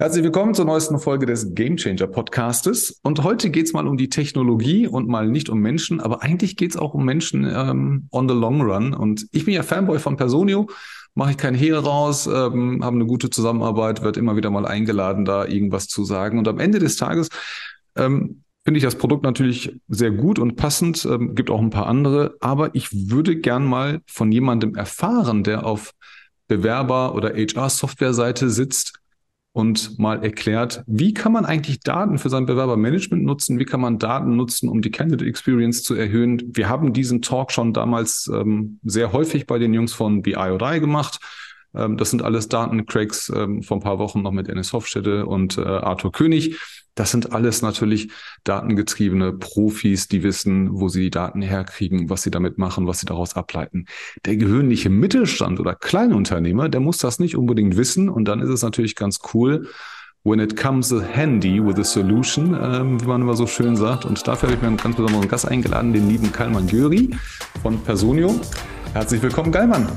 Herzlich 0.00 0.24
willkommen 0.24 0.54
zur 0.54 0.64
neuesten 0.64 0.98
Folge 0.98 1.26
des 1.26 1.54
Game 1.54 1.76
Changer 1.76 2.06
Podcastes. 2.06 3.00
Und 3.02 3.22
heute 3.22 3.50
geht 3.50 3.66
es 3.66 3.74
mal 3.74 3.86
um 3.86 3.98
die 3.98 4.08
Technologie 4.08 4.86
und 4.86 5.08
mal 5.08 5.28
nicht 5.28 5.50
um 5.50 5.60
Menschen, 5.60 6.00
aber 6.00 6.22
eigentlich 6.22 6.56
geht 6.56 6.70
es 6.70 6.78
auch 6.78 6.94
um 6.94 7.04
Menschen 7.04 7.44
ähm, 7.44 8.08
on 8.10 8.26
the 8.26 8.34
long 8.34 8.62
run. 8.62 8.94
Und 8.94 9.26
ich 9.30 9.44
bin 9.44 9.52
ja 9.52 9.62
Fanboy 9.62 9.98
von 9.98 10.16
Personio, 10.16 10.70
mache 11.14 11.32
ich 11.32 11.36
kein 11.36 11.54
Hehl 11.54 11.74
raus, 11.74 12.26
ähm, 12.26 12.82
habe 12.82 12.96
eine 12.96 13.04
gute 13.04 13.28
Zusammenarbeit, 13.28 14.02
wird 14.02 14.16
immer 14.16 14.36
wieder 14.36 14.48
mal 14.48 14.64
eingeladen, 14.64 15.26
da 15.26 15.44
irgendwas 15.44 15.86
zu 15.86 16.02
sagen. 16.02 16.38
Und 16.38 16.48
am 16.48 16.60
Ende 16.60 16.78
des 16.78 16.96
Tages 16.96 17.28
ähm, 17.94 18.44
finde 18.64 18.78
ich 18.78 18.84
das 18.84 18.94
Produkt 18.94 19.22
natürlich 19.22 19.78
sehr 19.88 20.12
gut 20.12 20.38
und 20.38 20.56
passend, 20.56 21.04
ähm, 21.04 21.34
gibt 21.34 21.50
auch 21.50 21.60
ein 21.60 21.68
paar 21.68 21.88
andere, 21.88 22.36
aber 22.40 22.74
ich 22.74 23.10
würde 23.10 23.36
gern 23.36 23.66
mal 23.66 24.00
von 24.06 24.32
jemandem 24.32 24.76
erfahren, 24.76 25.44
der 25.44 25.66
auf 25.66 25.92
Bewerber- 26.48 27.14
oder 27.14 27.34
HR-Software-Seite 27.34 28.48
sitzt, 28.48 28.99
und 29.52 29.98
mal 29.98 30.22
erklärt, 30.22 30.84
wie 30.86 31.12
kann 31.12 31.32
man 31.32 31.44
eigentlich 31.44 31.80
Daten 31.80 32.18
für 32.18 32.30
sein 32.30 32.46
Bewerbermanagement 32.46 33.24
nutzen, 33.24 33.58
wie 33.58 33.64
kann 33.64 33.80
man 33.80 33.98
Daten 33.98 34.36
nutzen, 34.36 34.68
um 34.68 34.80
die 34.80 34.90
Candidate 34.90 35.28
Experience 35.28 35.82
zu 35.82 35.94
erhöhen. 35.94 36.42
Wir 36.54 36.68
haben 36.68 36.92
diesen 36.92 37.20
Talk 37.20 37.50
schon 37.50 37.72
damals 37.72 38.30
ähm, 38.32 38.78
sehr 38.84 39.12
häufig 39.12 39.46
bei 39.46 39.58
den 39.58 39.74
Jungs 39.74 39.92
von 39.92 40.22
BI 40.22 40.36
oder 40.36 40.78
gemacht. 40.78 41.18
Ähm, 41.74 41.96
das 41.96 42.10
sind 42.10 42.22
alles 42.22 42.48
Datencracks 42.48 43.32
ähm, 43.34 43.62
vor 43.62 43.78
ein 43.78 43.82
paar 43.82 43.98
Wochen 43.98 44.22
noch 44.22 44.32
mit 44.32 44.48
Ennis 44.48 44.72
Hofstede 44.72 45.26
und 45.26 45.58
äh, 45.58 45.62
Arthur 45.62 46.12
König. 46.12 46.56
Das 46.94 47.10
sind 47.10 47.32
alles 47.32 47.62
natürlich 47.62 48.10
datengetriebene 48.44 49.32
Profis, 49.32 50.08
die 50.08 50.22
wissen, 50.22 50.68
wo 50.72 50.88
sie 50.88 51.02
die 51.02 51.10
Daten 51.10 51.42
herkriegen, 51.42 52.10
was 52.10 52.22
sie 52.22 52.30
damit 52.30 52.58
machen, 52.58 52.86
was 52.86 53.00
sie 53.00 53.06
daraus 53.06 53.36
ableiten. 53.36 53.86
Der 54.24 54.36
gewöhnliche 54.36 54.90
Mittelstand 54.90 55.60
oder 55.60 55.74
Kleinunternehmer, 55.74 56.68
der 56.68 56.80
muss 56.80 56.98
das 56.98 57.18
nicht 57.18 57.36
unbedingt 57.36 57.76
wissen. 57.76 58.08
Und 58.08 58.26
dann 58.26 58.40
ist 58.40 58.50
es 58.50 58.62
natürlich 58.62 58.96
ganz 58.96 59.20
cool, 59.34 59.68
when 60.24 60.38
it 60.38 60.56
comes 60.56 60.92
handy 61.14 61.58
with 61.64 61.78
a 61.78 61.84
solution, 61.84 62.54
ähm, 62.60 63.00
wie 63.00 63.06
man 63.06 63.22
immer 63.22 63.34
so 63.34 63.46
schön 63.46 63.76
sagt. 63.76 64.04
Und 64.04 64.26
dafür 64.26 64.48
habe 64.48 64.56
ich 64.56 64.62
mir 64.62 64.68
einen 64.68 64.76
ganz 64.76 64.96
besonderen 64.96 65.28
Gast 65.28 65.48
eingeladen, 65.48 65.92
den 65.92 66.08
lieben 66.08 66.30
Kalman 66.32 66.66
Göri 66.66 67.10
von 67.62 67.80
Personio. 67.82 68.38
Herzlich 68.92 69.22
willkommen, 69.22 69.52
Geilmann. 69.52 69.88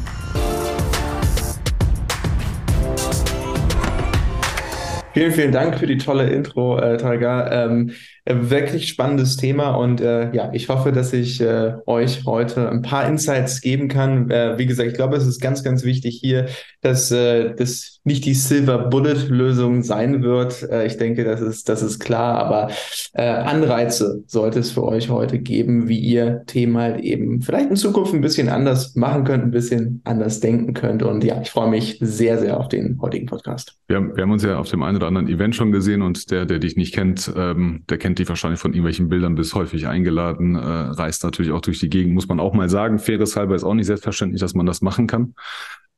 Vielen, 5.13 5.31
vielen 5.31 5.51
Dank 5.51 5.77
für 5.77 5.85
die 5.85 5.97
tolle 5.97 6.29
Intro, 6.29 6.77
äh, 6.79 6.97
Taiga. 6.97 7.65
Ähm, 7.65 7.89
äh, 7.89 7.93
wirklich 8.25 8.87
spannendes 8.87 9.35
Thema 9.35 9.71
und 9.71 9.99
äh, 9.99 10.33
ja, 10.33 10.49
ich 10.53 10.69
hoffe, 10.69 10.91
dass 10.93 11.11
ich 11.11 11.41
äh, 11.41 11.73
euch 11.85 12.25
heute 12.25 12.69
ein 12.69 12.81
paar 12.81 13.07
Insights 13.07 13.59
geben 13.59 13.89
kann. 13.89 14.31
Äh, 14.31 14.57
wie 14.57 14.65
gesagt, 14.65 14.89
ich 14.89 14.95
glaube, 14.95 15.17
es 15.17 15.27
ist 15.27 15.41
ganz, 15.41 15.63
ganz 15.63 15.83
wichtig 15.83 16.19
hier, 16.21 16.47
dass 16.81 17.11
äh, 17.11 17.53
das 17.53 17.99
nicht 18.05 18.25
die 18.25 18.33
Silver 18.33 18.77
Bullet 18.89 19.27
Lösung 19.29 19.83
sein 19.83 20.23
wird. 20.23 20.63
Äh, 20.63 20.85
ich 20.85 20.97
denke, 20.97 21.23
das 21.23 21.41
ist, 21.41 21.69
das 21.69 21.81
ist 21.81 21.99
klar, 21.99 22.37
aber 22.37 22.69
äh, 23.13 23.23
Anreize 23.23 24.23
sollte 24.27 24.59
es 24.59 24.71
für 24.71 24.83
euch 24.83 25.09
heute 25.09 25.39
geben, 25.39 25.87
wie 25.87 25.99
ihr 25.99 26.43
Themen 26.45 26.77
halt 26.77 27.01
eben 27.01 27.41
vielleicht 27.41 27.69
in 27.69 27.75
Zukunft 27.75 28.13
ein 28.13 28.21
bisschen 28.21 28.49
anders 28.49 28.95
machen 28.95 29.23
könnt, 29.23 29.43
ein 29.43 29.51
bisschen 29.51 30.01
anders 30.03 30.39
denken 30.39 30.73
könnt. 30.73 31.03
Und 31.03 31.23
ja, 31.23 31.41
ich 31.41 31.49
freue 31.49 31.69
mich 31.69 31.97
sehr, 32.01 32.37
sehr 32.37 32.59
auf 32.59 32.67
den 32.69 33.01
heutigen 33.01 33.25
Podcast. 33.25 33.77
Wir 33.87 33.97
haben, 33.97 34.15
wir 34.15 34.23
haben 34.23 34.31
uns 34.31 34.43
ja 34.43 34.57
auf 34.57 34.69
dem 34.69 34.83
einen 34.83 34.97
oder 34.97 35.07
anderen 35.07 35.27
Event 35.27 35.55
schon 35.55 35.71
gesehen 35.71 36.01
und 36.01 36.31
der, 36.31 36.45
der 36.45 36.59
dich 36.59 36.75
nicht 36.75 36.93
kennt, 36.93 37.31
ähm, 37.35 37.83
der 37.89 37.97
kennt 37.97 38.12
kennt 38.13 38.19
die 38.19 38.29
wahrscheinlich 38.29 38.59
von 38.59 38.73
irgendwelchen 38.73 39.09
Bildern 39.09 39.33
bis 39.33 39.55
häufig 39.55 39.87
eingeladen, 39.87 40.55
äh, 40.55 40.59
reist 40.59 41.23
natürlich 41.23 41.51
auch 41.51 41.61
durch 41.61 41.79
die 41.79 41.89
Gegend, 41.89 42.13
muss 42.13 42.27
man 42.27 42.39
auch 42.39 42.53
mal 42.53 42.69
sagen. 42.69 42.99
Faires 42.99 43.35
halber 43.35 43.55
ist 43.55 43.63
auch 43.63 43.73
nicht 43.73 43.87
selbstverständlich, 43.87 44.39
dass 44.39 44.53
man 44.53 44.67
das 44.67 44.81
machen 44.81 45.07
kann. 45.07 45.33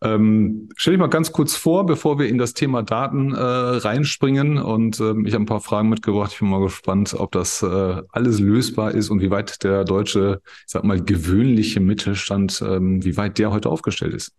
Ähm, 0.01 0.69
stell 0.77 0.93
dich 0.93 0.99
mal 0.99 1.07
ganz 1.07 1.33
kurz 1.33 1.57
vor, 1.57 1.85
bevor 1.85 2.17
wir 2.17 2.29
in 2.29 2.37
das 2.37 2.53
Thema 2.53 2.83
Daten 2.83 3.33
äh, 3.33 3.37
reinspringen. 3.37 4.57
Und 4.59 4.99
ähm, 5.01 5.25
ich 5.25 5.33
habe 5.33 5.43
ein 5.43 5.47
paar 5.47 5.59
Fragen 5.59 5.89
mitgebracht. 5.89 6.31
Ich 6.31 6.39
bin 6.39 6.49
mal 6.49 6.61
gespannt, 6.61 7.13
ob 7.17 7.33
das 7.33 7.61
äh, 7.61 8.01
alles 8.09 8.39
lösbar 8.39 8.91
ist 8.91 9.09
und 9.09 9.19
wie 9.21 9.31
weit 9.31 9.63
der 9.63 9.83
deutsche, 9.83 10.41
ich 10.45 10.71
sag 10.71 10.85
mal, 10.85 11.03
gewöhnliche 11.03 11.81
Mittelstand, 11.81 12.63
ähm, 12.65 13.03
wie 13.03 13.17
weit 13.17 13.37
der 13.39 13.51
heute 13.51 13.69
aufgestellt 13.69 14.13
ist. 14.13 14.31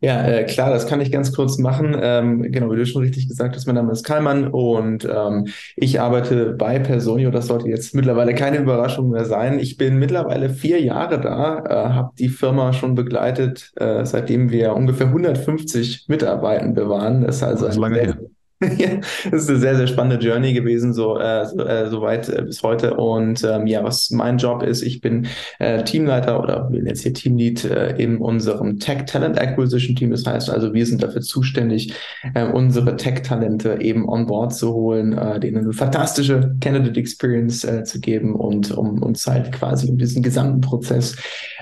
Ja, 0.00 0.26
äh, 0.26 0.44
klar, 0.44 0.70
das 0.70 0.86
kann 0.86 1.00
ich 1.00 1.12
ganz 1.12 1.32
kurz 1.32 1.58
machen. 1.58 1.96
Ähm, 2.00 2.42
genau, 2.42 2.70
wie 2.72 2.76
du 2.76 2.86
schon 2.86 3.02
richtig 3.02 3.28
gesagt 3.28 3.54
hast, 3.54 3.66
mein 3.66 3.76
Name 3.76 3.92
ist 3.92 4.04
Kalmann 4.04 4.48
und 4.48 5.04
ähm, 5.04 5.46
ich 5.76 6.00
arbeite 6.00 6.54
bei 6.54 6.78
Personio. 6.78 7.30
Das 7.30 7.46
sollte 7.46 7.68
jetzt 7.68 7.94
mittlerweile 7.94 8.34
keine 8.34 8.58
Überraschung 8.58 9.10
mehr 9.10 9.24
sein. 9.24 9.58
Ich 9.58 9.76
bin 9.76 9.98
mittlerweile 9.98 10.50
vier 10.50 10.80
Jahre 10.82 11.20
da, 11.20 11.64
äh, 11.64 11.94
habe 11.94 12.12
die 12.18 12.28
Firma 12.28 12.72
schon 12.72 12.94
begleitet, 12.94 13.72
äh, 13.76 14.04
seitdem 14.04 14.50
wir 14.50 14.74
ungefähr 14.74 15.08
150 15.08 16.06
Mitarbeitende 16.08 16.88
waren. 16.88 17.22
Das 17.22 17.36
ist 17.36 17.42
also 17.44 17.66
ist 17.66 17.76
lange 17.76 18.00
her. 18.00 18.16
Ja, 18.78 19.00
das 19.30 19.42
ist 19.42 19.50
eine 19.50 19.58
sehr, 19.58 19.76
sehr 19.76 19.86
spannende 19.86 20.24
Journey 20.24 20.52
gewesen, 20.52 20.92
so, 20.94 21.18
äh, 21.18 21.46
so, 21.46 21.58
äh, 21.64 21.88
so 21.90 22.00
weit 22.00 22.28
äh, 22.28 22.42
bis 22.42 22.62
heute. 22.62 22.94
Und 22.94 23.44
ähm, 23.44 23.66
ja, 23.66 23.82
was 23.82 24.10
mein 24.10 24.38
Job 24.38 24.62
ist, 24.62 24.82
ich 24.82 25.00
bin 25.00 25.26
äh, 25.58 25.82
Teamleiter 25.84 26.42
oder 26.42 26.68
nennen 26.70 26.86
es 26.86 27.02
hier 27.02 27.12
Teamlead 27.12 27.64
äh, 27.64 27.96
in 27.96 28.18
unserem 28.18 28.78
Tech 28.78 29.04
Talent 29.06 29.38
Acquisition 29.38 29.96
Team. 29.96 30.10
Das 30.10 30.24
heißt 30.24 30.50
also, 30.50 30.72
wir 30.72 30.86
sind 30.86 31.02
dafür 31.02 31.22
zuständig, 31.22 31.94
äh, 32.34 32.44
unsere 32.46 32.96
Tech-Talente 32.96 33.78
eben 33.80 34.08
on 34.08 34.26
board 34.26 34.54
zu 34.54 34.72
holen, 34.72 35.16
äh, 35.16 35.40
denen 35.40 35.58
eine 35.58 35.72
fantastische 35.72 36.54
Candidate 36.60 36.98
Experience 36.98 37.64
äh, 37.64 37.84
zu 37.84 38.00
geben 38.00 38.34
und 38.34 38.70
um 38.70 39.02
uns 39.02 39.26
halt 39.26 39.52
quasi 39.52 39.88
um 39.88 39.98
diesen 39.98 40.22
gesamten 40.22 40.60
Prozess 40.60 41.16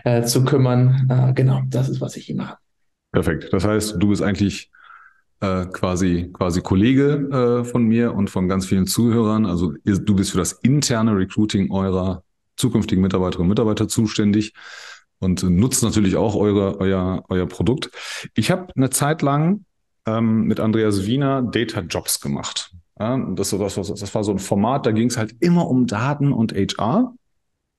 äh, 0.05 0.23
zu 0.23 0.45
kümmern. 0.45 1.09
Äh, 1.09 1.33
genau, 1.35 1.63
das 1.69 1.89
ist, 1.89 2.01
was 2.01 2.17
ich 2.17 2.27
hier 2.27 2.37
mache. 2.37 2.57
Perfekt. 3.13 3.49
Das 3.53 3.65
heißt, 3.65 3.97
du 3.99 4.09
bist 4.09 4.23
eigentlich 4.23 4.71
äh, 5.41 5.67
quasi, 5.67 6.31
quasi 6.33 6.61
Kollege 6.61 7.63
äh, 7.63 7.65
von 7.65 7.85
mir 7.85 8.15
und 8.15 8.31
von 8.31 8.49
ganz 8.49 8.67
vielen 8.67 8.87
Zuhörern. 8.87 9.47
Also 9.47 9.75
ihr, 9.85 9.99
du 9.99 10.15
bist 10.15 10.33
für 10.33 10.39
das 10.39 10.53
interne 10.53 11.17
Recruiting 11.17 11.71
eurer 11.71 12.23
zukünftigen 12.57 13.03
Mitarbeiterinnen 13.03 13.47
und 13.47 13.49
Mitarbeiter 13.49 13.89
zuständig 13.89 14.53
und 15.19 15.43
nutzt 15.43 15.83
natürlich 15.83 16.17
auch 16.17 16.35
eure, 16.35 16.79
euer, 16.81 17.25
euer 17.29 17.47
Produkt. 17.47 17.91
Ich 18.35 18.51
habe 18.51 18.69
eine 18.77 18.91
Zeit 18.91 19.23
lang 19.23 19.65
ähm, 20.07 20.45
mit 20.45 20.61
Andreas 20.61 21.07
Wiener 21.07 21.43
Data 21.43 21.81
Jobs 21.81 22.21
gemacht. 22.21 22.73
Ja, 22.99 23.17
das, 23.35 23.51
das, 23.51 23.75
das 23.75 24.15
war 24.15 24.25
so 24.25 24.33
ein 24.33 24.39
Format, 24.39 24.85
da 24.85 24.93
ging 24.93 25.09
es 25.09 25.17
halt 25.17 25.35
immer 25.41 25.69
um 25.69 25.87
Daten 25.87 26.33
und 26.33 26.53
HR. 26.53 27.15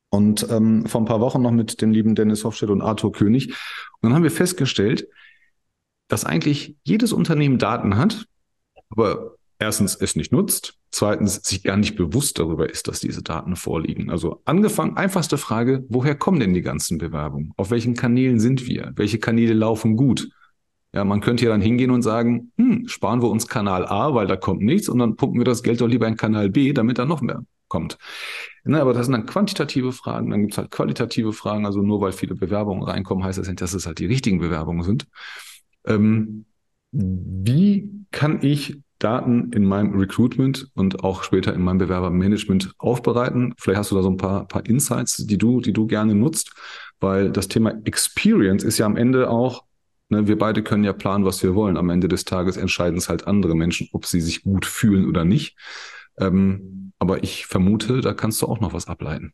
Und 0.09 0.45
ähm, 0.49 0.85
vor 0.87 1.01
ein 1.01 1.05
paar 1.05 1.21
Wochen 1.21 1.41
noch 1.41 1.51
mit 1.51 1.81
dem 1.81 1.91
lieben 1.91 2.15
Dennis 2.15 2.43
Hofstedt 2.43 2.69
und 2.69 2.81
Arthur 2.81 3.13
König. 3.13 3.49
Und 3.49 4.09
dann 4.09 4.13
haben 4.13 4.23
wir 4.23 4.31
festgestellt, 4.31 5.07
dass 6.11 6.25
eigentlich 6.25 6.75
jedes 6.83 7.13
Unternehmen 7.13 7.57
Daten 7.57 7.95
hat, 7.95 8.25
aber 8.89 9.35
erstens 9.59 9.95
es 9.95 10.17
nicht 10.17 10.33
nutzt, 10.33 10.75
zweitens 10.91 11.35
sich 11.35 11.63
gar 11.63 11.77
nicht 11.77 11.95
bewusst 11.95 12.37
darüber 12.37 12.69
ist, 12.69 12.89
dass 12.89 12.99
diese 12.99 13.23
Daten 13.23 13.55
vorliegen. 13.55 14.09
Also 14.09 14.41
angefangen, 14.43 14.97
einfachste 14.97 15.37
Frage, 15.37 15.85
woher 15.87 16.15
kommen 16.15 16.41
denn 16.41 16.53
die 16.53 16.61
ganzen 16.61 16.97
Bewerbungen? 16.97 17.53
Auf 17.55 17.71
welchen 17.71 17.95
Kanälen 17.95 18.41
sind 18.41 18.67
wir? 18.67 18.91
Welche 18.97 19.19
Kanäle 19.19 19.53
laufen 19.53 19.95
gut? 19.95 20.29
Ja, 20.93 21.05
man 21.05 21.21
könnte 21.21 21.45
ja 21.45 21.51
dann 21.51 21.61
hingehen 21.61 21.91
und 21.91 22.01
sagen, 22.01 22.51
hm, 22.57 22.89
sparen 22.89 23.21
wir 23.21 23.29
uns 23.29 23.47
Kanal 23.47 23.85
A, 23.85 24.13
weil 24.13 24.27
da 24.27 24.35
kommt 24.35 24.61
nichts, 24.61 24.89
und 24.89 24.99
dann 24.99 25.15
pumpen 25.15 25.39
wir 25.39 25.45
das 25.45 25.63
Geld 25.63 25.79
doch 25.79 25.87
lieber 25.87 26.09
in 26.09 26.17
Kanal 26.17 26.49
B, 26.49 26.73
damit 26.73 26.97
da 26.97 27.05
noch 27.05 27.21
mehr 27.21 27.45
kommt. 27.69 27.97
Ne, 28.65 28.81
aber 28.81 28.93
das 28.93 29.05
sind 29.05 29.13
dann 29.13 29.25
quantitative 29.25 29.93
Fragen, 29.93 30.29
dann 30.29 30.41
gibt 30.41 30.53
es 30.53 30.57
halt 30.57 30.71
qualitative 30.71 31.31
Fragen. 31.31 31.65
Also 31.65 31.81
nur 31.81 32.01
weil 32.01 32.11
viele 32.11 32.35
Bewerbungen 32.35 32.83
reinkommen, 32.83 33.23
heißt 33.23 33.39
das 33.39 33.47
nicht, 33.47 33.61
dass 33.61 33.73
es 33.73 33.85
halt 33.87 33.99
die 33.99 34.07
richtigen 34.07 34.39
Bewerbungen 34.39 34.83
sind. 34.83 35.07
Ähm, 35.85 36.45
wie 36.91 37.89
kann 38.11 38.39
ich 38.41 38.79
Daten 38.99 39.51
in 39.51 39.65
meinem 39.65 39.97
Recruitment 39.97 40.69
und 40.75 41.03
auch 41.03 41.23
später 41.23 41.53
in 41.53 41.61
meinem 41.61 41.79
Bewerbermanagement 41.79 42.73
aufbereiten? 42.77 43.53
Vielleicht 43.57 43.79
hast 43.79 43.91
du 43.91 43.95
da 43.95 44.03
so 44.03 44.09
ein 44.09 44.17
paar, 44.17 44.47
paar 44.47 44.65
Insights, 44.65 45.17
die 45.17 45.37
du, 45.37 45.61
die 45.61 45.73
du 45.73 45.87
gerne 45.87 46.13
nutzt, 46.13 46.53
weil 46.99 47.31
das 47.31 47.47
Thema 47.47 47.73
Experience 47.85 48.63
ist 48.63 48.77
ja 48.77 48.85
am 48.85 48.97
Ende 48.97 49.29
auch, 49.29 49.63
ne, 50.09 50.27
wir 50.27 50.37
beide 50.37 50.61
können 50.61 50.83
ja 50.83 50.93
planen, 50.93 51.25
was 51.25 51.41
wir 51.41 51.55
wollen. 51.55 51.77
Am 51.77 51.89
Ende 51.89 52.07
des 52.07 52.25
Tages 52.25 52.57
entscheiden 52.57 52.97
es 52.97 53.09
halt 53.09 53.27
andere 53.27 53.55
Menschen, 53.55 53.89
ob 53.93 54.05
sie 54.05 54.21
sich 54.21 54.43
gut 54.43 54.65
fühlen 54.65 55.07
oder 55.07 55.25
nicht. 55.25 55.57
Ähm, 56.19 56.91
aber 56.99 57.23
ich 57.23 57.47
vermute, 57.47 58.01
da 58.01 58.13
kannst 58.13 58.41
du 58.41 58.45
auch 58.45 58.59
noch 58.59 58.73
was 58.73 58.87
ableiten. 58.87 59.33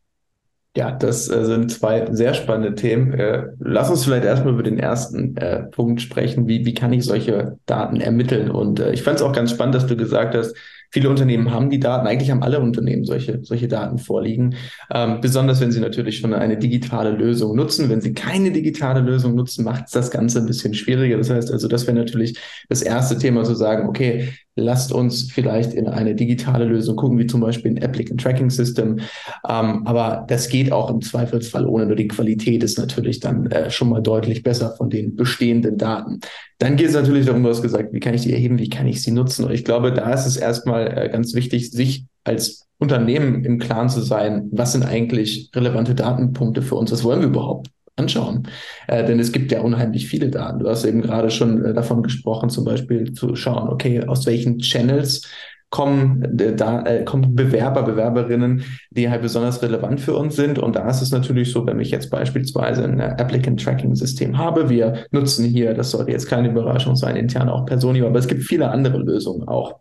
Ja, 0.76 0.92
das 0.92 1.28
äh, 1.28 1.44
sind 1.44 1.72
zwei 1.72 2.06
sehr 2.12 2.34
spannende 2.34 2.74
Themen. 2.74 3.12
Äh, 3.12 3.46
lass 3.58 3.90
uns 3.90 4.04
vielleicht 4.04 4.24
erstmal 4.24 4.54
über 4.54 4.62
den 4.62 4.78
ersten 4.78 5.36
äh, 5.36 5.64
Punkt 5.64 6.00
sprechen. 6.00 6.46
Wie, 6.46 6.64
wie 6.66 6.74
kann 6.74 6.92
ich 6.92 7.04
solche 7.04 7.58
Daten 7.66 8.00
ermitteln? 8.00 8.50
Und 8.50 8.78
äh, 8.78 8.92
ich 8.92 9.02
fand 9.02 9.16
es 9.16 9.22
auch 9.22 9.32
ganz 9.32 9.50
spannend, 9.50 9.74
dass 9.74 9.86
du 9.86 9.96
gesagt 9.96 10.36
hast, 10.36 10.54
viele 10.90 11.10
Unternehmen 11.10 11.50
haben 11.50 11.68
die 11.70 11.80
Daten. 11.80 12.06
Eigentlich 12.06 12.30
haben 12.30 12.44
alle 12.44 12.60
Unternehmen 12.60 13.04
solche, 13.04 13.40
solche 13.42 13.66
Daten 13.66 13.98
vorliegen. 13.98 14.54
Ähm, 14.92 15.20
besonders 15.20 15.60
wenn 15.60 15.72
sie 15.72 15.80
natürlich 15.80 16.18
schon 16.18 16.32
eine 16.32 16.58
digitale 16.58 17.10
Lösung 17.10 17.56
nutzen. 17.56 17.88
Wenn 17.88 18.00
sie 18.00 18.12
keine 18.12 18.52
digitale 18.52 19.00
Lösung 19.00 19.34
nutzen, 19.34 19.64
macht 19.64 19.86
es 19.86 19.92
das 19.92 20.10
Ganze 20.12 20.38
ein 20.38 20.46
bisschen 20.46 20.74
schwieriger. 20.74 21.16
Das 21.16 21.30
heißt 21.30 21.50
also, 21.50 21.66
das 21.66 21.86
wäre 21.88 21.96
natürlich 21.96 22.38
das 22.68 22.82
erste 22.82 23.18
Thema 23.18 23.42
zu 23.42 23.54
sagen, 23.54 23.88
okay, 23.88 24.32
lasst 24.58 24.92
uns 24.92 25.30
vielleicht 25.30 25.72
in 25.72 25.88
eine 25.88 26.14
digitale 26.14 26.64
Lösung 26.64 26.96
gucken, 26.96 27.18
wie 27.18 27.26
zum 27.26 27.40
Beispiel 27.40 27.70
ein 27.70 27.82
Applicant 27.82 28.20
Tracking 28.20 28.50
System. 28.50 29.00
Ähm, 29.48 29.86
aber 29.86 30.24
das 30.28 30.48
geht 30.48 30.72
auch 30.72 30.90
im 30.90 31.00
Zweifelsfall 31.00 31.66
ohne, 31.66 31.86
nur 31.86 31.96
die 31.96 32.08
Qualität 32.08 32.62
ist 32.62 32.78
natürlich 32.78 33.20
dann 33.20 33.50
äh, 33.50 33.70
schon 33.70 33.88
mal 33.88 34.02
deutlich 34.02 34.42
besser 34.42 34.74
von 34.76 34.90
den 34.90 35.16
bestehenden 35.16 35.78
Daten. 35.78 36.20
Dann 36.58 36.76
geht 36.76 36.88
es 36.88 36.94
natürlich 36.94 37.26
darum, 37.26 37.42
du 37.42 37.48
hast 37.48 37.62
gesagt, 37.62 37.92
wie 37.92 38.00
kann 38.00 38.14
ich 38.14 38.22
die 38.22 38.32
erheben, 38.32 38.58
wie 38.58 38.68
kann 38.68 38.86
ich 38.86 39.02
sie 39.02 39.12
nutzen? 39.12 39.44
Und 39.44 39.52
ich 39.52 39.64
glaube, 39.64 39.92
da 39.92 40.12
ist 40.12 40.26
es 40.26 40.36
erstmal 40.36 40.86
äh, 40.86 41.08
ganz 41.08 41.34
wichtig, 41.34 41.70
sich 41.70 42.04
als 42.24 42.66
Unternehmen 42.78 43.44
im 43.44 43.58
Klaren 43.58 43.88
zu 43.88 44.00
sein, 44.00 44.48
was 44.52 44.72
sind 44.72 44.84
eigentlich 44.84 45.50
relevante 45.54 45.94
Datenpunkte 45.94 46.62
für 46.62 46.76
uns, 46.76 46.92
was 46.92 47.02
wollen 47.04 47.20
wir 47.20 47.28
überhaupt 47.28 47.68
anschauen. 47.98 48.48
Äh, 48.86 49.04
denn 49.04 49.18
es 49.20 49.32
gibt 49.32 49.52
ja 49.52 49.60
unheimlich 49.60 50.08
viele 50.08 50.28
Daten. 50.28 50.60
Du 50.60 50.68
hast 50.68 50.84
eben 50.84 51.02
gerade 51.02 51.30
schon 51.30 51.64
äh, 51.64 51.74
davon 51.74 52.02
gesprochen, 52.02 52.50
zum 52.50 52.64
Beispiel 52.64 53.12
zu 53.12 53.34
schauen, 53.36 53.68
okay, 53.68 54.04
aus 54.04 54.26
welchen 54.26 54.58
Channels 54.58 55.22
kommen, 55.70 56.38
äh, 56.38 56.54
da 56.54 56.82
äh, 56.82 57.04
kommen 57.04 57.34
Bewerber, 57.34 57.82
Bewerberinnen, 57.82 58.64
die 58.90 59.10
halt 59.10 59.22
besonders 59.22 59.62
relevant 59.62 60.00
für 60.00 60.14
uns 60.14 60.36
sind. 60.36 60.58
Und 60.58 60.76
da 60.76 60.88
ist 60.88 61.02
es 61.02 61.10
natürlich 61.10 61.50
so, 61.50 61.66
wenn 61.66 61.80
ich 61.80 61.90
jetzt 61.90 62.10
beispielsweise 62.10 62.84
ein 62.84 63.00
Applicant 63.00 63.62
Tracking 63.62 63.94
System 63.94 64.38
habe, 64.38 64.68
wir 64.68 65.06
nutzen 65.10 65.44
hier, 65.44 65.74
das 65.74 65.90
sollte 65.90 66.12
jetzt 66.12 66.28
keine 66.28 66.48
Überraschung 66.50 66.96
sein, 66.96 67.16
intern 67.16 67.48
auch 67.48 67.66
Personio, 67.66 68.06
aber 68.06 68.18
es 68.18 68.28
gibt 68.28 68.44
viele 68.44 68.70
andere 68.70 68.98
Lösungen 68.98 69.46
auch. 69.46 69.80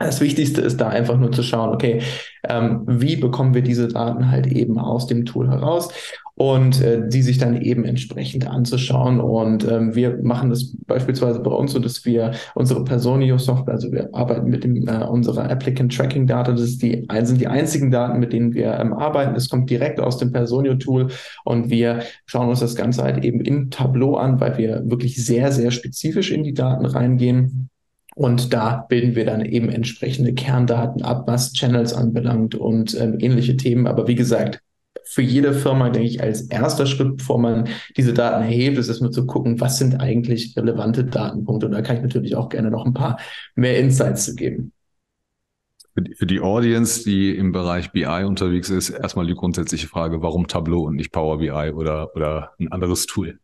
Das 0.00 0.20
Wichtigste 0.20 0.60
ist 0.60 0.80
da 0.80 0.88
einfach 0.88 1.18
nur 1.18 1.32
zu 1.32 1.42
schauen, 1.42 1.70
okay, 1.74 2.02
ähm, 2.48 2.82
wie 2.86 3.16
bekommen 3.16 3.52
wir 3.54 3.62
diese 3.62 3.88
Daten 3.88 4.30
halt 4.30 4.46
eben 4.46 4.78
aus 4.78 5.08
dem 5.08 5.24
Tool 5.24 5.50
heraus 5.50 5.88
und 6.36 6.80
äh, 6.80 7.08
die 7.08 7.22
sich 7.22 7.38
dann 7.38 7.60
eben 7.60 7.84
entsprechend 7.84 8.46
anzuschauen. 8.46 9.20
Und 9.20 9.66
ähm, 9.68 9.96
wir 9.96 10.18
machen 10.22 10.50
das 10.50 10.72
beispielsweise 10.86 11.40
bei 11.40 11.50
uns 11.50 11.72
so, 11.72 11.80
dass 11.80 12.04
wir 12.04 12.30
unsere 12.54 12.84
Personio-Software, 12.84 13.74
also 13.74 13.90
wir 13.90 14.14
arbeiten 14.14 14.48
mit 14.48 14.62
dem, 14.62 14.86
äh, 14.86 15.04
unserer 15.04 15.50
Applicant 15.50 15.94
Tracking 15.96 16.28
Data, 16.28 16.52
das 16.52 16.60
ist 16.60 16.82
die, 16.82 17.08
sind 17.24 17.40
die 17.40 17.48
einzigen 17.48 17.90
Daten, 17.90 18.20
mit 18.20 18.32
denen 18.32 18.54
wir 18.54 18.74
ähm, 18.78 18.92
arbeiten. 18.92 19.34
Das 19.34 19.48
kommt 19.48 19.68
direkt 19.68 19.98
aus 19.98 20.18
dem 20.18 20.30
Personio-Tool 20.30 21.08
und 21.44 21.70
wir 21.70 22.04
schauen 22.24 22.48
uns 22.48 22.60
das 22.60 22.76
Ganze 22.76 23.02
halt 23.02 23.24
eben 23.24 23.40
in 23.40 23.72
Tableau 23.72 24.14
an, 24.14 24.38
weil 24.38 24.58
wir 24.58 24.88
wirklich 24.88 25.16
sehr, 25.24 25.50
sehr 25.50 25.72
spezifisch 25.72 26.30
in 26.30 26.44
die 26.44 26.54
Daten 26.54 26.86
reingehen. 26.86 27.68
Und 28.18 28.52
da 28.52 28.84
bilden 28.88 29.14
wir 29.14 29.24
dann 29.24 29.44
eben 29.44 29.68
entsprechende 29.68 30.34
Kerndaten 30.34 31.02
ab, 31.02 31.28
was 31.28 31.52
Channels 31.52 31.94
anbelangt 31.94 32.56
und 32.56 33.00
ähm, 33.00 33.16
ähnliche 33.20 33.56
Themen. 33.56 33.86
Aber 33.86 34.08
wie 34.08 34.16
gesagt, 34.16 34.60
für 35.04 35.22
jede 35.22 35.54
Firma, 35.54 35.88
denke 35.88 36.08
ich, 36.08 36.20
als 36.20 36.42
erster 36.42 36.86
Schritt, 36.86 37.18
bevor 37.18 37.38
man 37.38 37.68
diese 37.96 38.12
Daten 38.12 38.42
erhebt, 38.42 38.76
ist 38.76 38.88
es 38.88 39.00
nur 39.00 39.12
zu 39.12 39.24
gucken, 39.24 39.60
was 39.60 39.78
sind 39.78 40.00
eigentlich 40.00 40.56
relevante 40.56 41.04
Datenpunkte. 41.04 41.66
Und 41.66 41.72
da 41.72 41.80
kann 41.80 41.98
ich 41.98 42.02
natürlich 42.02 42.34
auch 42.34 42.48
gerne 42.48 42.72
noch 42.72 42.84
ein 42.84 42.92
paar 42.92 43.20
mehr 43.54 43.78
Insights 43.78 44.24
zu 44.24 44.34
geben. 44.34 44.72
Für 46.16 46.26
die, 46.26 46.40
Audience, 46.40 47.04
die 47.04 47.36
im 47.36 47.52
Bereich 47.52 47.92
BI 47.92 48.24
unterwegs 48.24 48.68
ist, 48.68 48.90
erstmal 48.90 49.28
die 49.28 49.34
grundsätzliche 49.34 49.86
Frage, 49.86 50.22
warum 50.22 50.48
Tableau 50.48 50.86
und 50.86 50.96
nicht 50.96 51.12
Power 51.12 51.38
BI 51.38 51.72
oder, 51.72 52.16
oder 52.16 52.50
ein 52.58 52.72
anderes 52.72 53.06
Tool? 53.06 53.38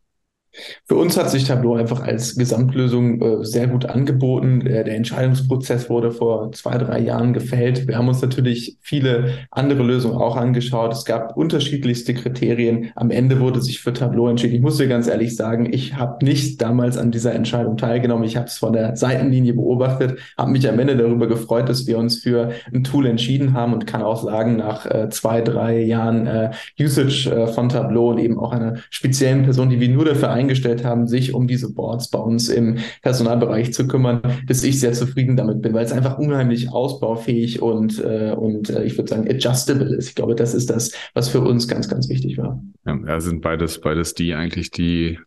Für 0.87 0.95
uns 0.97 1.17
hat 1.17 1.31
sich 1.31 1.45
Tableau 1.45 1.75
einfach 1.75 2.01
als 2.01 2.37
Gesamtlösung 2.37 3.21
äh, 3.21 3.45
sehr 3.45 3.67
gut 3.67 3.87
angeboten. 3.87 4.61
Der, 4.61 4.85
der, 4.85 4.95
Entscheidungsprozess 4.95 5.91
wurde 5.91 6.13
vor 6.13 6.53
zwei, 6.53 6.79
drei 6.79 7.01
Jahren 7.01 7.33
gefällt. 7.33 7.89
Wir 7.89 7.99
haben 7.99 8.09
uns 8.09 8.23
natürlich 8.23 8.79
viele 8.81 9.31
andere 9.51 9.83
Lösungen 9.83 10.17
auch 10.17 10.37
angeschaut. 10.37 10.93
Es 10.93 11.05
gab 11.05 11.37
unterschiedlichste 11.37 12.15
Kriterien. 12.15 12.93
Am 12.95 13.11
Ende 13.11 13.41
wurde 13.41 13.61
sich 13.61 13.81
für 13.81 13.93
Tableau 13.93 14.29
entschieden. 14.29 14.55
Ich 14.55 14.63
muss 14.63 14.77
dir 14.77 14.87
ganz 14.87 15.09
ehrlich 15.09 15.35
sagen, 15.35 15.73
ich 15.73 15.97
habe 15.97 16.25
nicht 16.25 16.63
damals 16.63 16.97
an 16.97 17.11
dieser 17.11 17.35
Entscheidung 17.35 17.77
teilgenommen. 17.77 18.25
Ich 18.25 18.37
habe 18.37 18.47
es 18.47 18.59
von 18.59 18.73
der 18.73 18.97
Seitenlinie 18.97 19.55
beobachtet, 19.55 20.19
habe 20.39 20.53
mich 20.53 20.69
am 20.69 20.79
Ende 20.79 20.97
darüber 20.97 21.27
gefreut, 21.27 21.69
dass 21.69 21.87
wir 21.87 21.99
uns 21.99 22.19
für 22.19 22.53
ein 22.73 22.85
Tool 22.85 23.07
entschieden 23.07 23.55
haben 23.55 23.73
und 23.73 23.87
kann 23.87 24.03
auch 24.03 24.23
sagen, 24.23 24.57
nach 24.57 24.87
äh, 24.87 25.09
zwei, 25.09 25.41
drei 25.41 25.81
Jahren 25.81 26.27
äh, 26.27 26.51
Usage 26.81 27.31
äh, 27.31 27.47
von 27.49 27.69
Tableau 27.69 28.11
und 28.11 28.19
eben 28.19 28.39
auch 28.39 28.53
einer 28.53 28.77
speziellen 28.91 29.43
Person, 29.43 29.71
die 29.71 29.81
wir 29.81 29.89
nur 29.89 30.05
dafür 30.05 30.31
eingestellt 30.45 30.85
haben, 30.85 31.07
sich 31.07 31.35
um 31.35 31.47
diese 31.47 31.73
Boards 31.73 32.09
bei 32.09 32.19
uns 32.19 32.49
im 32.49 32.79
Personalbereich 33.03 33.73
zu 33.73 33.87
kümmern, 33.87 34.21
dass 34.47 34.63
ich 34.63 34.81
sehr 34.81 34.93
zufrieden 34.93 35.37
damit 35.37 35.63
bin, 35.63 35.73
weil 35.75 35.85
es 35.85 35.93
einfach 35.93 36.19
unheimlich 36.19 36.71
ausbaufähig 36.71 37.63
und, 37.63 38.03
äh, 38.03 38.35
und 38.37 38.71
äh, 38.71 38.85
ich 38.85 38.97
würde 38.97 39.11
sagen 39.11 39.29
adjustable 39.29 39.95
ist. 39.95 40.09
Ich 40.09 40.15
glaube, 40.15 40.35
das 40.35 40.55
ist 40.55 40.71
das, 40.71 40.93
was 41.15 41.29
für 41.29 41.41
uns 41.41 41.69
ganz, 41.69 41.89
ganz 41.89 42.09
wichtig 42.09 42.39
war. 42.39 42.63
Ja, 42.87 43.21
sind 43.21 43.41
beides, 43.41 43.81
beides 43.81 44.15
die 44.15 44.35
eigentlich, 44.35 44.71
die 44.71 45.19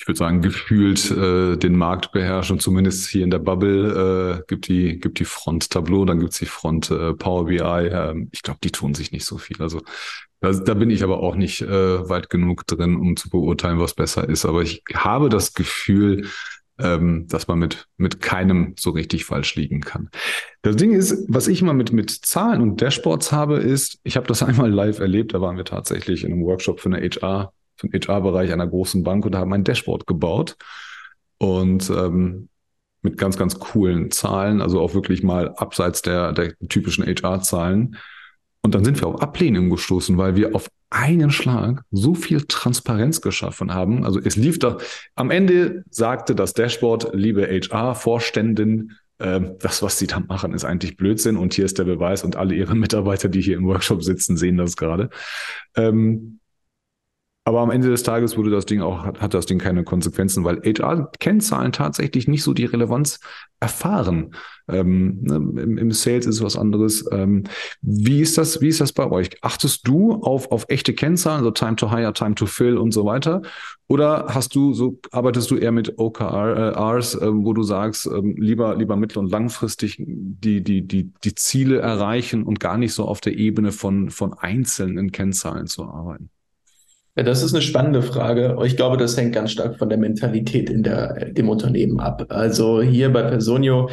ich 0.00 0.08
würde 0.08 0.16
sagen, 0.16 0.40
gefühlt 0.40 1.10
äh, 1.10 1.56
den 1.58 1.76
Markt 1.76 2.12
beherrschen, 2.12 2.58
zumindest 2.58 3.08
hier 3.08 3.22
in 3.22 3.30
der 3.30 3.38
Bubble, 3.38 4.38
äh, 4.38 4.42
gibt 4.48 4.68
die, 4.68 4.98
gibt 4.98 5.18
die 5.18 5.26
Front 5.26 5.68
Tableau, 5.70 6.06
dann 6.06 6.20
gibt's 6.20 6.38
die 6.38 6.46
Front 6.46 6.90
äh, 6.90 7.12
Power 7.12 7.44
BI. 7.46 7.58
Äh, 7.58 8.26
ich 8.30 8.42
glaube, 8.42 8.60
die 8.64 8.70
tun 8.70 8.94
sich 8.94 9.12
nicht 9.12 9.26
so 9.26 9.36
viel. 9.36 9.60
Also 9.60 9.82
da, 10.40 10.52
da 10.52 10.74
bin 10.74 10.90
ich 10.90 11.02
aber 11.02 11.20
auch 11.20 11.34
nicht 11.34 11.62
äh, 11.62 12.08
weit 12.08 12.30
genug 12.30 12.66
drin, 12.66 12.96
um 12.96 13.16
zu 13.16 13.28
beurteilen, 13.28 13.78
was 13.78 13.94
besser 13.94 14.28
ist. 14.28 14.44
Aber 14.44 14.62
ich 14.62 14.82
habe 14.94 15.28
das 15.28 15.54
Gefühl, 15.54 16.26
ähm, 16.78 17.26
dass 17.28 17.46
man 17.46 17.58
mit, 17.58 17.86
mit 17.98 18.20
keinem 18.20 18.74
so 18.78 18.90
richtig 18.90 19.24
falsch 19.24 19.54
liegen 19.54 19.80
kann. 19.80 20.08
Das 20.62 20.76
Ding 20.76 20.92
ist, 20.92 21.26
was 21.28 21.46
ich 21.46 21.60
immer 21.60 21.74
mit, 21.74 21.92
mit 21.92 22.10
Zahlen 22.10 22.62
und 22.62 22.80
Dashboards 22.80 23.32
habe, 23.32 23.58
ist, 23.58 23.98
ich 24.02 24.16
habe 24.16 24.26
das 24.26 24.42
einmal 24.42 24.70
live 24.70 24.98
erlebt, 24.98 25.34
da 25.34 25.40
waren 25.40 25.56
wir 25.56 25.64
tatsächlich 25.64 26.24
in 26.24 26.32
einem 26.32 26.44
Workshop 26.44 26.80
für 26.80 26.88
eine 26.88 27.00
HR, 27.00 27.52
für 27.76 27.88
den 27.88 28.00
HR-Bereich 28.00 28.52
einer 28.52 28.66
großen 28.66 29.04
Bank 29.04 29.26
und 29.26 29.36
haben 29.36 29.52
ein 29.52 29.64
Dashboard 29.64 30.06
gebaut. 30.06 30.56
Und 31.38 31.88
ähm, 31.90 32.48
mit 33.02 33.16
ganz, 33.16 33.38
ganz 33.38 33.58
coolen 33.58 34.10
Zahlen, 34.10 34.60
also 34.60 34.80
auch 34.80 34.94
wirklich 34.94 35.22
mal 35.22 35.54
abseits 35.56 36.02
der, 36.02 36.32
der 36.32 36.54
typischen 36.68 37.04
HR-Zahlen. 37.04 37.96
Und 38.62 38.74
dann 38.74 38.84
sind 38.84 39.00
wir 39.00 39.08
auf 39.08 39.22
Ablehnung 39.22 39.70
gestoßen, 39.70 40.18
weil 40.18 40.36
wir 40.36 40.54
auf 40.54 40.68
einen 40.90 41.30
Schlag 41.30 41.82
so 41.90 42.14
viel 42.14 42.42
Transparenz 42.42 43.20
geschaffen 43.20 43.72
haben. 43.72 44.04
Also 44.04 44.20
es 44.22 44.36
lief 44.36 44.58
da, 44.58 44.78
am 45.14 45.30
Ende 45.30 45.84
sagte 45.90 46.34
das 46.34 46.52
Dashboard, 46.52 47.10
liebe 47.14 47.46
HR-Vorständin, 47.46 48.92
äh, 49.18 49.40
das, 49.60 49.82
was 49.82 49.98
sie 49.98 50.08
da 50.08 50.20
machen, 50.20 50.52
ist 50.52 50.64
eigentlich 50.64 50.96
Blödsinn 50.96 51.36
und 51.36 51.54
hier 51.54 51.64
ist 51.64 51.78
der 51.78 51.84
Beweis 51.84 52.24
und 52.24 52.36
alle 52.36 52.54
ihre 52.54 52.74
Mitarbeiter, 52.74 53.28
die 53.28 53.40
hier 53.40 53.56
im 53.56 53.66
Workshop 53.66 54.02
sitzen, 54.02 54.36
sehen 54.36 54.56
das 54.56 54.76
gerade. 54.76 55.10
Ähm, 55.76 56.39
aber 57.44 57.60
am 57.60 57.70
Ende 57.70 57.88
des 57.88 58.02
Tages 58.02 58.36
wurde 58.36 58.50
das 58.50 58.66
Ding 58.66 58.82
auch, 58.82 59.02
hat, 59.02 59.20
hat 59.20 59.32
das 59.32 59.46
Ding 59.46 59.58
keine 59.58 59.82
Konsequenzen, 59.82 60.44
weil 60.44 60.60
HR-Kennzahlen 60.62 61.72
tatsächlich 61.72 62.28
nicht 62.28 62.42
so 62.42 62.52
die 62.52 62.66
Relevanz 62.66 63.18
erfahren. 63.60 64.34
Ähm, 64.68 65.22
ne, 65.22 65.36
im, 65.36 65.78
im, 65.78 65.90
Sales 65.90 66.26
ist 66.26 66.42
was 66.42 66.56
anderes. 66.56 67.06
Ähm, 67.10 67.44
wie 67.80 68.20
ist 68.20 68.36
das, 68.36 68.60
wie 68.60 68.68
ist 68.68 68.82
das 68.82 68.92
bei 68.92 69.10
euch? 69.10 69.30
Achtest 69.42 69.88
du 69.88 70.12
auf, 70.22 70.52
auf 70.52 70.66
echte 70.68 70.92
Kennzahlen, 70.92 71.38
also 71.38 71.50
Time 71.50 71.76
to 71.76 71.90
Hire, 71.90 72.12
Time 72.12 72.34
to 72.34 72.44
Fill 72.44 72.76
und 72.76 72.92
so 72.92 73.06
weiter? 73.06 73.40
Oder 73.88 74.26
hast 74.28 74.54
du 74.54 74.74
so, 74.74 75.00
arbeitest 75.10 75.50
du 75.50 75.56
eher 75.56 75.72
mit 75.72 75.98
OKRs, 75.98 77.14
äh, 77.14 77.26
wo 77.32 77.54
du 77.54 77.62
sagst, 77.62 78.06
äh, 78.06 78.20
lieber, 78.20 78.76
lieber 78.76 78.96
mittel- 78.96 79.18
und 79.18 79.30
langfristig 79.30 79.96
die, 79.98 80.62
die, 80.62 80.86
die, 80.86 81.12
die 81.24 81.34
Ziele 81.34 81.78
erreichen 81.78 82.42
und 82.42 82.60
gar 82.60 82.76
nicht 82.76 82.92
so 82.92 83.06
auf 83.06 83.20
der 83.22 83.36
Ebene 83.36 83.72
von, 83.72 84.10
von 84.10 84.34
einzelnen 84.34 85.10
Kennzahlen 85.10 85.66
zu 85.66 85.84
arbeiten? 85.84 86.30
Ja, 87.16 87.24
das 87.24 87.42
ist 87.42 87.52
eine 87.52 87.62
spannende 87.62 88.02
Frage. 88.02 88.56
Ich 88.64 88.76
glaube, 88.76 88.96
das 88.96 89.16
hängt 89.16 89.34
ganz 89.34 89.50
stark 89.50 89.78
von 89.78 89.88
der 89.88 89.98
Mentalität 89.98 90.70
in 90.70 90.82
der, 90.82 91.32
dem 91.32 91.48
Unternehmen 91.48 92.00
ab. 92.00 92.26
Also 92.28 92.80
hier 92.80 93.12
bei 93.12 93.22
Personio, 93.22 93.90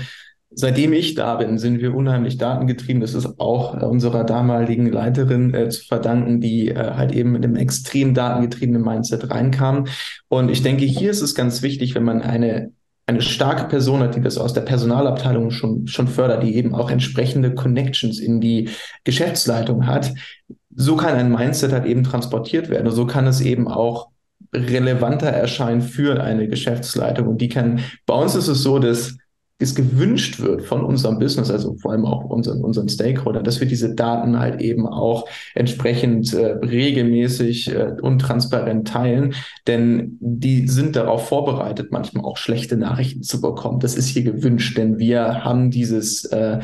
seitdem 0.52 0.94
ich 0.94 1.16
da 1.16 1.36
bin, 1.36 1.58
sind 1.58 1.82
wir 1.82 1.96
unheimlich 1.96 2.38
datengetrieben. 2.38 3.02
Das 3.02 3.16
ist 3.16 3.40
auch 3.40 3.82
unserer 3.82 4.24
damaligen 4.24 4.92
Leiterin 4.92 5.54
äh, 5.54 5.70
zu 5.70 5.84
verdanken, 5.86 6.42
die 6.42 6.70
äh, 6.70 6.92
halt 6.94 7.12
eben 7.12 7.32
mit 7.32 7.44
einem 7.44 7.56
extrem 7.56 8.14
datengetriebenen 8.14 8.84
Mindset 8.84 9.32
reinkam. 9.32 9.86
Und 10.28 10.50
ich 10.50 10.62
denke, 10.62 10.86
hier 10.86 11.10
ist 11.10 11.22
es 11.22 11.34
ganz 11.34 11.64
wichtig, 11.64 11.96
wenn 11.96 12.04
man 12.04 12.22
eine 12.22 12.72
eine 13.10 13.22
starke 13.22 13.70
Person 13.70 14.02
hat, 14.02 14.16
die 14.16 14.22
das 14.22 14.38
aus 14.38 14.54
der 14.54 14.62
Personalabteilung 14.62 15.50
schon, 15.50 15.88
schon 15.88 16.10
fördert, 16.10 16.44
die 16.44 16.56
eben 16.56 16.76
auch 16.76 16.92
entsprechende 16.92 17.56
Connections 17.56 18.20
in 18.20 18.42
die 18.42 18.70
Geschäftsleitung 19.06 19.88
hat, 19.88 20.14
so 20.80 20.96
kann 20.96 21.16
ein 21.16 21.32
Mindset 21.32 21.72
halt 21.72 21.86
eben 21.86 22.04
transportiert 22.04 22.70
werden. 22.70 22.88
Und 22.88 22.94
so 22.94 23.08
kann 23.08 23.26
es 23.26 23.42
eben 23.42 23.68
auch 23.68 24.10
relevanter 24.54 25.28
erscheinen 25.28 25.82
für 25.82 26.22
eine 26.22 26.48
Geschäftsleitung. 26.48 27.28
Und 27.28 27.42
die 27.42 27.50
kann, 27.50 27.80
bei 28.06 28.14
uns 28.14 28.36
ist 28.36 28.48
es 28.48 28.62
so, 28.62 28.78
dass 28.78 29.18
es 29.60 29.74
gewünscht 29.74 30.40
wird 30.40 30.62
von 30.62 30.84
unserem 30.84 31.18
Business, 31.18 31.50
also 31.50 31.76
vor 31.78 31.92
allem 31.92 32.06
auch 32.06 32.26
unseren, 32.26 32.64
unseren 32.64 32.90
Stakeholdern, 32.90 33.44
dass 33.44 33.60
wir 33.60 33.68
diese 33.68 33.96
Daten 33.96 34.38
halt 34.38 34.62
eben 34.62 34.86
auch 34.86 35.28
entsprechend 35.56 36.32
äh, 36.34 36.46
regelmäßig 36.64 37.74
äh, 37.74 37.94
und 38.00 38.20
transparent 38.20 38.88
teilen, 38.88 39.34
denn 39.66 40.18
die 40.20 40.68
sind 40.68 40.96
darauf 40.96 41.28
vorbereitet, 41.28 41.92
manchmal 41.92 42.24
auch 42.24 42.38
schlechte 42.38 42.78
Nachrichten 42.78 43.24
zu 43.24 43.42
bekommen. 43.42 43.80
Das 43.80 43.96
ist 43.96 44.10
hier 44.10 44.24
gewünscht, 44.24 44.78
denn 44.78 45.00
wir 45.00 45.44
haben 45.44 45.72
dieses, 45.72 46.26
äh, 46.26 46.60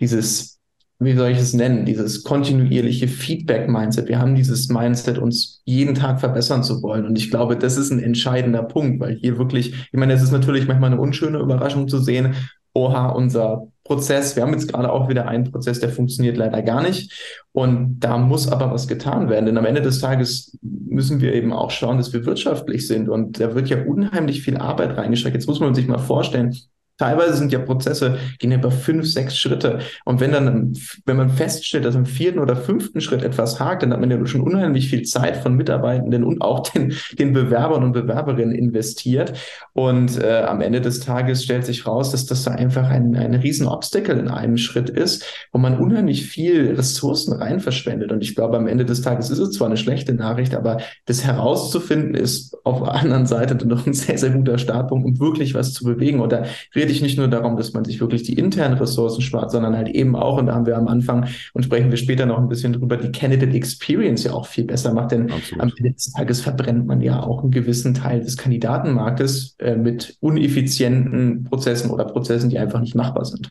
dieses 0.00 0.58
wie 1.04 1.14
soll 1.14 1.30
ich 1.30 1.38
es 1.38 1.54
nennen, 1.54 1.84
dieses 1.84 2.24
kontinuierliche 2.24 3.08
Feedback-Mindset. 3.08 4.08
Wir 4.08 4.18
haben 4.18 4.34
dieses 4.34 4.68
Mindset, 4.68 5.18
uns 5.18 5.62
jeden 5.64 5.94
Tag 5.94 6.20
verbessern 6.20 6.62
zu 6.62 6.82
wollen. 6.82 7.06
Und 7.06 7.16
ich 7.18 7.30
glaube, 7.30 7.56
das 7.56 7.76
ist 7.76 7.90
ein 7.90 8.02
entscheidender 8.02 8.62
Punkt, 8.62 9.00
weil 9.00 9.16
hier 9.16 9.38
wirklich, 9.38 9.72
ich 9.72 9.98
meine, 9.98 10.12
es 10.12 10.22
ist 10.22 10.32
natürlich 10.32 10.66
manchmal 10.66 10.92
eine 10.92 11.00
unschöne 11.00 11.38
Überraschung 11.38 11.88
zu 11.88 11.98
sehen, 11.98 12.34
oha, 12.74 13.08
unser 13.10 13.68
Prozess, 13.84 14.36
wir 14.36 14.42
haben 14.42 14.52
jetzt 14.52 14.68
gerade 14.68 14.90
auch 14.90 15.08
wieder 15.08 15.28
einen 15.28 15.50
Prozess, 15.50 15.80
der 15.80 15.90
funktioniert 15.90 16.36
leider 16.36 16.62
gar 16.62 16.82
nicht. 16.82 17.42
Und 17.52 18.00
da 18.00 18.16
muss 18.16 18.48
aber 18.48 18.72
was 18.72 18.88
getan 18.88 19.28
werden. 19.28 19.46
Denn 19.46 19.58
am 19.58 19.66
Ende 19.66 19.82
des 19.82 20.00
Tages 20.00 20.56
müssen 20.62 21.20
wir 21.20 21.34
eben 21.34 21.52
auch 21.52 21.70
schauen, 21.70 21.98
dass 21.98 22.12
wir 22.12 22.24
wirtschaftlich 22.24 22.86
sind. 22.86 23.08
Und 23.08 23.40
da 23.40 23.54
wird 23.54 23.68
ja 23.68 23.84
unheimlich 23.84 24.42
viel 24.42 24.56
Arbeit 24.56 24.96
reingesteckt. 24.96 25.34
Jetzt 25.34 25.48
muss 25.48 25.60
man 25.60 25.74
sich 25.74 25.88
mal 25.88 25.98
vorstellen, 25.98 26.56
Teilweise 27.02 27.34
sind 27.34 27.50
ja 27.50 27.58
Prozesse, 27.58 28.16
gehen 28.38 28.52
über 28.52 28.70
fünf, 28.70 29.08
sechs 29.08 29.36
Schritte. 29.36 29.80
Und 30.04 30.20
wenn 30.20 30.30
dann, 30.30 30.72
wenn 31.04 31.16
man 31.16 31.30
feststellt, 31.30 31.84
dass 31.84 31.96
im 31.96 32.06
vierten 32.06 32.38
oder 32.38 32.54
fünften 32.54 33.00
Schritt 33.00 33.24
etwas 33.24 33.58
hakt, 33.58 33.82
dann 33.82 33.92
hat 33.92 33.98
man 33.98 34.08
ja 34.08 34.24
schon 34.24 34.40
unheimlich 34.40 34.88
viel 34.88 35.02
Zeit 35.02 35.38
von 35.38 35.56
Mitarbeitenden 35.56 36.22
und 36.22 36.40
auch 36.42 36.60
den, 36.60 36.94
den 37.18 37.32
Bewerbern 37.32 37.82
und 37.82 37.90
Bewerberinnen 37.90 38.54
investiert. 38.54 39.32
Und 39.72 40.22
äh, 40.22 40.42
am 40.46 40.60
Ende 40.60 40.80
des 40.80 41.00
Tages 41.00 41.42
stellt 41.42 41.66
sich 41.66 41.88
raus, 41.88 42.12
dass 42.12 42.24
das 42.26 42.44
da 42.44 42.52
einfach 42.52 42.88
ein, 42.88 43.16
ein 43.16 43.34
riesen 43.34 43.66
Obstacle 43.66 44.16
in 44.16 44.28
einem 44.28 44.56
Schritt 44.56 44.88
ist, 44.88 45.24
wo 45.50 45.58
man 45.58 45.80
unheimlich 45.80 46.26
viel 46.26 46.72
Ressourcen 46.76 47.32
rein 47.32 47.58
verschwendet. 47.58 48.12
Und 48.12 48.22
ich 48.22 48.36
glaube, 48.36 48.56
am 48.56 48.68
Ende 48.68 48.84
des 48.84 49.02
Tages 49.02 49.28
ist 49.28 49.40
es 49.40 49.50
zwar 49.50 49.66
eine 49.66 49.76
schlechte 49.76 50.14
Nachricht, 50.14 50.54
aber 50.54 50.78
das 51.06 51.24
herauszufinden 51.24 52.14
ist 52.14 52.56
auf 52.62 52.80
der 52.80 52.94
anderen 52.94 53.26
Seite 53.26 53.56
dann 53.56 53.66
noch 53.66 53.88
ein 53.88 53.92
sehr, 53.92 54.18
sehr 54.18 54.30
guter 54.30 54.56
Startpunkt, 54.58 55.04
um 55.04 55.18
wirklich 55.18 55.54
was 55.54 55.72
zu 55.72 55.82
bewegen. 55.82 56.20
Und 56.20 56.30
da 56.30 56.44
rede 56.76 56.91
ich 56.92 57.02
nicht 57.02 57.18
nur 57.18 57.28
darum, 57.28 57.56
dass 57.56 57.72
man 57.72 57.84
sich 57.84 58.00
wirklich 58.00 58.22
die 58.22 58.34
internen 58.34 58.78
Ressourcen 58.78 59.20
spart, 59.20 59.50
sondern 59.50 59.76
halt 59.76 59.88
eben 59.88 60.14
auch, 60.16 60.38
und 60.38 60.46
da 60.46 60.54
haben 60.54 60.66
wir 60.66 60.76
am 60.76 60.88
Anfang 60.88 61.26
und 61.52 61.64
sprechen 61.64 61.90
wir 61.90 61.96
später 61.96 62.26
noch 62.26 62.38
ein 62.38 62.48
bisschen 62.48 62.72
drüber, 62.72 62.96
die 62.96 63.10
Candidate 63.10 63.56
Experience 63.56 64.24
ja 64.24 64.32
auch 64.32 64.46
viel 64.46 64.64
besser 64.64 64.94
macht, 64.94 65.12
denn 65.12 65.30
Absolut. 65.30 65.62
am 65.62 65.72
Ende 65.76 65.92
des 65.92 66.12
Tages 66.12 66.40
verbrennt 66.40 66.86
man 66.86 67.00
ja 67.00 67.22
auch 67.22 67.42
einen 67.42 67.50
gewissen 67.50 67.94
Teil 67.94 68.20
des 68.20 68.36
Kandidatenmarktes 68.36 69.56
äh, 69.58 69.76
mit 69.76 70.16
uneffizienten 70.20 71.44
Prozessen 71.44 71.90
oder 71.90 72.04
Prozessen, 72.04 72.50
die 72.50 72.58
einfach 72.58 72.80
nicht 72.80 72.94
machbar 72.94 73.24
sind. 73.24 73.50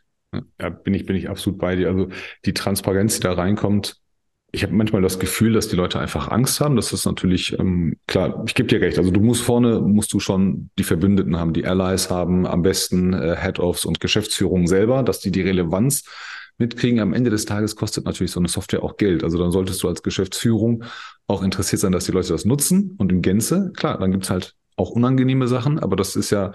Ja, 0.59 0.69
bin 0.69 0.93
ich, 0.93 1.05
bin 1.05 1.15
ich 1.15 1.29
absolut 1.29 1.59
bei 1.59 1.75
dir. 1.75 1.89
Also 1.89 2.07
die 2.45 2.53
Transparenz, 2.53 3.15
die 3.15 3.23
da 3.23 3.33
reinkommt, 3.33 3.97
ich 4.53 4.63
habe 4.63 4.73
manchmal 4.73 5.01
das 5.01 5.17
Gefühl, 5.17 5.53
dass 5.53 5.69
die 5.69 5.77
Leute 5.77 5.99
einfach 5.99 6.29
Angst 6.29 6.59
haben. 6.59 6.75
Das 6.75 6.91
ist 6.91 7.05
natürlich 7.05 7.57
ähm, 7.57 7.95
klar. 8.07 8.43
Ich 8.45 8.53
gebe 8.53 8.67
dir 8.67 8.81
recht. 8.81 8.97
Also 8.97 9.09
du 9.09 9.21
musst 9.21 9.43
vorne 9.43 9.79
musst 9.79 10.11
du 10.11 10.19
schon 10.19 10.69
die 10.77 10.83
Verbündeten 10.83 11.37
haben, 11.37 11.53
die 11.53 11.65
Allies 11.65 12.09
haben, 12.09 12.45
am 12.45 12.61
besten 12.61 13.13
äh, 13.13 13.37
Head-offs 13.39 13.85
und 13.85 14.01
Geschäftsführung 14.01 14.67
selber, 14.67 15.03
dass 15.03 15.19
die 15.19 15.31
die 15.31 15.41
Relevanz 15.41 16.03
mitkriegen. 16.57 16.99
Am 16.99 17.13
Ende 17.13 17.29
des 17.29 17.45
Tages 17.45 17.77
kostet 17.77 18.05
natürlich 18.05 18.31
so 18.31 18.41
eine 18.41 18.49
Software 18.49 18.83
auch 18.83 18.97
Geld. 18.97 19.23
Also 19.23 19.37
dann 19.37 19.51
solltest 19.51 19.81
du 19.83 19.87
als 19.87 20.03
Geschäftsführung 20.03 20.83
auch 21.27 21.43
interessiert 21.43 21.79
sein, 21.79 21.93
dass 21.93 22.05
die 22.05 22.11
Leute 22.11 22.33
das 22.33 22.43
nutzen 22.43 22.95
und 22.97 23.11
in 23.11 23.21
Gänze. 23.21 23.71
Klar, 23.77 23.99
dann 23.99 24.11
gibt's 24.11 24.29
halt 24.29 24.55
auch 24.75 24.89
unangenehme 24.89 25.47
Sachen, 25.47 25.79
aber 25.79 25.95
das 25.95 26.17
ist 26.17 26.29
ja 26.29 26.51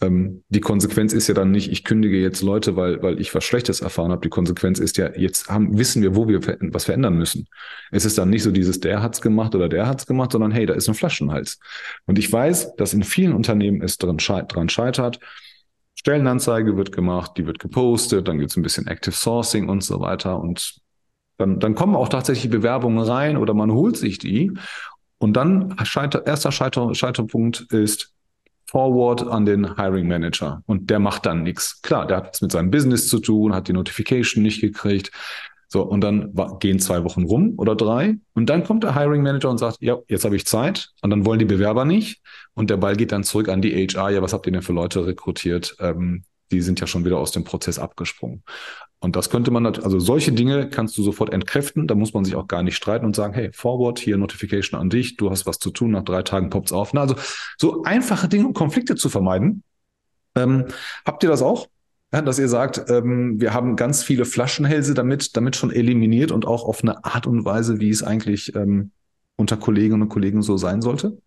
ähm, 0.00 0.42
die 0.48 0.60
Konsequenz 0.60 1.12
ist 1.12 1.28
ja 1.28 1.34
dann 1.34 1.50
nicht, 1.50 1.70
ich 1.70 1.84
kündige 1.84 2.18
jetzt 2.18 2.42
Leute, 2.42 2.74
weil, 2.76 3.02
weil 3.02 3.20
ich 3.20 3.34
was 3.34 3.44
Schlechtes 3.44 3.80
erfahren 3.80 4.10
habe. 4.10 4.22
Die 4.22 4.30
Konsequenz 4.30 4.78
ist 4.78 4.96
ja, 4.96 5.10
jetzt 5.14 5.48
haben, 5.48 5.76
wissen 5.78 6.02
wir, 6.02 6.16
wo 6.16 6.26
wir 6.26 6.40
was 6.72 6.84
verändern 6.84 7.16
müssen. 7.16 7.46
Es 7.90 8.06
ist 8.06 8.16
dann 8.16 8.30
nicht 8.30 8.42
so 8.42 8.50
dieses, 8.50 8.80
der 8.80 9.02
hat's 9.02 9.20
gemacht 9.20 9.54
oder 9.54 9.68
der 9.68 9.86
hat's 9.86 10.06
gemacht, 10.06 10.32
sondern 10.32 10.52
hey, 10.52 10.64
da 10.64 10.72
ist 10.74 10.88
ein 10.88 10.94
Flaschenhals. 10.94 11.58
Und 12.06 12.18
ich 12.18 12.32
weiß, 12.32 12.76
dass 12.76 12.94
in 12.94 13.02
vielen 13.02 13.34
Unternehmen 13.34 13.82
es 13.82 13.98
dran, 13.98 14.18
schei 14.18 14.42
dran 14.42 14.70
scheitert. 14.70 15.20
Stellenanzeige 15.94 16.78
wird 16.78 16.92
gemacht, 16.92 17.32
die 17.36 17.46
wird 17.46 17.58
gepostet, 17.58 18.26
dann 18.26 18.38
gibt's 18.38 18.56
ein 18.56 18.62
bisschen 18.62 18.86
Active 18.86 19.14
Sourcing 19.14 19.68
und 19.68 19.84
so 19.84 20.00
weiter. 20.00 20.40
Und 20.40 20.76
dann, 21.36 21.60
dann 21.60 21.74
kommen 21.74 21.94
auch 21.94 22.08
tatsächlich 22.08 22.50
Bewerbungen 22.50 23.04
rein 23.04 23.36
oder 23.36 23.52
man 23.52 23.70
holt 23.70 23.98
sich 23.98 24.18
die. 24.18 24.52
Und 25.18 25.34
dann 25.34 25.76
scheiter, 25.84 26.26
erster 26.26 26.52
Scheiter, 26.52 26.94
Scheiterpunkt 26.94 27.66
ist, 27.70 28.14
Forward 28.70 29.26
an 29.26 29.46
den 29.46 29.76
Hiring 29.76 30.06
Manager 30.06 30.62
und 30.66 30.90
der 30.90 31.00
macht 31.00 31.26
dann 31.26 31.42
nichts. 31.42 31.82
Klar, 31.82 32.06
der 32.06 32.18
hat 32.18 32.34
es 32.34 32.40
mit 32.40 32.52
seinem 32.52 32.70
Business 32.70 33.08
zu 33.08 33.18
tun, 33.18 33.52
hat 33.52 33.66
die 33.66 33.72
Notification 33.72 34.44
nicht 34.44 34.60
gekriegt. 34.60 35.10
So, 35.66 35.82
und 35.82 36.02
dann 36.02 36.32
gehen 36.60 36.78
zwei 36.78 37.02
Wochen 37.02 37.24
rum 37.24 37.54
oder 37.56 37.74
drei 37.74 38.16
und 38.32 38.48
dann 38.48 38.62
kommt 38.62 38.84
der 38.84 38.94
Hiring 38.94 39.22
Manager 39.22 39.50
und 39.50 39.58
sagt, 39.58 39.78
ja, 39.80 39.98
jetzt 40.06 40.24
habe 40.24 40.36
ich 40.36 40.46
Zeit 40.46 40.90
und 41.02 41.10
dann 41.10 41.24
wollen 41.24 41.40
die 41.40 41.44
Bewerber 41.46 41.84
nicht 41.84 42.22
und 42.54 42.70
der 42.70 42.76
Ball 42.76 42.94
geht 42.94 43.10
dann 43.10 43.24
zurück 43.24 43.48
an 43.48 43.60
die 43.60 43.74
HR, 43.74 44.10
ja, 44.10 44.22
was 44.22 44.32
habt 44.32 44.46
ihr 44.46 44.52
denn 44.52 44.62
für 44.62 44.72
Leute 44.72 45.04
rekrutiert? 45.04 45.76
Ähm, 45.80 46.22
die 46.50 46.60
sind 46.60 46.80
ja 46.80 46.86
schon 46.86 47.04
wieder 47.04 47.18
aus 47.18 47.32
dem 47.32 47.44
Prozess 47.44 47.78
abgesprungen. 47.78 48.42
Und 48.98 49.16
das 49.16 49.30
könnte 49.30 49.50
man, 49.50 49.66
also 49.66 49.98
solche 49.98 50.32
Dinge 50.32 50.68
kannst 50.68 50.96
du 50.98 51.02
sofort 51.02 51.32
entkräften. 51.32 51.86
Da 51.86 51.94
muss 51.94 52.12
man 52.12 52.24
sich 52.24 52.34
auch 52.36 52.48
gar 52.48 52.62
nicht 52.62 52.76
streiten 52.76 53.06
und 53.06 53.16
sagen, 53.16 53.32
hey, 53.32 53.50
Forward, 53.52 53.98
hier 53.98 54.18
Notification 54.18 54.78
an 54.78 54.90
dich, 54.90 55.16
du 55.16 55.30
hast 55.30 55.46
was 55.46 55.58
zu 55.58 55.70
tun, 55.70 55.92
nach 55.92 56.04
drei 56.04 56.22
Tagen 56.22 56.50
poppt's 56.50 56.72
auf. 56.72 56.94
Also 56.94 57.14
so 57.58 57.82
einfache 57.84 58.28
Dinge, 58.28 58.46
um 58.46 58.52
Konflikte 58.52 58.96
zu 58.96 59.08
vermeiden. 59.08 59.62
Ähm, 60.36 60.66
habt 61.06 61.22
ihr 61.22 61.30
das 61.30 61.40
auch? 61.40 61.68
Ja, 62.12 62.22
dass 62.22 62.38
ihr 62.38 62.48
sagt, 62.48 62.90
ähm, 62.90 63.40
wir 63.40 63.54
haben 63.54 63.76
ganz 63.76 64.02
viele 64.02 64.24
Flaschenhälse 64.24 64.94
damit, 64.94 65.36
damit 65.36 65.56
schon 65.56 65.70
eliminiert 65.70 66.32
und 66.32 66.44
auch 66.44 66.64
auf 66.64 66.82
eine 66.82 67.04
Art 67.04 67.26
und 67.26 67.44
Weise, 67.44 67.80
wie 67.80 67.90
es 67.90 68.02
eigentlich 68.02 68.54
ähm, 68.54 68.90
unter 69.36 69.56
Kolleginnen 69.56 70.02
und 70.02 70.08
Kollegen 70.08 70.42
so 70.42 70.56
sein 70.56 70.82
sollte? 70.82 71.18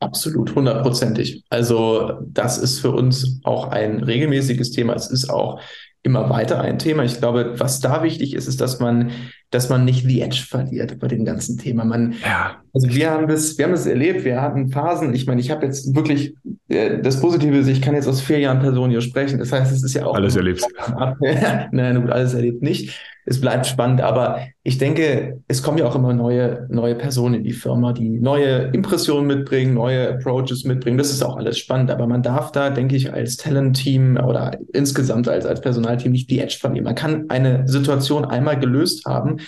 Absolut, 0.00 0.54
hundertprozentig. 0.54 1.44
Also 1.50 2.12
das 2.26 2.56
ist 2.56 2.80
für 2.80 2.90
uns 2.90 3.40
auch 3.44 3.68
ein 3.68 4.02
regelmäßiges 4.02 4.70
Thema. 4.70 4.94
Es 4.94 5.10
ist 5.10 5.28
auch 5.28 5.60
immer 6.02 6.30
weiter 6.30 6.58
ein 6.60 6.78
Thema. 6.78 7.04
Ich 7.04 7.18
glaube, 7.18 7.60
was 7.60 7.80
da 7.80 8.02
wichtig 8.02 8.32
ist, 8.34 8.46
ist, 8.46 8.62
dass 8.62 8.80
man, 8.80 9.10
dass 9.50 9.68
man 9.68 9.84
nicht 9.84 10.06
the 10.06 10.20
edge 10.20 10.44
verliert 10.48 10.98
bei 10.98 11.08
dem 11.08 11.24
ganzen 11.24 11.58
Thema. 11.58 11.84
Man, 11.84 12.14
ja. 12.24 12.56
also 12.72 12.88
wir 12.88 13.10
haben 13.10 13.28
das, 13.28 13.58
wir 13.58 13.64
haben 13.64 13.72
das 13.72 13.86
erlebt. 13.86 14.24
Wir 14.24 14.40
hatten 14.40 14.70
Phasen. 14.70 15.12
Ich 15.12 15.26
meine, 15.26 15.40
ich 15.40 15.50
habe 15.50 15.66
jetzt 15.66 15.94
wirklich 15.94 16.34
äh, 16.68 17.00
das 17.02 17.20
Positive 17.20 17.56
ist, 17.56 17.66
ich 17.66 17.82
kann 17.82 17.94
jetzt 17.94 18.06
aus 18.06 18.20
vier 18.20 18.38
Jahren 18.38 18.60
Person 18.60 18.90
hier 18.90 19.00
sprechen. 19.00 19.38
Das 19.38 19.52
heißt, 19.52 19.72
es 19.72 19.82
ist 19.82 19.94
ja 19.94 20.06
auch 20.06 20.14
alles 20.14 20.36
erlebt. 20.36 20.64
Nein, 21.72 22.00
gut, 22.00 22.10
alles 22.10 22.34
erlebt 22.34 22.62
nicht 22.62 22.96
es 23.30 23.40
bleibt 23.40 23.66
spannend. 23.66 24.00
Aber 24.00 24.40
ich 24.62 24.78
denke, 24.78 25.40
es 25.46 25.62
kommen 25.62 25.78
ja 25.78 25.86
auch 25.86 25.94
immer 25.94 26.12
neue, 26.12 26.66
neue 26.68 26.94
Personen 26.94 27.36
in 27.36 27.44
die 27.44 27.52
Firma, 27.52 27.92
die 27.92 28.18
neue 28.18 28.70
Impressionen 28.72 29.26
mitbringen, 29.26 29.74
neue 29.74 30.14
Approaches 30.14 30.64
mitbringen. 30.64 30.98
Das 30.98 31.10
ist 31.10 31.22
auch 31.22 31.36
alles 31.36 31.58
spannend. 31.58 31.90
Aber 31.90 32.06
man 32.06 32.22
darf 32.22 32.52
da, 32.52 32.70
denke 32.70 32.96
ich, 32.96 33.12
als 33.12 33.36
Talent-Team 33.36 34.16
oder 34.16 34.58
insgesamt 34.72 35.28
als, 35.28 35.46
als 35.46 35.60
Personalteam 35.60 36.12
nicht 36.12 36.30
die 36.30 36.40
Edge 36.40 36.56
verlieren. 36.60 36.84
Man 36.84 36.94
kann 36.94 37.26
eine 37.28 37.68
Situation 37.68 38.24
einmal 38.24 38.58
gelöst 38.58 39.04
haben, 39.06 39.39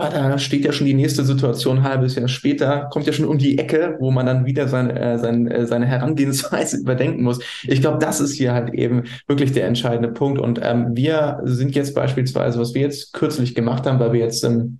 aber 0.00 0.10
da 0.10 0.38
steht 0.38 0.64
ja 0.64 0.72
schon 0.72 0.86
die 0.86 0.94
nächste 0.94 1.24
Situation 1.24 1.78
ein 1.78 1.82
halbes 1.82 2.14
Jahr 2.14 2.28
später, 2.28 2.88
kommt 2.92 3.06
ja 3.06 3.12
schon 3.12 3.24
um 3.26 3.36
die 3.36 3.58
Ecke, 3.58 3.96
wo 3.98 4.12
man 4.12 4.26
dann 4.26 4.46
wieder 4.46 4.68
seine, 4.68 4.96
äh, 4.98 5.18
seine, 5.18 5.52
äh, 5.52 5.66
seine 5.66 5.86
Herangehensweise 5.86 6.76
überdenken 6.80 7.24
muss. 7.24 7.40
Ich 7.64 7.80
glaube, 7.80 7.98
das 7.98 8.20
ist 8.20 8.34
hier 8.34 8.52
halt 8.52 8.72
eben 8.74 9.04
wirklich 9.26 9.50
der 9.50 9.66
entscheidende 9.66 10.08
Punkt. 10.08 10.40
Und 10.40 10.60
ähm, 10.62 10.94
wir 10.94 11.40
sind 11.42 11.74
jetzt 11.74 11.96
beispielsweise, 11.96 12.60
was 12.60 12.74
wir 12.74 12.82
jetzt 12.82 13.12
kürzlich 13.12 13.56
gemacht 13.56 13.86
haben, 13.86 13.98
weil 13.98 14.12
wir 14.12 14.20
jetzt 14.20 14.44
ähm, 14.44 14.78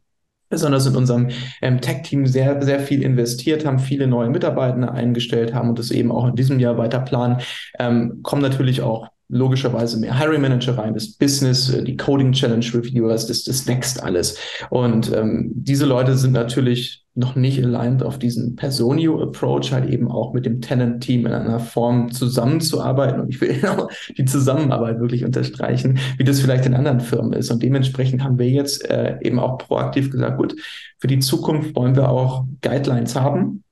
besonders 0.50 0.86
in 0.86 0.94
unserem 0.94 1.30
ähm, 1.62 1.80
Tech-Team 1.80 2.26
sehr, 2.26 2.62
sehr 2.62 2.78
viel 2.78 3.02
investiert 3.02 3.66
haben, 3.66 3.80
viele 3.80 4.06
neue 4.06 4.30
Mitarbeiter 4.30 4.92
eingestellt 4.92 5.52
haben 5.52 5.70
und 5.70 5.80
das 5.80 5.90
eben 5.90 6.12
auch 6.12 6.28
in 6.28 6.36
diesem 6.36 6.60
Jahr 6.60 6.78
weiter 6.78 7.00
planen, 7.00 7.38
ähm, 7.80 8.20
kommen 8.22 8.42
natürlich 8.42 8.82
auch 8.82 9.08
logischerweise 9.28 9.98
mehr 9.98 10.18
Hiring 10.18 10.40
Manager 10.40 10.78
rein, 10.78 10.94
das 10.94 11.08
Business, 11.08 11.72
äh, 11.72 11.82
die 11.82 11.96
Coding 11.96 12.32
Challenge 12.32 12.64
Reviewers, 12.72 13.26
das, 13.26 13.44
das 13.44 13.66
wächst 13.66 14.02
alles. 14.02 14.38
Und 14.70 15.12
ähm, 15.14 15.50
diese 15.54 15.86
Leute 15.86 16.16
sind 16.16 16.32
natürlich 16.32 17.04
noch 17.14 17.34
nicht 17.34 17.62
aligned 17.62 18.02
auf 18.02 18.18
diesen 18.18 18.54
Personio 18.56 19.20
Approach, 19.20 19.72
halt 19.72 19.90
eben 19.90 20.10
auch 20.10 20.32
mit 20.32 20.46
dem 20.46 20.60
Tenant 20.60 21.02
Team 21.02 21.26
in 21.26 21.32
einer 21.32 21.58
Form 21.58 22.12
zusammenzuarbeiten. 22.12 23.20
Und 23.20 23.28
ich 23.28 23.40
will 23.40 23.60
auch 23.66 23.90
die 24.16 24.24
Zusammenarbeit 24.24 25.00
wirklich 25.00 25.24
unterstreichen, 25.24 25.98
wie 26.16 26.24
das 26.24 26.40
vielleicht 26.40 26.64
in 26.64 26.74
anderen 26.74 27.00
Firmen 27.00 27.32
ist. 27.32 27.50
Und 27.50 27.62
dementsprechend 27.62 28.22
haben 28.22 28.38
wir 28.38 28.48
jetzt 28.48 28.88
äh, 28.88 29.18
eben 29.20 29.40
auch 29.40 29.58
proaktiv 29.58 30.10
gesagt, 30.10 30.38
gut, 30.38 30.54
für 30.98 31.08
die 31.08 31.18
Zukunft 31.18 31.74
wollen 31.74 31.96
wir 31.96 32.08
auch 32.08 32.46
Guidelines 32.62 33.14
haben, 33.16 33.64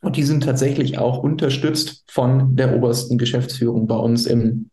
und 0.00 0.16
die 0.16 0.22
sind 0.22 0.44
tatsächlich 0.44 0.98
auch 0.98 1.16
unterstützt 1.22 2.04
von 2.08 2.56
der 2.56 2.76
obersten 2.76 3.16
Geschäftsführung 3.16 3.86
bei 3.86 3.96
uns 3.96 4.26
im 4.26 4.68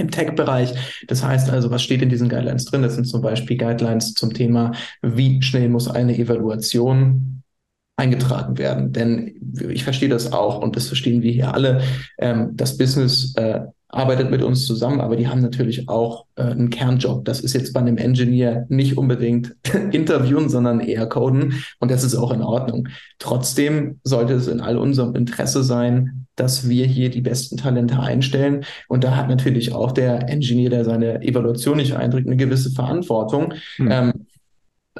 im 0.00 0.10
Tech-Bereich. 0.10 0.74
Das 1.06 1.24
heißt 1.24 1.50
also, 1.50 1.70
was 1.70 1.82
steht 1.82 2.02
in 2.02 2.08
diesen 2.08 2.28
Guidelines 2.28 2.64
drin? 2.64 2.82
Das 2.82 2.94
sind 2.94 3.04
zum 3.04 3.22
Beispiel 3.22 3.56
Guidelines 3.56 4.14
zum 4.14 4.32
Thema, 4.34 4.72
wie 5.02 5.42
schnell 5.42 5.68
muss 5.68 5.88
eine 5.88 6.18
Evaluation 6.18 7.42
eingetragen 7.96 8.58
werden. 8.58 8.92
Denn 8.92 9.34
ich 9.68 9.84
verstehe 9.84 10.08
das 10.08 10.32
auch 10.32 10.60
und 10.60 10.74
das 10.74 10.86
verstehen 10.86 11.22
wir 11.22 11.32
hier 11.32 11.54
alle. 11.54 11.82
Ähm, 12.18 12.50
das 12.54 12.78
Business 12.78 13.34
äh, 13.36 13.60
arbeitet 13.88 14.30
mit 14.30 14.42
uns 14.42 14.66
zusammen, 14.66 15.00
aber 15.00 15.16
die 15.16 15.28
haben 15.28 15.40
natürlich 15.40 15.88
auch 15.88 16.26
äh, 16.36 16.42
einen 16.42 16.70
Kernjob. 16.70 17.24
Das 17.24 17.40
ist 17.40 17.52
jetzt 17.54 17.72
bei 17.72 17.80
einem 17.80 17.98
Engineer 17.98 18.66
nicht 18.68 18.96
unbedingt 18.96 19.54
interviewen, 19.92 20.48
sondern 20.48 20.80
eher 20.80 21.06
coden 21.06 21.62
und 21.78 21.90
das 21.90 22.04
ist 22.04 22.14
auch 22.14 22.32
in 22.32 22.42
Ordnung. 22.42 22.88
Trotzdem 23.18 24.00
sollte 24.04 24.34
es 24.34 24.46
in 24.46 24.60
all 24.60 24.78
unserem 24.78 25.14
Interesse 25.14 25.62
sein, 25.62 26.26
dass 26.40 26.68
wir 26.68 26.86
hier 26.86 27.10
die 27.10 27.20
besten 27.20 27.56
Talente 27.56 28.00
einstellen 28.00 28.64
und 28.88 29.04
da 29.04 29.16
hat 29.16 29.28
natürlich 29.28 29.72
auch 29.74 29.92
der 29.92 30.28
Engineer, 30.28 30.70
der 30.70 30.84
seine 30.84 31.22
Evaluation 31.22 31.76
nicht 31.76 31.94
einträgt, 31.94 32.26
eine 32.26 32.36
gewisse 32.36 32.70
Verantwortung. 32.70 33.54
Hm. 33.76 33.88
Ähm, 33.90 34.12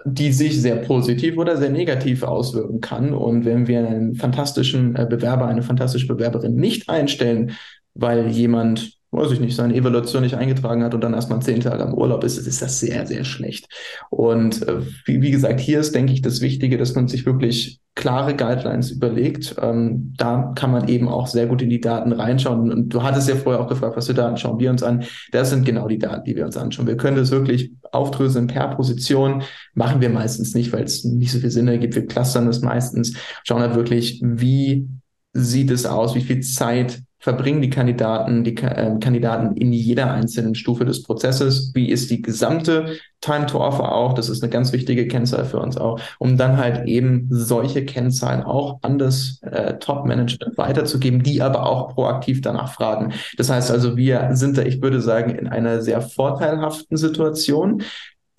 die 0.04 0.32
sich 0.32 0.62
sehr 0.62 0.76
positiv 0.76 1.36
oder 1.36 1.56
sehr 1.56 1.68
negativ 1.68 2.22
auswirken 2.22 2.80
kann. 2.80 3.12
Und 3.12 3.44
wenn 3.44 3.66
wir 3.66 3.80
einen 3.80 4.14
fantastischen 4.14 4.94
äh, 4.94 5.04
Bewerber, 5.04 5.46
eine 5.46 5.62
fantastische 5.62 6.06
Bewerberin 6.06 6.54
nicht 6.54 6.88
einstellen, 6.88 7.56
weil 7.94 8.28
jemand 8.28 9.00
weiß 9.12 9.32
ich 9.32 9.40
nicht, 9.40 9.56
seine 9.56 9.74
Evaluation 9.74 10.22
nicht 10.22 10.36
eingetragen 10.36 10.84
hat 10.84 10.94
und 10.94 11.00
dann 11.02 11.14
erstmal 11.14 11.42
zehn 11.42 11.60
Tage 11.60 11.82
am 11.82 11.94
Urlaub 11.94 12.22
ist, 12.22 12.38
ist 12.38 12.62
das 12.62 12.78
sehr, 12.78 13.06
sehr 13.06 13.24
schlecht. 13.24 13.68
Und 14.08 14.66
äh, 14.68 14.82
wie, 15.04 15.20
wie, 15.20 15.30
gesagt, 15.30 15.60
hier 15.60 15.80
ist, 15.80 15.94
denke 15.94 16.12
ich, 16.12 16.22
das 16.22 16.40
Wichtige, 16.40 16.78
dass 16.78 16.94
man 16.94 17.08
sich 17.08 17.26
wirklich 17.26 17.80
klare 18.00 18.34
Guidelines 18.34 18.90
überlegt. 18.90 19.56
Ähm, 19.60 20.14
da 20.16 20.52
kann 20.56 20.70
man 20.70 20.88
eben 20.88 21.06
auch 21.06 21.26
sehr 21.26 21.46
gut 21.46 21.60
in 21.60 21.68
die 21.68 21.82
Daten 21.82 22.12
reinschauen. 22.12 22.72
Und 22.72 22.88
du 22.88 23.02
hattest 23.02 23.28
ja 23.28 23.36
vorher 23.36 23.60
auch 23.60 23.68
gefragt, 23.68 23.94
was 23.94 24.06
für 24.06 24.14
Daten 24.14 24.38
schauen 24.38 24.58
wir 24.58 24.70
uns 24.70 24.82
an. 24.82 25.04
Das 25.32 25.50
sind 25.50 25.66
genau 25.66 25.86
die 25.86 25.98
Daten, 25.98 26.24
die 26.24 26.34
wir 26.34 26.46
uns 26.46 26.56
anschauen. 26.56 26.86
Wir 26.86 26.96
können 26.96 27.18
das 27.18 27.30
wirklich 27.30 27.72
aufdröseln 27.92 28.46
per 28.46 28.68
Position. 28.68 29.42
Machen 29.74 30.00
wir 30.00 30.08
meistens 30.08 30.54
nicht, 30.54 30.72
weil 30.72 30.84
es 30.84 31.04
nicht 31.04 31.30
so 31.30 31.40
viel 31.40 31.50
Sinn 31.50 31.68
ergibt. 31.68 31.94
Wir 31.94 32.06
clustern 32.06 32.46
das 32.46 32.62
meistens, 32.62 33.14
schauen 33.44 33.60
halt 33.60 33.74
wirklich, 33.74 34.22
wie 34.24 34.88
sieht 35.34 35.70
es 35.70 35.84
aus, 35.84 36.14
wie 36.14 36.22
viel 36.22 36.40
Zeit 36.40 37.02
verbringen 37.20 37.60
die 37.60 37.70
Kandidaten, 37.70 38.44
die 38.44 38.56
äh, 38.56 38.98
Kandidaten 38.98 39.54
in 39.56 39.72
jeder 39.72 40.10
einzelnen 40.10 40.54
Stufe 40.54 40.84
des 40.84 41.02
Prozesses? 41.02 41.72
Wie 41.74 41.90
ist 41.90 42.10
die 42.10 42.22
gesamte 42.22 42.96
Time 43.20 43.44
to 43.46 43.60
Offer 43.60 43.92
auch? 43.92 44.14
Das 44.14 44.30
ist 44.30 44.42
eine 44.42 44.50
ganz 44.50 44.72
wichtige 44.72 45.06
Kennzahl 45.06 45.44
für 45.44 45.58
uns 45.58 45.76
auch, 45.76 46.00
um 46.18 46.38
dann 46.38 46.56
halt 46.56 46.88
eben 46.88 47.28
solche 47.30 47.84
Kennzahlen 47.84 48.42
auch 48.42 48.78
an 48.82 48.98
das 48.98 49.38
äh, 49.42 49.74
Top-Management 49.78 50.56
weiterzugeben, 50.56 51.22
die 51.22 51.42
aber 51.42 51.66
auch 51.66 51.94
proaktiv 51.94 52.40
danach 52.40 52.72
fragen. 52.72 53.12
Das 53.36 53.50
heißt 53.50 53.70
also, 53.70 53.98
wir 53.98 54.30
sind 54.32 54.56
da, 54.56 54.62
ich 54.62 54.80
würde 54.80 55.02
sagen, 55.02 55.30
in 55.34 55.46
einer 55.46 55.82
sehr 55.82 56.00
vorteilhaften 56.00 56.96
Situation 56.96 57.82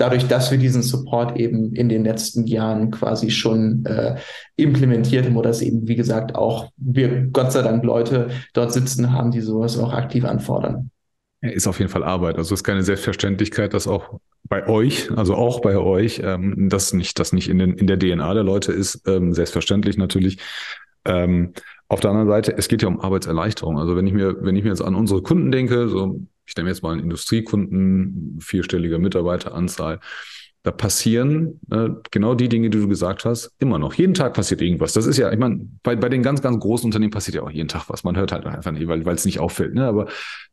dadurch, 0.02 0.28
dass 0.28 0.50
wir 0.50 0.58
diesen 0.58 0.82
Support 0.82 1.38
eben 1.38 1.74
in 1.74 1.88
den 1.88 2.04
letzten 2.04 2.48
Jahren 2.48 2.90
quasi 2.90 3.30
schon 3.30 3.86
äh, 3.86 4.16
implementiert 4.56 5.26
haben 5.26 5.38
oder 5.38 5.52
es 5.52 5.62
eben, 5.62 5.88
wie 5.88 5.96
gesagt, 5.96 6.36
auch 6.36 6.72
wir 6.78 7.28
Gott 7.28 7.52
sei 7.52 7.62
Dank 7.62 7.84
Leute 7.84 8.30
dort 8.54 8.74
sitzen 8.74 9.14
haben, 9.14 9.30
die 9.32 9.42
sowas 9.42 9.78
auch 9.78 9.94
aktiv 9.94 10.26
anfordern. 10.26 10.90
Ist 11.42 11.68
auf 11.68 11.80
jeden 11.80 11.92
Fall 11.92 12.04
Arbeit. 12.04 12.38
Also 12.38 12.54
es 12.54 12.62
ist 12.62 12.64
keine 12.64 12.84
Selbstverständlichkeit, 12.84 13.74
dass 13.74 13.88
auch 13.88 14.20
bei 14.44 14.68
euch, 14.68 15.10
also 15.16 15.36
auch 15.36 15.62
bei 15.62 15.78
euch, 15.78 16.22
ähm, 16.24 16.68
das 16.70 16.94
nicht, 16.94 17.20
das 17.20 17.32
nicht 17.32 17.48
in, 17.48 17.60
den, 17.60 17.74
in 17.76 17.88
der 17.88 17.98
DNA 17.98 18.34
der 18.34 18.44
Leute 18.44 18.72
ist, 18.72 19.08
ähm, 19.08 19.34
selbstverständlich 19.34 19.98
natürlich. 19.98 20.40
Ähm, 21.06 21.54
auf 21.88 22.00
der 22.00 22.12
anderen 22.12 22.30
Seite, 22.30 22.56
es 22.58 22.68
geht 22.68 22.82
ja 22.82 22.88
um 22.88 23.02
Arbeitserleichterung. 23.02 23.78
Also 23.78 23.96
wenn 23.96 24.08
ich 24.08 24.14
mir, 24.14 24.38
wenn 24.42 24.56
ich 24.56 24.64
mir 24.64 24.70
jetzt 24.70 24.82
an 24.82 24.96
unsere 24.96 25.22
Kunden 25.22 25.52
denke, 25.52 25.90
so 25.90 26.22
ich 26.52 26.58
nehme 26.58 26.70
jetzt 26.70 26.84
mal 26.84 26.92
einen 26.92 27.04
Industriekunden, 27.04 28.38
vierstellige 28.42 29.00
Mitarbeiteranzahl, 29.00 30.02
da 30.64 30.72
passieren 30.72 31.62
äh, 31.72 31.90
genau 32.12 32.36
die 32.36 32.50
Dinge, 32.50 32.70
die 32.70 32.78
du 32.78 32.90
gesagt 32.90 33.24
hast, 33.24 33.52
immer 33.58 33.80
noch. 33.80 33.94
Jeden 33.94 34.14
Tag 34.14 34.34
passiert 34.34 34.62
irgendwas. 34.62 34.92
Das 34.92 35.06
ist 35.06 35.18
ja, 35.18 35.32
ich 35.32 35.40
meine, 35.40 35.68
bei, 35.82 35.96
bei 35.96 36.10
den 36.10 36.22
ganz, 36.22 36.42
ganz 36.42 36.60
großen 36.60 36.86
Unternehmen 36.86 37.10
passiert 37.10 37.36
ja 37.36 37.42
auch 37.42 37.50
jeden 37.50 37.70
Tag 37.70 37.86
was. 37.88 38.04
Man 38.04 38.18
hört 38.18 38.34
halt 38.34 38.46
einfach 38.46 38.72
nicht, 38.72 38.88
weil 38.88 39.08
es 39.08 39.26
nicht 39.26 39.40
auffällt. 39.40 39.74
Ne? 39.74 39.86
Aber 39.86 40.08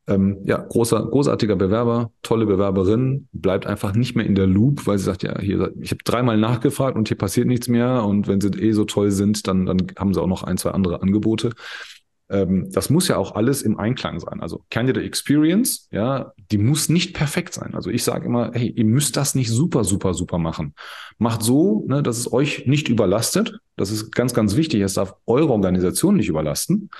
ähm, 0.06 0.38
ja, 0.44 0.56
großer, 0.56 1.04
großartiger 1.04 1.56
Bewerber, 1.56 2.12
tolle 2.22 2.46
Bewerberin, 2.46 3.28
bleibt 3.32 3.66
einfach 3.66 3.92
nicht 3.92 4.14
mehr 4.14 4.24
in 4.24 4.36
der 4.36 4.46
Loop, 4.46 4.86
weil 4.86 4.96
sie 4.96 5.04
sagt, 5.04 5.24
ja, 5.24 5.38
hier, 5.40 5.72
ich 5.80 5.90
habe 5.90 6.02
dreimal 6.04 6.38
nachgefragt 6.38 6.96
und 6.96 7.08
hier 7.08 7.18
passiert 7.18 7.48
nichts 7.48 7.66
mehr. 7.68 8.04
Und 8.04 8.28
wenn 8.28 8.40
sie 8.40 8.48
eh 8.50 8.72
so 8.72 8.84
toll 8.84 9.10
sind, 9.10 9.48
dann, 9.48 9.66
dann 9.66 9.78
haben 9.98 10.14
sie 10.14 10.22
auch 10.22 10.28
noch 10.28 10.44
ein, 10.44 10.58
zwei 10.58 10.70
andere 10.70 11.02
Angebote 11.02 11.50
ähm, 12.30 12.70
das 12.72 12.90
muss 12.90 13.08
ja 13.08 13.16
auch 13.16 13.34
alles 13.34 13.62
im 13.62 13.78
Einklang 13.78 14.20
sein. 14.20 14.40
Also 14.40 14.64
Candidate 14.70 15.06
Experience, 15.06 15.88
ja, 15.90 16.32
die 16.50 16.58
muss 16.58 16.88
nicht 16.88 17.14
perfekt 17.14 17.54
sein. 17.54 17.74
Also 17.74 17.90
ich 17.90 18.04
sage 18.04 18.26
immer, 18.26 18.50
hey, 18.52 18.68
ihr 18.68 18.84
müsst 18.84 19.16
das 19.16 19.34
nicht 19.34 19.50
super, 19.50 19.84
super, 19.84 20.14
super 20.14 20.38
machen. 20.38 20.74
Macht 21.18 21.42
so, 21.42 21.84
ne, 21.88 22.02
dass 22.02 22.18
es 22.18 22.32
euch 22.32 22.66
nicht 22.66 22.88
überlastet. 22.88 23.60
Das 23.76 23.90
ist 23.90 24.12
ganz, 24.12 24.34
ganz 24.34 24.56
wichtig. 24.56 24.82
Es 24.82 24.94
darf 24.94 25.14
eure 25.26 25.50
Organisation 25.50 26.16
nicht 26.16 26.28
überlasten. 26.28 26.90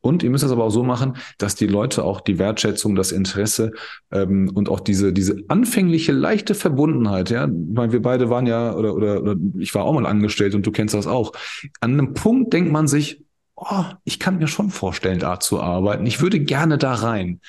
Und 0.00 0.22
ihr 0.22 0.30
müsst 0.30 0.44
es 0.44 0.50
aber 0.50 0.64
auch 0.64 0.70
so 0.70 0.82
machen, 0.82 1.16
dass 1.38 1.54
die 1.54 1.66
Leute 1.66 2.04
auch 2.04 2.20
die 2.20 2.38
Wertschätzung, 2.38 2.94
das 2.94 3.12
Interesse 3.12 3.72
ähm, 4.10 4.50
und 4.54 4.68
auch 4.68 4.80
diese, 4.80 5.12
diese 5.12 5.44
anfängliche 5.48 6.12
leichte 6.12 6.54
Verbundenheit, 6.54 7.30
ja, 7.30 7.48
weil 7.50 7.92
wir 7.92 8.02
beide 8.02 8.28
waren 8.28 8.46
ja, 8.46 8.74
oder, 8.74 8.94
oder, 8.94 9.22
oder 9.22 9.36
ich 9.58 9.74
war 9.74 9.84
auch 9.84 9.94
mal 9.94 10.06
angestellt 10.06 10.54
und 10.54 10.66
du 10.66 10.72
kennst 10.72 10.94
das 10.94 11.06
auch. 11.06 11.32
An 11.80 11.92
einem 11.92 12.14
Punkt 12.14 12.52
denkt 12.52 12.70
man 12.70 12.86
sich, 12.86 13.23
oh, 13.56 13.84
ich 14.04 14.18
kann 14.18 14.38
mir 14.38 14.48
schon 14.48 14.70
vorstellen, 14.70 15.18
da 15.18 15.40
zu 15.40 15.60
arbeiten. 15.60 16.06
Ich 16.06 16.20
würde 16.20 16.40
gerne 16.40 16.78
da 16.78 16.94
rein. 16.94 17.40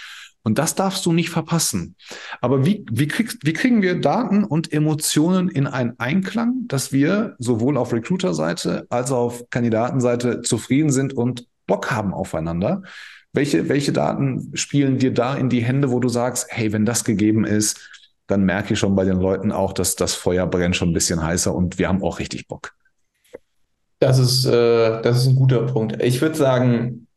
Und 0.44 0.60
das 0.60 0.76
darfst 0.76 1.04
du 1.08 1.12
nicht 1.12 1.32
verpassen. 1.32 1.96
Aber 2.40 2.68
wie, 2.68 2.86
wie, 2.92 3.08
kriegst, 3.08 3.40
wie 3.44 3.54
kriegen 3.54 3.82
wir 3.82 4.00
Daten 4.00 4.44
und 4.44 4.72
Emotionen 4.72 5.50
in 5.50 5.66
einen 5.66 6.00
Einklang, 6.00 6.68
dass 6.68 6.92
wir 6.92 7.36
sowohl 7.40 7.78
auf 7.78 7.92
Recruiter-Seite 7.94 8.86
als 8.90 9.12
auch 9.12 9.26
auf 9.26 9.50
Kandidatenseite 9.50 10.44
zufrieden 10.44 10.92
sind 10.92 11.14
und 11.14 11.48
Bock 11.66 11.90
haben 11.90 12.14
aufeinander? 12.14 12.84
Welche, 13.34 13.70
welche 13.70 13.92
Daten 13.92 14.52
spielen 14.54 15.00
dir 15.00 15.12
da 15.12 15.36
in 15.36 15.50
die 15.50 15.64
Hände, 15.64 15.90
wo 15.90 16.00
du 16.00 16.10
sagst, 16.10 16.46
hey, 16.50 16.72
wenn 16.72 16.86
das 16.86 17.04
gegeben 17.04 17.44
ist, 17.44 17.80
dann 18.28 18.44
merke 18.44 18.74
ich 18.74 18.80
schon 18.80 18.96
bei 18.96 19.04
den 19.04 19.20
Leuten 19.20 19.52
auch, 19.52 19.74
dass 19.74 19.96
das 19.96 20.14
Feuer 20.14 20.46
brennt 20.46 20.76
schon 20.76 20.90
ein 20.92 20.94
bisschen 20.94 21.24
heißer 21.24 21.54
und 21.54 21.80
wir 21.80 21.88
haben 21.88 22.04
auch 22.04 22.20
richtig 22.20 22.48
Bock. 22.48 22.75
Das 24.00 24.20
ist, 24.20 24.46
äh, 24.46 25.02
das 25.02 25.18
ist 25.18 25.28
ein 25.28 25.36
guter 25.36 25.66
Punkt. 25.66 26.02
Ich 26.04 26.22
würde 26.22 26.36
sagen, 26.36 27.08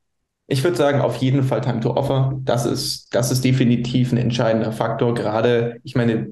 ich 0.46 0.64
würde 0.64 0.76
sagen, 0.76 1.00
auf 1.00 1.16
jeden 1.16 1.42
Fall 1.42 1.60
Time 1.60 1.80
to 1.80 1.94
Offer. 1.94 2.38
Das 2.44 2.64
ist, 2.64 3.14
das 3.14 3.30
ist 3.30 3.44
definitiv 3.44 4.12
ein 4.12 4.18
entscheidender 4.18 4.72
Faktor. 4.72 5.14
Gerade, 5.14 5.78
ich 5.84 5.94
meine, 5.94 6.28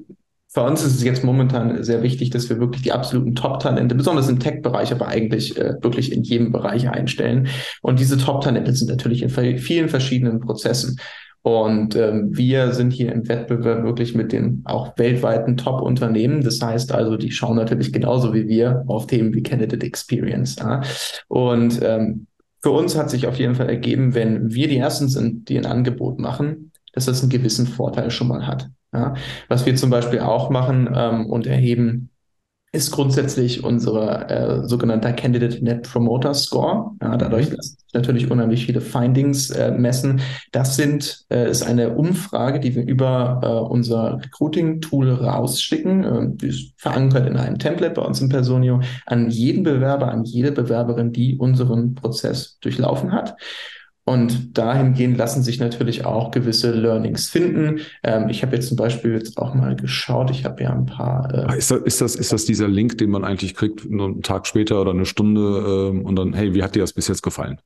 für 0.47 0.63
uns 0.63 0.83
ist 0.83 0.95
es 0.95 1.03
jetzt 1.03 1.23
momentan 1.23 1.83
sehr 1.83 2.01
wichtig, 2.01 2.31
dass 2.31 2.49
wir 2.49 2.59
wirklich 2.59 2.81
die 2.81 2.91
absoluten 2.91 3.35
Top-Talente, 3.35 3.93
besonders 3.93 4.27
im 4.27 4.39
Tech-Bereich, 4.39 4.91
aber 4.91 5.07
eigentlich 5.07 5.55
äh, 5.57 5.75
wirklich 5.81 6.11
in 6.11 6.23
jedem 6.23 6.51
Bereich 6.51 6.89
einstellen. 6.89 7.47
Und 7.81 7.99
diese 7.99 8.17
Top-Talente 8.17 8.73
sind 8.73 8.89
natürlich 8.89 9.21
in 9.21 9.29
vielen 9.29 9.89
verschiedenen 9.89 10.39
Prozessen. 10.39 10.99
Und 11.47 11.95
ähm, 11.95 12.35
wir 12.37 12.73
sind 12.73 12.91
hier 12.91 13.09
im 13.13 13.29
Wettbewerb 13.29 13.85
wirklich 13.85 14.13
mit 14.13 14.33
den 14.33 14.63
auch 14.65 14.97
weltweiten 14.97 15.55
Top-Unternehmen. 15.55 16.43
Das 16.43 16.61
heißt 16.61 16.91
also, 16.91 17.15
die 17.15 17.31
schauen 17.31 17.55
natürlich 17.55 17.93
genauso 17.93 18.33
wie 18.33 18.49
wir 18.49 18.83
auf 18.87 19.07
Themen 19.07 19.33
wie 19.33 19.43
Candidate 19.43 19.85
Experience. 19.85 20.57
Ja. 20.57 20.81
Und 21.29 21.79
ähm, 21.81 22.27
für 22.61 22.71
uns 22.71 22.97
hat 22.97 23.09
sich 23.09 23.27
auf 23.27 23.39
jeden 23.39 23.55
Fall 23.55 23.69
ergeben, 23.69 24.13
wenn 24.13 24.53
wir 24.53 24.67
die 24.67 24.75
Ersten 24.75 25.07
sind, 25.07 25.47
die 25.47 25.57
ein 25.57 25.65
Angebot 25.65 26.19
machen, 26.19 26.73
dass 26.91 27.05
das 27.05 27.21
einen 27.21 27.29
gewissen 27.29 27.65
Vorteil 27.65 28.11
schon 28.11 28.27
mal 28.27 28.45
hat. 28.45 28.67
Ja. 28.93 29.13
Was 29.47 29.65
wir 29.65 29.73
zum 29.77 29.89
Beispiel 29.89 30.19
auch 30.19 30.49
machen 30.49 30.89
ähm, 30.93 31.27
und 31.27 31.47
erheben, 31.47 32.09
ist 32.73 32.91
grundsätzlich 32.91 33.63
unsere 33.63 34.29
äh, 34.29 34.67
sogenannte 34.67 35.13
Candidate 35.13 35.63
Net 35.63 35.89
Promoter 35.89 36.33
Score. 36.33 36.91
Ja, 37.01 37.15
dadurch, 37.15 37.49
dass 37.49 37.67
sich 37.67 37.93
natürlich 37.93 38.29
unheimlich 38.29 38.65
viele 38.65 38.81
Findings 38.81 39.49
äh, 39.51 39.71
messen. 39.71 40.19
Das 40.51 40.75
sind, 40.75 41.25
äh, 41.29 41.49
ist 41.49 41.63
eine 41.63 41.95
Umfrage, 41.95 42.59
die 42.59 42.75
wir 42.75 42.85
über 42.85 43.39
äh, 43.41 43.71
unser 43.71 44.19
Recruiting-Tool 44.21 45.11
rausschicken. 45.11 46.03
Äh, 46.03 46.27
die 46.35 46.47
ist 46.47 46.73
verankert 46.75 47.27
in 47.27 47.37
einem 47.37 47.57
Template 47.57 47.93
bei 47.93 48.01
uns 48.01 48.19
im 48.19 48.27
Personio 48.29 48.81
an 49.05 49.29
jeden 49.29 49.63
Bewerber, 49.63 50.11
an 50.11 50.25
jede 50.25 50.51
Bewerberin, 50.51 51.13
die 51.13 51.37
unseren 51.37 51.95
Prozess 51.95 52.59
durchlaufen 52.59 53.13
hat. 53.13 53.35
Und 54.07 54.57
dahingehend 54.57 55.17
lassen 55.17 55.43
sich 55.43 55.59
natürlich 55.59 56.05
auch 56.05 56.31
gewisse 56.31 56.71
Learnings 56.71 57.27
finden. 57.27 57.81
Ähm, 58.03 58.29
ich 58.29 58.41
habe 58.41 58.55
jetzt 58.55 58.69
zum 58.69 58.77
Beispiel 58.77 59.13
jetzt 59.15 59.37
auch 59.37 59.53
mal 59.53 59.75
geschaut, 59.75 60.31
ich 60.31 60.45
habe 60.45 60.63
ja 60.63 60.69
ein 60.69 60.85
paar. 60.85 61.29
Äh 61.33 61.45
ah, 61.49 61.53
ist, 61.53 61.71
das, 61.71 61.81
ist, 61.81 61.99
das, 61.99 62.15
ist 62.15 62.31
das 62.31 62.45
dieser 62.45 62.69
Link, 62.69 62.97
den 62.99 63.09
man 63.09 63.25
eigentlich 63.25 63.53
kriegt, 63.53 63.85
einen 63.85 64.21
Tag 64.21 64.47
später 64.47 64.79
oder 64.79 64.91
eine 64.91 65.05
Stunde 65.05 65.91
ähm, 65.91 66.05
und 66.05 66.15
dann, 66.15 66.31
hey, 66.31 66.53
wie 66.53 66.63
hat 66.63 66.73
dir 66.73 66.79
das 66.79 66.93
bis 66.93 67.09
jetzt 67.09 67.21
gefallen? 67.21 67.59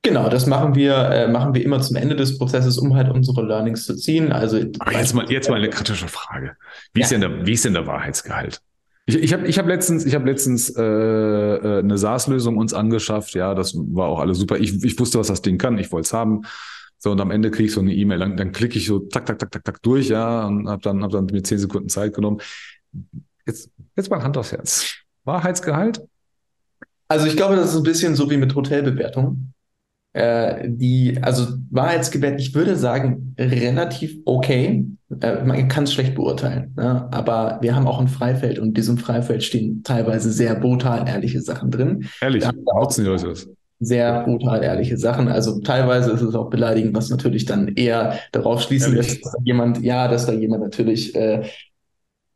Genau, 0.00 0.30
das 0.30 0.46
machen 0.46 0.74
wir, 0.74 0.94
äh, 0.94 1.28
machen 1.28 1.52
wir 1.52 1.62
immer 1.62 1.80
zum 1.82 1.96
Ende 1.96 2.16
des 2.16 2.38
Prozesses, 2.38 2.78
um 2.78 2.96
halt 2.96 3.10
unsere 3.10 3.42
Learnings 3.42 3.84
zu 3.84 3.94
ziehen. 3.94 4.32
Also 4.32 4.58
Aber 4.78 4.92
jetzt 4.92 5.12
mal, 5.14 5.30
jetzt 5.30 5.50
mal 5.50 5.56
eine 5.56 5.68
kritische 5.68 6.08
Frage. 6.08 6.56
Wie, 6.94 7.00
ja. 7.00 7.04
ist 7.04 7.12
denn 7.12 7.20
der, 7.20 7.44
wie 7.44 7.52
ist 7.52 7.66
denn 7.66 7.74
der 7.74 7.86
Wahrheitsgehalt? 7.86 8.62
Ich, 9.06 9.16
ich 9.16 9.32
habe 9.32 9.46
ich 9.46 9.58
hab 9.58 9.66
letztens, 9.66 10.04
ich 10.04 10.14
hab 10.14 10.24
letztens 10.24 10.70
äh, 10.76 10.82
äh 10.82 11.78
eine 11.80 11.98
SaaS-Lösung 11.98 12.56
uns 12.56 12.72
angeschafft. 12.72 13.34
Ja, 13.34 13.54
das 13.54 13.74
war 13.74 14.08
auch 14.08 14.20
alles 14.20 14.38
super. 14.38 14.58
Ich, 14.58 14.84
ich 14.84 14.98
wusste, 14.98 15.18
was 15.18 15.26
das 15.26 15.42
Ding 15.42 15.58
kann. 15.58 15.78
Ich 15.78 15.90
wollte 15.90 16.06
es 16.06 16.12
haben. 16.12 16.42
So, 16.98 17.10
und 17.10 17.20
am 17.20 17.32
Ende 17.32 17.50
kriege 17.50 17.64
ich 17.64 17.72
so 17.72 17.80
eine 17.80 17.92
E-Mail. 17.92 18.20
Dann, 18.20 18.36
dann 18.36 18.52
klicke 18.52 18.78
ich 18.78 18.86
so 18.86 19.00
tak, 19.00 19.26
tak, 19.26 19.38
tak, 19.40 19.50
tak, 19.50 19.64
tak 19.64 19.82
durch, 19.82 20.08
ja, 20.08 20.46
und 20.46 20.68
habe 20.68 20.82
dann, 20.82 21.02
hab 21.02 21.10
dann 21.10 21.26
mir 21.26 21.42
zehn 21.42 21.58
Sekunden 21.58 21.88
Zeit 21.88 22.14
genommen. 22.14 22.40
Jetzt, 23.44 23.70
jetzt 23.96 24.08
mal 24.08 24.22
Hand 24.22 24.36
aufs 24.36 24.52
Herz. 24.52 24.94
Wahrheitsgehalt? 25.24 26.00
Also 27.08 27.26
ich 27.26 27.36
glaube, 27.36 27.56
das 27.56 27.70
ist 27.70 27.76
ein 27.76 27.82
bisschen 27.82 28.14
so 28.14 28.30
wie 28.30 28.36
mit 28.36 28.54
Hotelbewertung. 28.54 29.51
Äh, 30.14 30.68
die, 30.68 31.18
also 31.22 31.46
Wahrheitsgebet, 31.70 32.38
ich 32.38 32.54
würde 32.54 32.76
sagen, 32.76 33.34
relativ 33.38 34.18
okay. 34.26 34.84
Äh, 35.20 35.44
man 35.44 35.68
kann 35.68 35.84
es 35.84 35.94
schlecht 35.94 36.14
beurteilen, 36.14 36.74
ne? 36.76 37.08
aber 37.10 37.58
wir 37.62 37.74
haben 37.74 37.86
auch 37.86 37.98
ein 37.98 38.08
Freifeld 38.08 38.58
und 38.58 38.68
in 38.68 38.74
diesem 38.74 38.98
Freifeld 38.98 39.42
stehen 39.42 39.82
teilweise 39.84 40.30
sehr 40.30 40.54
brutal 40.54 41.08
ehrliche 41.08 41.40
Sachen 41.40 41.70
drin. 41.70 42.08
Ehrlich, 42.20 42.44
nutzen 42.44 43.04
die 43.04 43.10
Leute 43.10 43.28
das? 43.28 43.48
Sehr 43.80 44.22
brutal 44.24 44.62
ehrliche 44.62 44.96
Sachen. 44.96 45.28
Also 45.28 45.60
teilweise 45.60 46.12
ist 46.12 46.22
es 46.22 46.34
auch 46.34 46.50
beleidigend, 46.50 46.94
was 46.94 47.10
natürlich 47.10 47.46
dann 47.46 47.68
eher 47.68 48.18
darauf 48.30 48.62
schließen 48.62 48.94
lässt, 48.94 49.24
dass 49.24 49.32
da 49.32 49.38
jemand, 49.44 49.82
ja, 49.82 50.08
dass 50.08 50.26
da 50.26 50.32
jemand 50.32 50.62
natürlich 50.62 51.14
äh, 51.16 51.42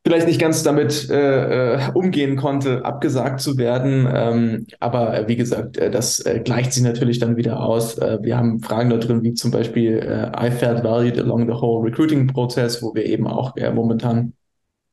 vielleicht 0.06 0.28
nicht 0.28 0.40
ganz 0.40 0.62
damit 0.62 1.10
äh, 1.10 1.74
äh, 1.74 1.90
umgehen 1.92 2.36
konnte, 2.36 2.84
abgesagt 2.84 3.40
zu 3.40 3.58
werden. 3.58 4.08
Ähm, 4.08 4.66
aber 4.78 5.18
äh, 5.18 5.26
wie 5.26 5.34
gesagt, 5.34 5.78
äh, 5.78 5.90
das 5.90 6.20
äh, 6.20 6.38
gleicht 6.44 6.72
sich 6.72 6.84
natürlich 6.84 7.18
dann 7.18 7.36
wieder 7.36 7.58
aus. 7.58 7.98
Äh, 7.98 8.18
wir 8.22 8.36
haben 8.36 8.60
Fragen 8.60 8.88
da 8.88 8.98
drin, 8.98 9.24
wie 9.24 9.34
zum 9.34 9.50
Beispiel 9.50 9.96
I 10.40 10.50
felt 10.52 10.84
valued 10.84 11.18
along 11.18 11.48
the 11.48 11.54
whole 11.54 11.84
recruiting 11.84 12.28
process, 12.28 12.80
wo 12.80 12.94
wir 12.94 13.04
eben 13.04 13.26
auch 13.26 13.54
momentan 13.74 14.32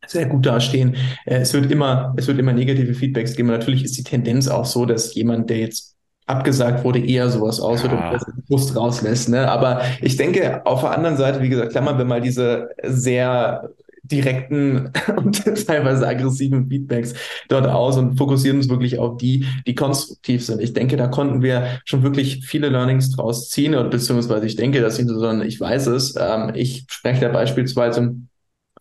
sehr 0.08 0.26
gut 0.26 0.47
dastehen. 0.47 0.95
es 1.26 1.54
wird 1.54 1.71
immer, 1.71 2.13
es 2.17 2.28
wird 2.28 2.39
immer 2.39 2.52
negative 2.52 2.95
Feedbacks 2.95 3.36
geben. 3.36 3.49
natürlich 3.49 3.84
ist 3.84 3.95
die 3.97 4.04
Tendenz 4.04 4.47
auch 4.47 4.65
so, 4.65 4.86
dass 4.86 5.13
jemand, 5.13 5.49
der 5.52 5.60
jetzt 5.60 5.95
abgesagt 6.26 6.84
wurde, 6.84 6.99
eher 6.99 7.30
sowas 7.30 7.60
aus 7.60 7.84
ja. 7.84 7.89
oder 7.89 8.19
Brust 8.47 8.76
rauslässt. 8.76 9.30
Ne? 9.30 9.47
Aber 9.47 9.82
ich 10.02 10.17
denke, 10.17 10.65
auf 10.65 10.82
der 10.82 10.91
anderen 10.91 11.17
Seite, 11.17 11.41
wie 11.41 11.49
gesagt, 11.49 11.71
klammern 11.71 11.99
wir 11.99 12.06
mal 12.06 12.21
diese 12.21 12.69
sehr 12.84 13.69
direkten 14.03 14.91
und 15.17 15.43
teilweise 15.65 16.07
aggressiven 16.07 16.67
Feedbacks 16.67 17.13
dort 17.47 17.67
aus 17.67 17.97
und 17.97 18.17
fokussieren 18.17 18.57
uns 18.57 18.69
wirklich 18.69 18.99
auf 18.99 19.17
die, 19.17 19.45
die 19.65 19.75
konstruktiv 19.75 20.45
sind. 20.45 20.61
Ich 20.61 20.73
denke, 20.73 20.97
da 20.97 21.07
konnten 21.07 21.41
wir 21.41 21.79
schon 21.85 22.03
wirklich 22.03 22.45
viele 22.45 22.69
Learnings 22.69 23.11
draus 23.11 23.49
ziehen 23.49 23.75
und 23.75 23.89
beziehungsweise 23.91 24.45
ich 24.45 24.55
denke, 24.55 24.81
dass 24.81 24.97
sie 24.97 25.05
so, 25.05 25.41
ich 25.41 25.59
weiß 25.59 25.87
es. 25.87 26.15
Ähm, 26.19 26.51
ich 26.53 26.85
spreche 26.89 27.21
da 27.21 27.29
beispielsweise 27.29 28.15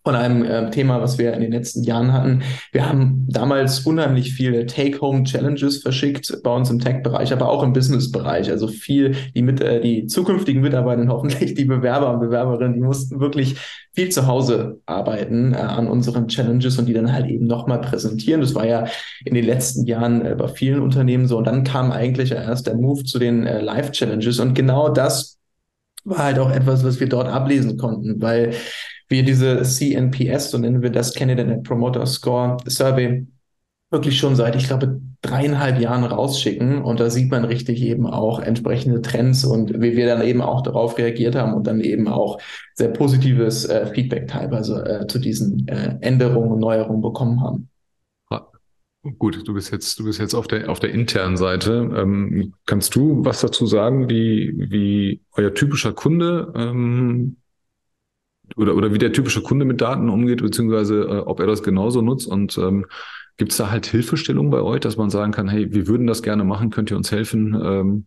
von 0.03 0.15
einem 0.15 0.43
äh, 0.43 0.69
Thema, 0.69 1.01
was 1.01 1.17
wir 1.17 1.33
in 1.33 1.41
den 1.41 1.51
letzten 1.53 1.83
Jahren 1.83 2.11
hatten. 2.11 2.43
Wir 2.73 2.89
haben 2.89 3.25
damals 3.29 3.79
unheimlich 3.81 4.33
viele 4.33 4.65
Take-Home-Challenges 4.65 5.81
verschickt 5.81 6.41
bei 6.43 6.53
uns 6.53 6.69
im 6.69 6.79
Tech-Bereich, 6.79 7.31
aber 7.31 7.49
auch 7.49 7.63
im 7.63 7.71
Business-Bereich. 7.71 8.51
Also 8.51 8.67
viel, 8.67 9.15
die 9.33 9.41
mit 9.41 9.61
äh, 9.61 9.79
die 9.79 10.07
zukünftigen 10.07 10.61
Mitarbeiter, 10.61 11.07
hoffentlich 11.07 11.53
die 11.53 11.65
Bewerber 11.65 12.13
und 12.13 12.19
Bewerberinnen, 12.19 12.73
die 12.73 12.81
mussten 12.81 13.21
wirklich 13.21 13.55
viel 13.93 14.09
zu 14.09 14.27
Hause 14.27 14.81
arbeiten 14.85 15.53
äh, 15.53 15.57
an 15.57 15.87
unseren 15.87 16.27
Challenges 16.27 16.77
und 16.77 16.87
die 16.87 16.93
dann 16.93 17.13
halt 17.13 17.27
eben 17.27 17.47
nochmal 17.47 17.79
präsentieren. 17.79 18.41
Das 18.41 18.55
war 18.55 18.65
ja 18.65 18.85
in 19.23 19.35
den 19.35 19.45
letzten 19.45 19.85
Jahren 19.85 20.25
äh, 20.25 20.35
bei 20.35 20.49
vielen 20.49 20.81
Unternehmen 20.81 21.27
so. 21.27 21.37
Und 21.37 21.47
dann 21.47 21.63
kam 21.63 21.91
eigentlich 21.91 22.31
erst 22.31 22.67
der 22.67 22.75
Move 22.75 23.05
zu 23.05 23.19
den 23.19 23.45
äh, 23.45 23.61
Live-Challenges 23.61 24.39
und 24.39 24.53
genau 24.53 24.89
das 24.89 25.39
war 26.05 26.17
halt 26.17 26.39
auch 26.39 26.51
etwas, 26.51 26.83
was 26.83 26.99
wir 26.99 27.07
dort 27.07 27.27
ablesen 27.27 27.77
konnten, 27.77 28.21
weil 28.21 28.53
wir 29.07 29.23
diese 29.23 29.61
CNPS, 29.61 30.51
so 30.51 30.57
nennen 30.57 30.81
wir 30.81 30.89
das 30.89 31.13
Candidate 31.13 31.61
Promoter 31.61 32.05
Score 32.05 32.57
Survey, 32.67 33.25
wirklich 33.91 34.17
schon 34.17 34.35
seit, 34.35 34.55
ich 34.55 34.67
glaube, 34.67 34.99
dreieinhalb 35.21 35.79
Jahren 35.79 36.03
rausschicken. 36.03 36.81
Und 36.81 36.99
da 36.99 37.09
sieht 37.09 37.31
man 37.31 37.45
richtig 37.45 37.81
eben 37.81 38.07
auch 38.07 38.39
entsprechende 38.39 39.01
Trends 39.01 39.45
und 39.45 39.81
wie 39.81 39.95
wir 39.95 40.07
dann 40.07 40.21
eben 40.23 40.41
auch 40.41 40.61
darauf 40.61 40.97
reagiert 40.97 41.35
haben 41.35 41.53
und 41.53 41.67
dann 41.67 41.79
eben 41.79 42.07
auch 42.07 42.39
sehr 42.73 42.89
positives 42.89 43.65
äh, 43.65 43.85
Feedback 43.87 44.27
teilweise 44.27 44.83
äh, 44.85 45.07
zu 45.07 45.19
diesen 45.19 45.67
äh, 45.67 45.97
Änderungen 46.01 46.51
und 46.51 46.59
Neuerungen 46.59 47.01
bekommen 47.01 47.41
haben. 47.41 47.69
Gut, 49.17 49.45
du 49.45 49.53
bist 49.53 49.69
jetzt, 49.73 49.99
du 49.99 50.05
bist 50.05 50.19
jetzt 50.19 50.33
auf 50.33 50.47
der, 50.47 50.69
auf 50.69 50.79
der 50.79 50.91
internen 50.91 51.35
Seite. 51.35 51.91
Ähm, 51.93 52.53
kannst 52.65 52.95
du 52.95 53.25
was 53.25 53.41
dazu 53.41 53.65
sagen, 53.65 54.09
wie, 54.09 54.53
wie 54.55 55.21
euer 55.33 55.53
typischer 55.53 55.91
Kunde 55.91 56.53
ähm, 56.55 57.35
oder, 58.55 58.75
oder 58.75 58.93
wie 58.93 58.97
der 58.97 59.13
typische 59.13 59.41
Kunde 59.41 59.65
mit 59.65 59.81
Daten 59.81 60.09
umgeht, 60.09 60.41
beziehungsweise 60.41 61.01
äh, 61.01 61.19
ob 61.19 61.39
er 61.39 61.47
das 61.47 61.63
genauso 61.63 62.01
nutzt 62.01 62.27
und 62.27 62.57
ähm, 62.57 62.85
gibt 63.37 63.51
es 63.51 63.57
da 63.57 63.71
halt 63.71 63.85
Hilfestellung 63.85 64.49
bei 64.49 64.61
euch, 64.61 64.79
dass 64.79 64.97
man 64.97 65.09
sagen 65.09 65.31
kann, 65.31 65.47
hey, 65.47 65.73
wir 65.73 65.87
würden 65.87 66.07
das 66.07 66.21
gerne 66.21 66.43
machen, 66.43 66.69
könnt 66.69 66.91
ihr 66.91 66.97
uns 66.97 67.11
helfen, 67.11 67.59
ähm, 67.61 68.05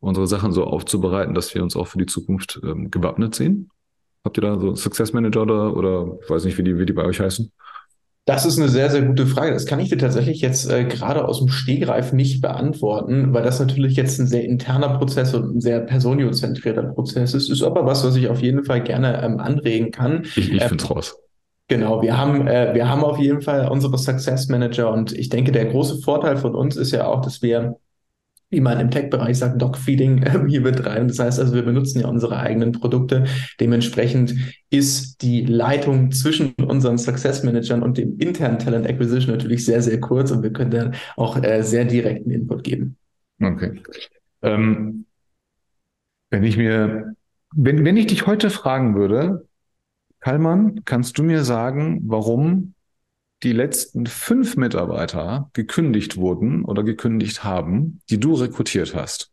unsere 0.00 0.26
Sachen 0.26 0.52
so 0.52 0.64
aufzubereiten, 0.64 1.34
dass 1.34 1.54
wir 1.54 1.62
uns 1.62 1.74
auch 1.74 1.88
für 1.88 1.98
die 1.98 2.06
Zukunft 2.06 2.60
ähm, 2.62 2.90
gewappnet 2.90 3.34
sehen? 3.34 3.70
Habt 4.24 4.38
ihr 4.38 4.42
da 4.42 4.58
so 4.58 4.74
Success 4.74 5.12
Manager 5.12 5.42
oder, 5.42 5.76
oder 5.76 6.18
ich 6.22 6.30
weiß 6.30 6.44
nicht, 6.44 6.58
wie 6.58 6.62
die, 6.62 6.78
wie 6.78 6.86
die 6.86 6.92
bei 6.92 7.04
euch 7.04 7.20
heißen? 7.20 7.50
Das 8.28 8.44
ist 8.44 8.58
eine 8.58 8.68
sehr, 8.68 8.90
sehr 8.90 9.00
gute 9.00 9.26
Frage. 9.26 9.54
Das 9.54 9.64
kann 9.64 9.80
ich 9.80 9.88
dir 9.88 9.96
tatsächlich 9.96 10.42
jetzt 10.42 10.70
äh, 10.70 10.84
gerade 10.84 11.26
aus 11.26 11.38
dem 11.38 11.48
Stegreif 11.48 12.12
nicht 12.12 12.42
beantworten, 12.42 13.32
weil 13.32 13.42
das 13.42 13.58
natürlich 13.58 13.96
jetzt 13.96 14.18
ein 14.18 14.26
sehr 14.26 14.44
interner 14.44 14.98
Prozess 14.98 15.32
und 15.32 15.56
ein 15.56 15.60
sehr 15.62 15.80
personiozentrierter 15.80 16.82
Prozess 16.82 17.32
ist. 17.32 17.48
Ist 17.48 17.62
aber 17.62 17.86
was, 17.86 18.04
was 18.04 18.16
ich 18.16 18.28
auf 18.28 18.42
jeden 18.42 18.64
Fall 18.64 18.82
gerne 18.82 19.22
ähm, 19.22 19.40
anregen 19.40 19.92
kann. 19.92 20.24
Ich, 20.36 20.52
ich 20.52 20.60
ähm, 20.60 20.68
finde 20.68 20.84
es 20.84 20.90
raus. 20.90 21.16
Genau, 21.68 22.02
wir 22.02 22.18
haben, 22.18 22.46
äh, 22.46 22.74
wir 22.74 22.86
haben 22.86 23.02
auf 23.02 23.18
jeden 23.18 23.40
Fall 23.40 23.66
unsere 23.68 23.96
Success 23.96 24.48
Manager 24.48 24.92
und 24.92 25.12
ich 25.12 25.30
denke, 25.30 25.50
der 25.50 25.64
große 25.64 26.02
Vorteil 26.02 26.36
von 26.36 26.54
uns 26.54 26.76
ist 26.76 26.92
ja 26.92 27.06
auch, 27.06 27.22
dass 27.22 27.40
wir 27.40 27.78
wie 28.50 28.60
man 28.60 28.80
im 28.80 28.90
Tech-Bereich 28.90 29.38
sagt, 29.38 29.60
Dogfeeding 29.60 30.22
äh, 30.22 30.40
hier 30.48 30.62
betreiben. 30.62 31.08
Das 31.08 31.18
heißt 31.18 31.38
also, 31.38 31.54
wir 31.54 31.62
benutzen 31.62 32.00
ja 32.00 32.08
unsere 32.08 32.38
eigenen 32.38 32.72
Produkte. 32.72 33.24
Dementsprechend 33.60 34.34
ist 34.70 35.22
die 35.22 35.44
Leitung 35.44 36.12
zwischen 36.12 36.54
unseren 36.54 36.98
Success 36.98 37.42
Managern 37.42 37.82
und 37.82 37.98
dem 37.98 38.18
internen 38.18 38.58
Talent 38.58 38.86
Acquisition 38.86 39.34
natürlich 39.34 39.64
sehr, 39.64 39.82
sehr 39.82 40.00
kurz 40.00 40.30
und 40.30 40.42
wir 40.42 40.52
können 40.52 40.70
dann 40.70 40.94
auch 41.16 41.42
äh, 41.42 41.62
sehr 41.62 41.84
direkten 41.84 42.30
Input 42.30 42.64
geben. 42.64 42.96
Okay. 43.40 43.82
Ähm, 44.42 45.04
wenn 46.30 46.44
ich 46.44 46.56
mir, 46.56 47.14
wenn, 47.54 47.84
wenn 47.84 47.96
ich 47.96 48.06
dich 48.06 48.26
heute 48.26 48.50
fragen 48.50 48.94
würde, 48.94 49.46
Kallmann, 50.20 50.84
kannst 50.84 51.18
du 51.18 51.22
mir 51.22 51.44
sagen, 51.44 52.02
warum 52.04 52.74
die 53.42 53.52
letzten 53.52 54.06
fünf 54.06 54.56
Mitarbeiter 54.56 55.50
gekündigt 55.52 56.16
wurden 56.16 56.64
oder 56.64 56.82
gekündigt 56.82 57.44
haben, 57.44 58.00
die 58.10 58.18
du 58.18 58.34
rekrutiert 58.34 58.94
hast. 58.94 59.30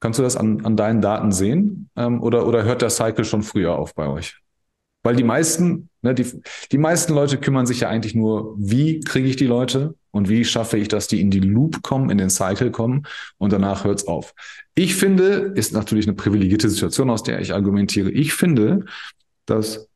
Kannst 0.00 0.18
du 0.18 0.22
das 0.22 0.36
an, 0.36 0.64
an 0.64 0.76
deinen 0.76 1.00
Daten 1.00 1.32
sehen? 1.32 1.90
Ähm, 1.96 2.22
oder, 2.22 2.46
oder 2.46 2.64
hört 2.64 2.82
der 2.82 2.90
Cycle 2.90 3.24
schon 3.24 3.42
früher 3.42 3.76
auf 3.76 3.94
bei 3.94 4.08
euch? 4.08 4.40
Weil 5.02 5.16
die 5.16 5.24
meisten, 5.24 5.88
ne, 6.02 6.14
die, 6.14 6.26
die 6.72 6.78
meisten 6.78 7.14
Leute 7.14 7.38
kümmern 7.38 7.66
sich 7.66 7.80
ja 7.80 7.88
eigentlich 7.88 8.14
nur, 8.14 8.54
wie 8.58 9.00
kriege 9.00 9.28
ich 9.28 9.36
die 9.36 9.46
Leute 9.46 9.94
und 10.10 10.28
wie 10.28 10.44
schaffe 10.44 10.76
ich, 10.76 10.88
dass 10.88 11.06
die 11.06 11.20
in 11.20 11.30
die 11.30 11.40
Loop 11.40 11.82
kommen, 11.82 12.10
in 12.10 12.18
den 12.18 12.28
Cycle 12.28 12.70
kommen 12.70 13.04
und 13.38 13.52
danach 13.52 13.84
hört's 13.84 14.06
auf. 14.06 14.34
Ich 14.74 14.94
finde, 14.94 15.52
ist 15.54 15.72
natürlich 15.72 16.06
eine 16.06 16.16
privilegierte 16.16 16.68
Situation, 16.68 17.08
aus 17.08 17.22
der 17.22 17.40
ich 17.40 17.54
argumentiere. 17.54 18.10
Ich 18.10 18.34
finde, 18.34 18.84
dass 19.46 19.88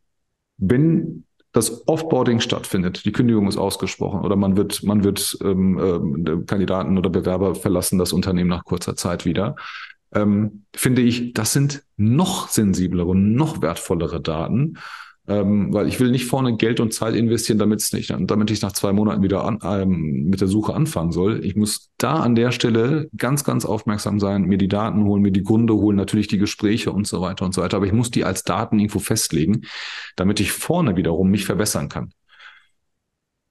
wenn 0.56 1.24
das 1.54 1.86
Offboarding 1.86 2.40
stattfindet, 2.40 3.04
die 3.04 3.12
Kündigung 3.12 3.46
ist 3.46 3.56
ausgesprochen 3.56 4.20
oder 4.20 4.34
man 4.34 4.56
wird, 4.56 4.82
man 4.82 5.04
wird 5.04 5.38
ähm, 5.40 5.78
ähm, 5.78 6.46
Kandidaten 6.46 6.98
oder 6.98 7.10
Bewerber 7.10 7.54
verlassen 7.54 7.98
das 7.98 8.12
Unternehmen 8.12 8.50
nach 8.50 8.64
kurzer 8.64 8.96
Zeit 8.96 9.24
wieder, 9.24 9.54
ähm, 10.12 10.64
finde 10.74 11.02
ich, 11.02 11.32
das 11.32 11.52
sind 11.52 11.84
noch 11.96 12.48
sensiblere 12.48 13.06
und 13.06 13.34
noch 13.34 13.62
wertvollere 13.62 14.20
Daten, 14.20 14.78
ähm, 15.26 15.72
weil 15.72 15.88
ich 15.88 15.98
will 16.00 16.10
nicht 16.10 16.26
vorne 16.26 16.56
Geld 16.56 16.80
und 16.80 16.92
Zeit 16.92 17.14
investieren, 17.14 17.58
damit 17.58 17.80
es 17.80 17.92
nicht, 17.92 18.14
damit 18.18 18.50
ich 18.50 18.60
nach 18.60 18.72
zwei 18.72 18.92
Monaten 18.92 19.22
wieder 19.22 19.44
an, 19.44 19.58
ähm, 19.62 20.24
mit 20.24 20.40
der 20.40 20.48
Suche 20.48 20.74
anfangen 20.74 21.12
soll. 21.12 21.44
Ich 21.44 21.56
muss 21.56 21.90
da 21.96 22.16
an 22.16 22.34
der 22.34 22.52
Stelle 22.52 23.08
ganz, 23.16 23.42
ganz 23.42 23.64
aufmerksam 23.64 24.20
sein, 24.20 24.42
mir 24.42 24.58
die 24.58 24.68
Daten 24.68 25.04
holen, 25.04 25.22
mir 25.22 25.32
die 25.32 25.42
Gründe 25.42 25.74
holen, 25.74 25.96
natürlich 25.96 26.28
die 26.28 26.38
Gespräche 26.38 26.92
und 26.92 27.06
so 27.06 27.22
weiter 27.22 27.46
und 27.46 27.54
so 27.54 27.62
weiter. 27.62 27.78
Aber 27.78 27.86
ich 27.86 27.92
muss 27.92 28.10
die 28.10 28.24
als 28.24 28.42
Daten 28.42 28.78
irgendwo 28.78 28.98
festlegen, 28.98 29.62
damit 30.16 30.40
ich 30.40 30.52
vorne 30.52 30.96
wiederum 30.96 31.30
mich 31.30 31.46
verbessern 31.46 31.88
kann. 31.88 32.12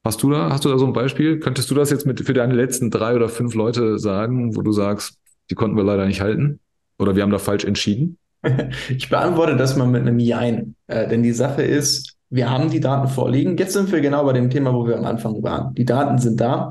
Hast 0.05 0.21
du 0.21 0.29
da, 0.29 0.49
hast 0.51 0.65
du 0.65 0.69
da 0.69 0.77
so 0.77 0.85
ein 0.85 0.93
Beispiel? 0.93 1.39
Könntest 1.39 1.71
du 1.71 1.75
das 1.75 1.89
jetzt 1.89 2.05
mit 2.05 2.19
für 2.19 2.33
deine 2.33 2.53
letzten 2.53 2.91
drei 2.91 3.15
oder 3.15 3.29
fünf 3.29 3.55
Leute 3.55 3.97
sagen, 3.97 4.55
wo 4.55 4.61
du 4.61 4.73
sagst, 4.73 5.17
die 5.49 5.55
konnten 5.55 5.77
wir 5.77 5.83
leider 5.83 6.05
nicht 6.05 6.21
halten? 6.21 6.59
Oder 6.99 7.15
wir 7.15 7.23
haben 7.23 7.31
da 7.31 7.39
falsch 7.39 7.63
entschieden? 7.63 8.17
Ich 8.89 9.09
beantworte 9.09 9.55
das 9.55 9.75
mal 9.75 9.87
mit 9.87 10.01
einem 10.01 10.19
Jein. 10.19 10.75
Äh, 10.87 11.07
denn 11.07 11.23
die 11.23 11.31
Sache 11.31 11.61
ist, 11.61 12.17
wir 12.29 12.49
haben 12.49 12.69
die 12.69 12.79
Daten 12.79 13.07
vorliegen. 13.07 13.57
Jetzt 13.57 13.73
sind 13.73 13.91
wir 13.91 14.01
genau 14.01 14.25
bei 14.25 14.33
dem 14.33 14.49
Thema, 14.49 14.73
wo 14.73 14.87
wir 14.87 14.97
am 14.97 15.05
Anfang 15.05 15.41
waren. 15.43 15.73
Die 15.75 15.85
Daten 15.85 16.17
sind 16.17 16.41
da, 16.41 16.69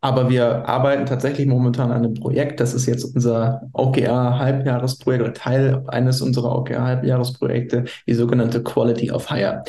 aber 0.00 0.28
wir 0.28 0.68
arbeiten 0.68 1.06
tatsächlich 1.06 1.46
momentan 1.46 1.90
an 1.90 2.04
einem 2.04 2.14
Projekt. 2.14 2.60
Das 2.60 2.74
ist 2.74 2.86
jetzt 2.86 3.04
unser 3.04 3.62
OKR-Halbjahresprojekt 3.72 5.22
oder 5.22 5.32
Teil 5.32 5.82
eines 5.88 6.20
unserer 6.20 6.54
OKR-Halbjahresprojekte, 6.56 7.84
die 8.06 8.14
sogenannte 8.14 8.62
Quality 8.62 9.10
of 9.10 9.28
Hire. 9.30 9.64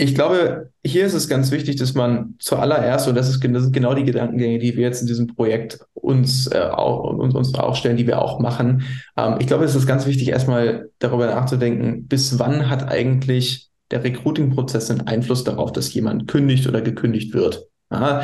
Ich 0.00 0.14
glaube, 0.14 0.70
hier 0.84 1.04
ist 1.04 1.14
es 1.14 1.28
ganz 1.28 1.50
wichtig, 1.50 1.74
dass 1.74 1.94
man 1.94 2.36
zuallererst, 2.38 3.08
und 3.08 3.16
das, 3.16 3.28
ist, 3.28 3.42
das 3.42 3.62
sind 3.64 3.72
genau 3.72 3.94
die 3.94 4.04
Gedankengänge, 4.04 4.60
die 4.60 4.76
wir 4.76 4.84
jetzt 4.84 5.00
in 5.00 5.08
diesem 5.08 5.26
Projekt 5.26 5.80
uns, 5.92 6.46
äh, 6.46 6.60
auch, 6.60 7.02
uns, 7.14 7.54
aufstellen, 7.54 7.96
die 7.96 8.06
wir 8.06 8.22
auch 8.22 8.38
machen. 8.38 8.84
Ähm, 9.16 9.38
ich 9.40 9.48
glaube, 9.48 9.64
es 9.64 9.74
ist 9.74 9.88
ganz 9.88 10.06
wichtig, 10.06 10.28
erstmal 10.28 10.90
darüber 11.00 11.26
nachzudenken, 11.26 12.06
bis 12.06 12.38
wann 12.38 12.70
hat 12.70 12.88
eigentlich 12.88 13.70
der 13.90 14.04
Recruiting-Prozess 14.04 14.88
einen 14.92 15.08
Einfluss 15.08 15.42
darauf, 15.42 15.72
dass 15.72 15.92
jemand 15.92 16.28
kündigt 16.28 16.68
oder 16.68 16.80
gekündigt 16.80 17.34
wird. 17.34 17.66
Ja, 17.90 18.22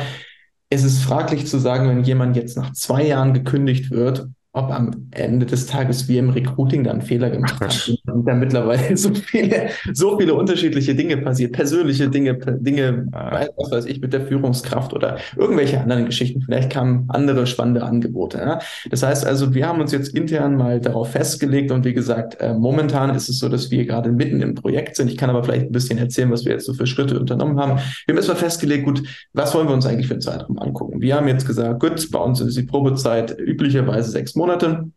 es 0.69 0.85
ist 0.85 1.03
fraglich 1.03 1.45
zu 1.45 1.59
sagen, 1.59 1.89
wenn 1.89 2.05
jemand 2.05 2.37
jetzt 2.37 2.55
nach 2.55 2.71
zwei 2.71 3.05
Jahren 3.05 3.33
gekündigt 3.33 3.91
wird, 3.91 4.27
ob 4.55 4.71
am 4.71 4.91
Ende 5.11 5.45
des 5.45 5.67
Tages 5.67 6.07
wir 6.07 6.19
im 6.19 6.29
Recruiting 6.29 6.85
dann 6.85 7.01
Fehler 7.01 7.29
gemacht 7.29 7.59
haben. 7.59 7.97
Und 8.11 8.25
da 8.25 8.33
mittlerweile 8.33 8.95
so 8.97 9.13
viele, 9.13 9.67
so 9.93 10.17
viele 10.17 10.33
unterschiedliche 10.33 10.95
Dinge 10.95 11.17
passiert, 11.17 11.51
persönliche 11.51 12.09
Dinge, 12.09 12.35
Dinge, 12.35 13.07
ah. 13.11 13.45
was 13.57 13.71
weiß 13.71 13.85
ich, 13.85 13.99
mit 13.99 14.13
der 14.13 14.21
Führungskraft 14.21 14.93
oder 14.93 15.17
irgendwelche 15.35 15.81
anderen 15.81 16.05
Geschichten. 16.05 16.41
Vielleicht 16.41 16.69
kamen 16.71 17.05
andere 17.09 17.47
spannende 17.47 17.83
Angebote. 17.83 18.37
Ja? 18.37 18.59
Das 18.89 19.03
heißt 19.03 19.25
also, 19.25 19.53
wir 19.53 19.67
haben 19.67 19.81
uns 19.81 19.91
jetzt 19.91 20.15
intern 20.15 20.55
mal 20.55 20.79
darauf 20.79 21.11
festgelegt 21.11 21.71
und 21.71 21.83
wie 21.83 21.93
gesagt, 21.93 22.39
äh, 22.39 22.53
momentan 22.53 23.13
ist 23.13 23.27
es 23.27 23.39
so, 23.39 23.49
dass 23.49 23.71
wir 23.71 23.85
gerade 23.85 24.09
mitten 24.09 24.41
im 24.41 24.55
Projekt 24.55 24.95
sind. 24.95 25.11
Ich 25.11 25.17
kann 25.17 25.29
aber 25.29 25.43
vielleicht 25.43 25.65
ein 25.65 25.73
bisschen 25.73 25.97
erzählen, 25.97 26.31
was 26.31 26.45
wir 26.45 26.53
jetzt 26.53 26.65
so 26.65 26.73
für 26.73 26.87
Schritte 26.87 27.19
unternommen 27.19 27.59
haben. 27.59 27.77
Wir 28.05 28.13
haben 28.13 28.17
erstmal 28.17 28.37
festgelegt, 28.37 28.85
gut, 28.85 29.03
was 29.33 29.53
wollen 29.53 29.67
wir 29.67 29.73
uns 29.73 29.85
eigentlich 29.85 30.07
für 30.07 30.13
einen 30.13 30.21
Zeitraum 30.21 30.57
angucken? 30.59 31.01
Wir 31.01 31.15
haben 31.15 31.27
jetzt 31.27 31.45
gesagt, 31.45 31.81
gut, 31.81 32.09
bei 32.09 32.19
uns 32.19 32.39
ist 32.39 32.55
die 32.55 32.63
Probezeit 32.63 33.37
üblicherweise 33.37 34.11
sechs 34.11 34.33
Monate. 34.33 34.44
Monate. 34.45 34.91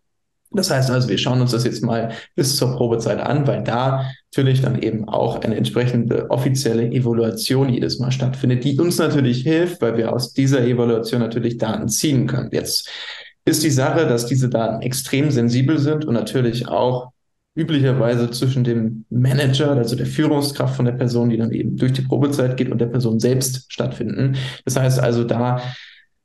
Das 0.50 0.70
heißt 0.70 0.90
also, 0.90 1.08
wir 1.08 1.18
schauen 1.18 1.40
uns 1.42 1.50
das 1.50 1.64
jetzt 1.64 1.82
mal 1.82 2.12
bis 2.34 2.56
zur 2.56 2.74
Probezeit 2.74 3.20
an, 3.20 3.46
weil 3.46 3.62
da 3.62 4.10
natürlich 4.34 4.62
dann 4.62 4.80
eben 4.80 5.06
auch 5.06 5.40
eine 5.42 5.56
entsprechende 5.56 6.30
offizielle 6.30 6.90
Evaluation 6.90 7.68
jedes 7.68 7.98
Mal 7.98 8.12
stattfindet, 8.12 8.64
die 8.64 8.78
uns 8.78 8.98
natürlich 8.98 9.42
hilft, 9.42 9.82
weil 9.82 9.98
wir 9.98 10.12
aus 10.12 10.32
dieser 10.32 10.66
Evaluation 10.66 11.20
natürlich 11.20 11.58
Daten 11.58 11.88
ziehen 11.88 12.26
können. 12.26 12.48
Jetzt 12.52 12.88
ist 13.44 13.62
die 13.62 13.70
Sache, 13.70 14.06
dass 14.06 14.26
diese 14.26 14.48
Daten 14.48 14.80
extrem 14.80 15.30
sensibel 15.30 15.78
sind 15.78 16.06
und 16.06 16.14
natürlich 16.14 16.66
auch 16.66 17.12
üblicherweise 17.54 18.30
zwischen 18.30 18.64
dem 18.64 19.04
Manager, 19.10 19.72
also 19.72 19.96
der 19.96 20.06
Führungskraft 20.06 20.76
von 20.76 20.84
der 20.84 20.92
Person, 20.92 21.28
die 21.28 21.36
dann 21.36 21.50
eben 21.50 21.76
durch 21.76 21.92
die 21.92 22.02
Probezeit 22.02 22.56
geht 22.56 22.70
und 22.70 22.80
der 22.80 22.86
Person 22.86 23.18
selbst 23.18 23.70
stattfinden. 23.70 24.36
Das 24.64 24.76
heißt 24.76 25.00
also, 25.00 25.24
da 25.24 25.60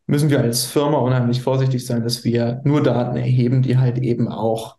müssen 0.08 0.30
wir 0.30 0.42
als 0.42 0.66
Firma 0.66 0.98
unheimlich 0.98 1.42
vorsichtig 1.42 1.86
sein, 1.86 2.04
dass 2.04 2.24
wir 2.24 2.62
nur 2.64 2.84
Daten 2.84 3.18
erheben, 3.18 3.62
die 3.62 3.78
halt 3.78 3.98
eben 3.98 4.28
auch, 4.28 4.78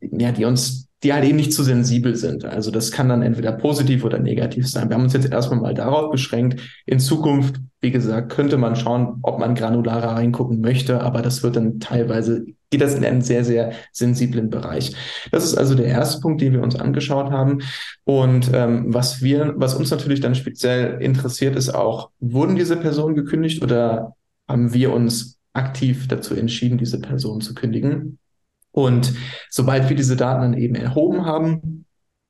ja, 0.00 0.32
die 0.32 0.44
uns, 0.44 0.88
die 1.02 1.12
halt 1.12 1.24
eben 1.24 1.36
nicht 1.36 1.52
zu 1.52 1.62
sensibel 1.62 2.16
sind. 2.16 2.44
Also 2.44 2.70
das 2.70 2.90
kann 2.90 3.08
dann 3.08 3.22
entweder 3.22 3.52
positiv 3.52 4.04
oder 4.04 4.18
negativ 4.18 4.68
sein. 4.68 4.88
Wir 4.88 4.96
haben 4.96 5.02
uns 5.02 5.12
jetzt 5.12 5.30
erstmal 5.30 5.60
mal 5.60 5.74
darauf 5.74 6.10
beschränkt. 6.10 6.60
In 6.86 7.00
Zukunft, 7.00 7.56
wie 7.80 7.90
gesagt, 7.90 8.32
könnte 8.32 8.56
man 8.56 8.76
schauen, 8.76 9.18
ob 9.22 9.38
man 9.38 9.54
granularer 9.54 10.16
reingucken 10.16 10.60
möchte, 10.60 11.02
aber 11.02 11.20
das 11.20 11.42
wird 11.42 11.56
dann 11.56 11.80
teilweise, 11.80 12.46
geht 12.70 12.80
das 12.80 12.94
in 12.94 13.04
einen 13.04 13.20
sehr, 13.20 13.44
sehr 13.44 13.72
sensiblen 13.92 14.48
Bereich. 14.48 14.94
Das 15.30 15.44
ist 15.44 15.56
also 15.56 15.74
der 15.74 15.86
erste 15.86 16.20
Punkt, 16.20 16.40
den 16.40 16.54
wir 16.54 16.62
uns 16.62 16.76
angeschaut 16.76 17.30
haben. 17.30 17.58
Und 18.04 18.50
ähm, 18.54 18.94
was 18.94 19.20
wir, 19.20 19.52
was 19.56 19.74
uns 19.74 19.90
natürlich 19.90 20.20
dann 20.20 20.34
speziell 20.34 21.02
interessiert, 21.02 21.56
ist 21.56 21.74
auch, 21.74 22.10
wurden 22.20 22.56
diese 22.56 22.76
Personen 22.76 23.14
gekündigt 23.14 23.62
oder 23.62 24.14
haben 24.48 24.72
wir 24.72 24.92
uns 24.92 25.38
aktiv 25.52 26.08
dazu 26.08 26.34
entschieden, 26.34 26.78
diese 26.78 27.00
Person 27.00 27.40
zu 27.40 27.54
kündigen. 27.54 28.18
Und 28.72 29.14
sobald 29.50 29.88
wir 29.88 29.96
diese 29.96 30.16
Daten 30.16 30.42
dann 30.42 30.54
eben 30.54 30.74
erhoben 30.74 31.24
haben, 31.24 31.84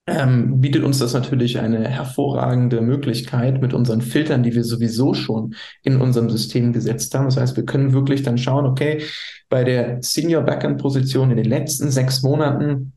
ähm, 0.06 0.60
bietet 0.60 0.84
uns 0.84 0.98
das 0.98 1.14
natürlich 1.14 1.58
eine 1.58 1.88
hervorragende 1.88 2.82
Möglichkeit 2.82 3.62
mit 3.62 3.72
unseren 3.72 4.02
Filtern, 4.02 4.42
die 4.42 4.54
wir 4.54 4.64
sowieso 4.64 5.14
schon 5.14 5.54
in 5.82 5.98
unserem 6.00 6.28
System 6.28 6.74
gesetzt 6.74 7.14
haben. 7.14 7.24
Das 7.24 7.38
heißt, 7.38 7.56
wir 7.56 7.64
können 7.64 7.94
wirklich 7.94 8.22
dann 8.22 8.36
schauen, 8.36 8.66
okay, 8.66 9.02
bei 9.48 9.64
der 9.64 10.02
Senior 10.02 10.42
Backend 10.42 10.78
Position 10.78 11.30
in 11.30 11.38
den 11.38 11.46
letzten 11.46 11.90
sechs 11.90 12.22
Monaten 12.22 12.93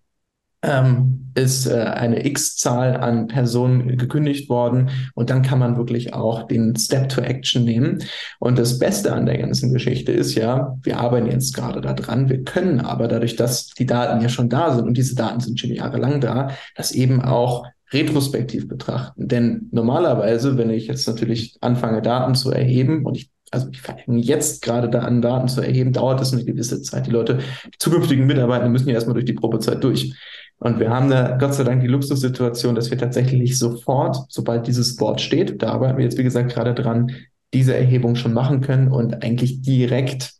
ähm, 0.68 1.32
ist 1.36 1.68
äh, 1.68 1.76
eine 1.76 2.26
X-Zahl 2.26 2.98
an 2.98 3.28
Personen 3.28 3.98
gekündigt 3.98 4.50
worden 4.50 4.90
und 5.14 5.30
dann 5.30 5.44
kann 5.44 5.60
man 5.60 5.78
wirklich 5.78 6.14
auch 6.14 6.48
den 6.48 6.76
Step 6.76 7.10
to 7.10 7.22
Action 7.22 7.64
nehmen. 7.64 8.04
Und 8.40 8.58
das 8.58 8.80
Beste 8.80 9.14
an 9.14 9.26
der 9.26 9.38
ganzen 9.38 9.72
Geschichte 9.72 10.12
ist 10.12 10.36
ja, 10.36 10.78
wir 10.84 11.00
arbeiten 11.00 11.28
jetzt 11.28 11.56
gerade 11.56 11.80
daran, 11.80 12.30
wir 12.30 12.44
können 12.44 12.82
aber 12.82 13.08
dadurch, 13.08 13.36
dass 13.36 13.68
die 13.68 13.86
Daten 13.86 14.22
ja 14.22 14.30
schon 14.30 14.50
da 14.50 14.76
sind 14.76 14.88
und 14.88 14.98
diese 14.98 15.16
Daten 15.16 15.40
sind 15.40 15.60
schon 15.60 15.72
jahrelang 15.72 16.20
da, 16.22 16.52
das 16.76 16.92
eben 16.92 17.22
auch 17.22 17.66
retrospektiv 17.94 18.68
betrachten. 18.68 19.28
Denn 19.28 19.70
normalerweise, 19.72 20.58
wenn 20.58 20.70
ich 20.72 20.88
jetzt 20.88 21.08
natürlich 21.08 21.58
anfange, 21.62 22.02
Daten 22.02 22.36
zu 22.36 22.52
erheben 22.52 23.06
und 23.06 23.16
ich 23.16 23.32
also 23.52 23.70
ich 23.72 23.82
fange 23.82 24.20
jetzt 24.20 24.62
gerade 24.62 24.90
da 24.90 25.00
an, 25.00 25.22
Daten 25.22 25.48
zu 25.48 25.62
erheben, 25.62 25.94
dauert 25.94 26.20
das 26.20 26.34
eine 26.34 26.44
gewisse 26.44 26.82
Zeit. 26.82 27.08
Die 27.08 27.12
Leute, 27.12 27.40
die 27.66 27.78
zukünftigen 27.80 28.28
Mitarbeiter 28.28 28.68
müssen 28.68 28.90
ja 28.90 28.96
erstmal 28.96 29.14
durch 29.14 29.26
die 29.26 29.34
Probezeit 29.34 29.84
durch. 29.84 30.14
Und 30.60 30.80
wir 30.80 30.90
haben 30.90 31.10
da 31.10 31.38
Gott 31.38 31.54
sei 31.54 31.64
Dank 31.64 31.82
die 31.82 31.88
Luxussituation, 31.88 32.76
dass 32.76 32.90
wir 32.90 32.98
tatsächlich 32.98 33.58
sofort, 33.58 34.26
sobald 34.30 34.66
dieses 34.66 34.96
Board 34.96 35.22
steht, 35.22 35.62
da 35.62 35.72
arbeiten 35.74 35.98
wir 35.98 36.04
jetzt 36.04 36.18
wie 36.18 36.24
gesagt 36.24 36.52
gerade 36.52 36.74
dran, 36.74 37.12
diese 37.54 37.76
Erhebung 37.76 38.16
schon 38.16 38.34
machen 38.34 38.62
können 38.62 38.92
und 38.92 39.24
eigentlich 39.24 39.62
direkt 39.62 40.34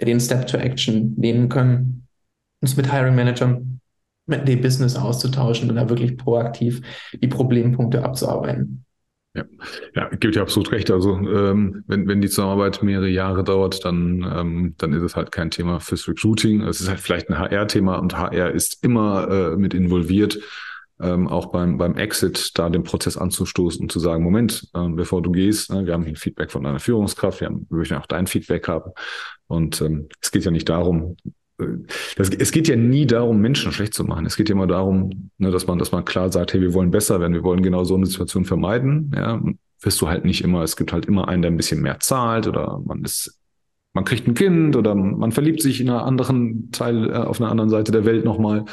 den 0.00 0.20
Step 0.20 0.46
to 0.46 0.56
Action 0.56 1.14
nehmen 1.16 1.48
können, 1.48 2.06
uns 2.60 2.76
mit 2.76 2.92
Hiring 2.92 3.14
Managern, 3.14 3.80
mit 4.26 4.46
dem 4.46 4.60
Business 4.60 4.96
auszutauschen 4.96 5.70
und 5.70 5.76
da 5.76 5.88
wirklich 5.88 6.16
proaktiv 6.16 6.82
die 7.12 7.28
Problempunkte 7.28 8.04
abzuarbeiten. 8.04 8.84
Ja, 9.32 9.44
ja, 9.94 10.08
gibt 10.08 10.34
ja 10.34 10.42
absolut 10.42 10.72
recht. 10.72 10.90
Also 10.90 11.14
ähm, 11.16 11.84
wenn, 11.86 12.08
wenn 12.08 12.20
die 12.20 12.28
Zusammenarbeit 12.28 12.82
mehrere 12.82 13.08
Jahre 13.08 13.44
dauert, 13.44 13.84
dann, 13.84 14.28
ähm, 14.28 14.74
dann 14.78 14.92
ist 14.92 15.02
es 15.02 15.14
halt 15.14 15.30
kein 15.30 15.52
Thema 15.52 15.78
fürs 15.78 16.08
Recruiting. 16.08 16.62
Es 16.62 16.80
ist 16.80 16.88
halt 16.88 16.98
vielleicht 16.98 17.28
ein 17.28 17.38
HR-Thema 17.38 17.96
und 17.96 18.18
HR 18.18 18.50
ist 18.50 18.82
immer 18.82 19.28
äh, 19.30 19.56
mit 19.56 19.72
involviert, 19.72 20.40
ähm, 21.00 21.28
auch 21.28 21.52
beim, 21.52 21.78
beim 21.78 21.96
Exit 21.96 22.58
da 22.58 22.70
den 22.70 22.82
Prozess 22.82 23.16
anzustoßen 23.16 23.82
und 23.82 23.92
zu 23.92 24.00
sagen, 24.00 24.24
Moment, 24.24 24.68
äh, 24.74 24.88
bevor 24.88 25.22
du 25.22 25.30
gehst, 25.30 25.72
ne, 25.72 25.86
wir 25.86 25.92
haben 25.92 26.04
hier 26.04 26.16
Feedback 26.16 26.50
von 26.50 26.64
deiner 26.64 26.80
Führungskraft, 26.80 27.40
wir, 27.40 27.46
haben, 27.46 27.66
wir 27.70 27.78
möchten 27.78 27.94
auch 27.94 28.06
dein 28.06 28.26
Feedback 28.26 28.66
haben. 28.66 28.90
Und 29.46 29.80
ähm, 29.80 30.08
es 30.20 30.32
geht 30.32 30.44
ja 30.44 30.50
nicht 30.50 30.68
darum, 30.68 31.16
das, 32.16 32.30
es 32.30 32.52
geht 32.52 32.68
ja 32.68 32.76
nie 32.76 33.06
darum, 33.06 33.40
Menschen 33.40 33.72
schlecht 33.72 33.94
zu 33.94 34.04
machen. 34.04 34.26
Es 34.26 34.36
geht 34.36 34.48
ja 34.48 34.54
immer 34.54 34.66
darum, 34.66 35.30
ne, 35.38 35.50
dass 35.50 35.66
man, 35.66 35.78
dass 35.78 35.92
man 35.92 36.04
klar 36.04 36.30
sagt, 36.30 36.52
hey, 36.52 36.60
wir 36.60 36.74
wollen 36.74 36.90
besser 36.90 37.20
werden, 37.20 37.34
wir 37.34 37.44
wollen 37.44 37.62
genau 37.62 37.84
so 37.84 37.94
eine 37.94 38.06
Situation 38.06 38.44
vermeiden. 38.44 39.12
Ja, 39.14 39.40
wirst 39.82 40.00
du 40.00 40.08
halt 40.08 40.24
nicht 40.24 40.42
immer. 40.44 40.62
Es 40.62 40.76
gibt 40.76 40.92
halt 40.92 41.06
immer 41.06 41.28
einen, 41.28 41.42
der 41.42 41.50
ein 41.50 41.56
bisschen 41.56 41.80
mehr 41.80 42.00
zahlt 42.00 42.46
oder 42.46 42.80
man 42.84 43.04
ist, 43.04 43.38
man 43.92 44.04
kriegt 44.04 44.28
ein 44.28 44.34
Kind 44.34 44.76
oder 44.76 44.94
man 44.94 45.32
verliebt 45.32 45.62
sich 45.62 45.80
in 45.80 45.90
einer 45.90 46.04
anderen 46.04 46.70
Teil, 46.70 47.10
äh, 47.10 47.14
auf 47.14 47.40
einer 47.40 47.50
anderen 47.50 47.70
Seite 47.70 47.92
der 47.92 48.04
Welt 48.04 48.24
nochmal. 48.24 48.64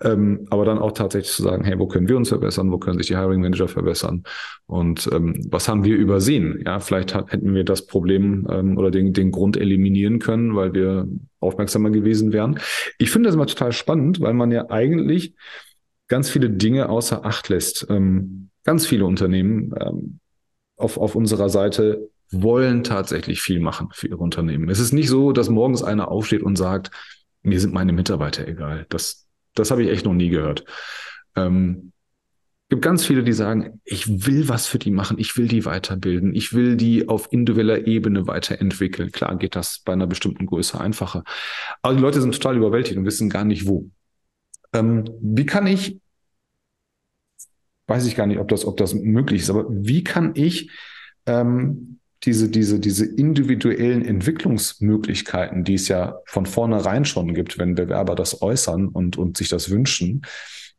Ähm, 0.00 0.46
aber 0.50 0.64
dann 0.64 0.78
auch 0.78 0.92
tatsächlich 0.92 1.32
zu 1.32 1.42
sagen, 1.42 1.64
hey, 1.64 1.76
wo 1.78 1.88
können 1.88 2.08
wir 2.08 2.16
uns 2.16 2.28
verbessern, 2.28 2.70
wo 2.70 2.78
können 2.78 2.98
sich 2.98 3.08
die 3.08 3.16
Hiring 3.16 3.40
Manager 3.40 3.66
verbessern 3.66 4.22
und 4.66 5.08
ähm, 5.12 5.44
was 5.50 5.68
haben 5.68 5.82
wir 5.82 5.96
übersehen? 5.96 6.62
Ja, 6.64 6.78
vielleicht 6.78 7.14
hat, 7.16 7.32
hätten 7.32 7.52
wir 7.52 7.64
das 7.64 7.86
Problem 7.86 8.46
ähm, 8.48 8.78
oder 8.78 8.92
den, 8.92 9.12
den 9.12 9.32
Grund 9.32 9.56
eliminieren 9.56 10.20
können, 10.20 10.54
weil 10.54 10.72
wir 10.72 11.08
aufmerksamer 11.40 11.90
gewesen 11.90 12.32
wären. 12.32 12.60
Ich 12.98 13.10
finde 13.10 13.28
das 13.28 13.34
immer 13.34 13.46
total 13.46 13.72
spannend, 13.72 14.20
weil 14.20 14.34
man 14.34 14.52
ja 14.52 14.70
eigentlich 14.70 15.34
ganz 16.06 16.30
viele 16.30 16.50
Dinge 16.50 16.88
außer 16.88 17.24
Acht 17.24 17.48
lässt. 17.48 17.86
Ähm, 17.90 18.50
ganz 18.64 18.86
viele 18.86 19.04
Unternehmen 19.04 19.74
ähm, 19.80 20.20
auf, 20.76 20.96
auf 20.96 21.16
unserer 21.16 21.48
Seite 21.48 22.08
wollen 22.30 22.84
tatsächlich 22.84 23.40
viel 23.40 23.60
machen 23.60 23.88
für 23.92 24.08
ihre 24.08 24.18
Unternehmen. 24.18 24.68
Es 24.68 24.80
ist 24.80 24.92
nicht 24.92 25.08
so, 25.08 25.32
dass 25.32 25.48
morgens 25.48 25.82
einer 25.82 26.08
aufsteht 26.10 26.42
und 26.42 26.56
sagt, 26.56 26.90
mir 27.42 27.60
sind 27.60 27.72
meine 27.72 27.92
Mitarbeiter 27.92 28.46
egal. 28.46 28.86
Das, 28.90 29.27
das 29.58 29.70
habe 29.70 29.82
ich 29.82 29.90
echt 29.90 30.04
noch 30.04 30.14
nie 30.14 30.28
gehört. 30.28 30.64
Ähm, 31.36 31.92
gibt 32.68 32.82
ganz 32.82 33.06
viele, 33.06 33.22
die 33.22 33.32
sagen, 33.32 33.80
ich 33.84 34.26
will 34.26 34.48
was 34.48 34.66
für 34.66 34.78
die 34.78 34.90
machen, 34.90 35.18
ich 35.18 35.36
will 35.36 35.48
die 35.48 35.64
weiterbilden, 35.64 36.34
ich 36.34 36.52
will 36.52 36.76
die 36.76 37.08
auf 37.08 37.28
individueller 37.32 37.86
Ebene 37.86 38.26
weiterentwickeln. 38.26 39.10
Klar 39.10 39.36
geht 39.36 39.56
das 39.56 39.80
bei 39.84 39.94
einer 39.94 40.06
bestimmten 40.06 40.46
Größe 40.46 40.78
einfacher. 40.78 41.24
Aber 41.82 41.94
die 41.94 42.02
Leute 42.02 42.20
sind 42.20 42.34
total 42.34 42.56
überwältigt 42.56 42.98
und 42.98 43.06
wissen 43.06 43.30
gar 43.30 43.44
nicht 43.44 43.66
wo. 43.66 43.88
Ähm, 44.74 45.04
wie 45.22 45.46
kann 45.46 45.66
ich, 45.66 45.98
weiß 47.86 48.06
ich 48.06 48.16
gar 48.16 48.26
nicht, 48.26 48.38
ob 48.38 48.48
das, 48.48 48.66
ob 48.66 48.76
das 48.76 48.92
möglich 48.94 49.42
ist, 49.42 49.50
aber 49.50 49.64
wie 49.68 50.04
kann 50.04 50.32
ich 50.34 50.70
ähm, 51.24 52.00
diese, 52.24 52.48
diese, 52.48 52.80
diese 52.80 53.06
individuellen 53.06 54.04
Entwicklungsmöglichkeiten, 54.04 55.64
die 55.64 55.74
es 55.74 55.88
ja 55.88 56.18
von 56.26 56.46
vornherein 56.46 57.04
schon 57.04 57.34
gibt, 57.34 57.58
wenn 57.58 57.74
Bewerber 57.74 58.14
das 58.14 58.42
äußern 58.42 58.88
und, 58.88 59.16
und 59.16 59.36
sich 59.36 59.48
das 59.48 59.70
wünschen, 59.70 60.22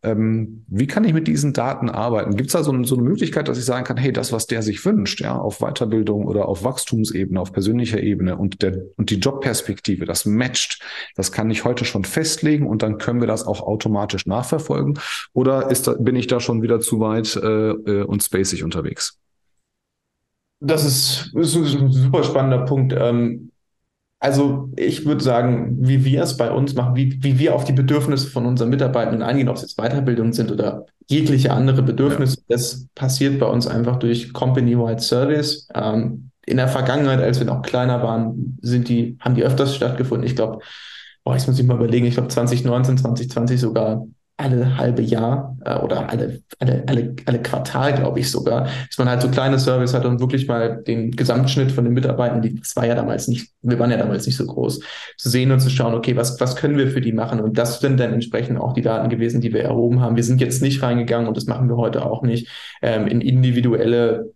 ähm, 0.02 0.64
wie 0.68 0.88
kann 0.88 1.04
ich 1.04 1.14
mit 1.14 1.28
diesen 1.28 1.52
Daten 1.52 1.90
arbeiten? 1.90 2.38
Gibt 2.38 2.48
es 2.48 2.54
da 2.54 2.64
so, 2.64 2.84
so, 2.84 2.96
eine 2.96 3.04
Möglichkeit, 3.04 3.50
dass 3.50 3.58
ich 3.58 3.66
sagen 3.66 3.84
kann, 3.84 3.98
hey, 3.98 4.14
das, 4.14 4.32
was 4.32 4.48
der 4.48 4.62
sich 4.62 4.86
wünscht, 4.86 5.20
ja, 5.20 5.38
auf 5.38 5.60
Weiterbildung 5.60 6.26
oder 6.26 6.48
auf 6.48 6.64
Wachstumsebene, 6.64 7.40
auf 7.40 7.52
persönlicher 7.52 8.02
Ebene 8.02 8.38
und, 8.38 8.62
der, 8.62 8.78
und 8.96 9.10
die 9.10 9.18
Jobperspektive, 9.18 10.06
das 10.06 10.26
matcht, 10.26 10.82
das 11.16 11.34
kann 11.34 11.52
ich 11.52 11.66
heute 11.66 11.84
schon 11.84 12.06
festlegen 12.06 12.66
und 12.66 12.82
dann 12.82 12.98
können 12.98 13.20
wir 13.20 13.28
das 13.28 13.46
auch 13.46 13.62
automatisch 13.62 14.26
nachverfolgen? 14.26 15.00
Oder 15.34 15.70
ist 15.70 15.88
da, 15.88 15.94
bin 15.94 16.16
ich 16.16 16.28
da 16.28 16.40
schon 16.40 16.62
wieder 16.62 16.80
zu 16.80 17.02
weit 17.02 17.36
äh, 17.36 17.72
äh 17.72 18.04
und 18.04 18.24
spacig 18.24 18.64
unterwegs? 18.64 19.20
Das 20.60 20.84
ist, 20.84 21.34
ist 21.36 21.56
ein 21.56 21.92
super 21.92 22.24
spannender 22.24 22.66
Punkt. 22.66 22.94
Ähm, 22.98 23.52
also 24.20 24.70
ich 24.76 25.06
würde 25.06 25.24
sagen, 25.24 25.78
wie 25.80 26.04
wir 26.04 26.24
es 26.24 26.36
bei 26.36 26.52
uns 26.52 26.76
machen, 26.76 26.96
wie, 26.96 27.18
wie 27.24 27.40
wir 27.40 27.56
auf 27.56 27.64
die 27.64 27.72
Bedürfnisse 27.72 28.28
von 28.28 28.46
unseren 28.46 28.70
Mitarbeitenden 28.70 29.22
eingehen, 29.22 29.48
ob 29.48 29.56
es 29.56 29.62
jetzt 29.62 29.78
Weiterbildung 29.78 30.34
sind 30.34 30.52
oder 30.52 30.86
jegliche 31.08 31.54
andere 31.54 31.82
Bedürfnisse, 31.82 32.38
ja. 32.40 32.44
das 32.50 32.88
passiert 32.96 33.40
bei 33.40 33.46
uns 33.46 33.66
einfach 33.66 33.98
durch 33.98 34.34
Company-Wide 34.34 35.02
Service. 35.02 35.70
Ähm, 35.74 36.32
in 36.46 36.58
der 36.58 36.68
Vergangenheit, 36.68 37.22
als 37.22 37.40
wir 37.40 37.46
noch 37.46 37.62
kleiner 37.62 38.04
waren, 38.04 38.58
sind 38.62 38.90
die, 38.90 39.18
haben 39.22 39.36
die 39.36 39.44
öfters 39.44 39.76
stattgefunden. 39.76 40.28
Ich 40.28 40.36
glaube, 40.36 40.60
boah, 41.24 41.36
ich 41.36 41.48
muss 41.48 41.58
mich 41.58 41.68
mal 41.68 41.78
überlegen, 41.78 42.06
ich 42.06 42.16
glaube 42.16 42.30
2019, 42.30 42.98
2020 42.98 43.60
sogar 43.60 44.06
alle 44.40 44.78
halbe 44.78 45.02
Jahr 45.02 45.58
äh, 45.66 45.76
oder 45.76 46.10
alle, 46.10 46.42
alle, 46.60 46.84
alle, 46.88 47.16
alle 47.26 47.42
Quartal, 47.42 47.94
glaube 47.94 48.20
ich 48.20 48.32
sogar, 48.32 48.68
dass 48.88 48.98
man 48.98 49.10
halt 49.10 49.22
so 49.22 49.30
kleine 49.30 49.60
Service 49.60 49.94
hat 49.94 50.06
und 50.06 50.22
wirklich 50.22 50.48
mal 50.48 50.82
den 50.82 51.12
Gesamtschnitt 51.12 51.72
von 51.72 51.84
den 51.84 51.94
Mitarbeitern, 51.94 52.42
die 52.42 52.56
das 52.56 52.76
war 52.76 52.86
ja 52.86 52.96
damals 52.96 53.28
nicht, 53.28 53.52
wir 53.62 53.78
waren 53.80 53.92
ja 53.92 53.98
damals 53.98 54.26
nicht 54.26 54.38
so 54.38 54.46
groß, 54.46 54.80
zu 55.18 55.30
sehen 55.30 55.52
und 55.52 55.60
zu 55.60 55.70
schauen, 55.70 55.94
okay, 55.94 56.16
was, 56.16 56.40
was 56.40 56.56
können 56.56 56.78
wir 56.78 56.88
für 56.88 57.02
die 57.02 57.12
machen? 57.12 57.42
Und 57.42 57.58
das 57.58 57.82
sind 57.82 58.00
dann 58.00 58.14
entsprechend 58.14 58.60
auch 58.60 58.74
die 58.74 58.82
Daten 58.82 59.10
gewesen, 59.10 59.42
die 59.42 59.54
wir 59.54 59.64
erhoben 59.64 60.00
haben. 60.00 60.16
Wir 60.16 60.24
sind 60.24 60.40
jetzt 60.40 60.62
nicht 60.62 60.82
reingegangen 60.82 61.28
und 61.28 61.36
das 61.36 61.46
machen 61.46 61.68
wir 61.68 61.76
heute 61.76 62.06
auch 62.06 62.22
nicht 62.22 62.48
ähm, 62.82 63.08
in 63.08 63.20
individuelle 63.20 64.32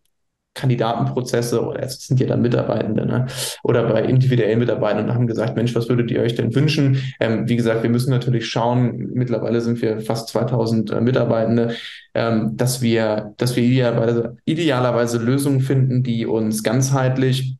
Kandidatenprozesse 0.53 1.65
oder 1.65 1.83
es 1.83 2.05
sind 2.07 2.19
ja 2.19 2.27
dann 2.27 2.41
Mitarbeitende 2.41 3.05
ne? 3.05 3.25
oder 3.63 3.83
bei 3.91 4.03
individuellen 4.03 4.59
Mitarbeitern 4.59 5.05
und 5.05 5.13
haben 5.13 5.27
gesagt, 5.27 5.55
Mensch, 5.55 5.73
was 5.75 5.89
würdet 5.89 6.11
ihr 6.11 6.21
euch 6.21 6.35
denn 6.35 6.53
wünschen? 6.53 7.01
Ähm, 7.19 7.49
wie 7.49 7.55
gesagt, 7.55 7.83
wir 7.83 7.89
müssen 7.89 8.11
natürlich 8.11 8.45
schauen, 8.45 9.09
mittlerweile 9.13 9.61
sind 9.61 9.81
wir 9.81 10.01
fast 10.01 10.29
2000 10.29 10.91
äh, 10.91 11.01
Mitarbeitende, 11.01 11.75
ähm, 12.13 12.55
dass 12.55 12.81
wir, 12.81 13.33
dass 13.37 13.55
wir 13.55 13.63
idealerweise, 13.63 14.37
idealerweise 14.45 15.17
Lösungen 15.17 15.61
finden, 15.61 16.03
die 16.03 16.25
uns 16.25 16.61
ganzheitlich 16.61 17.57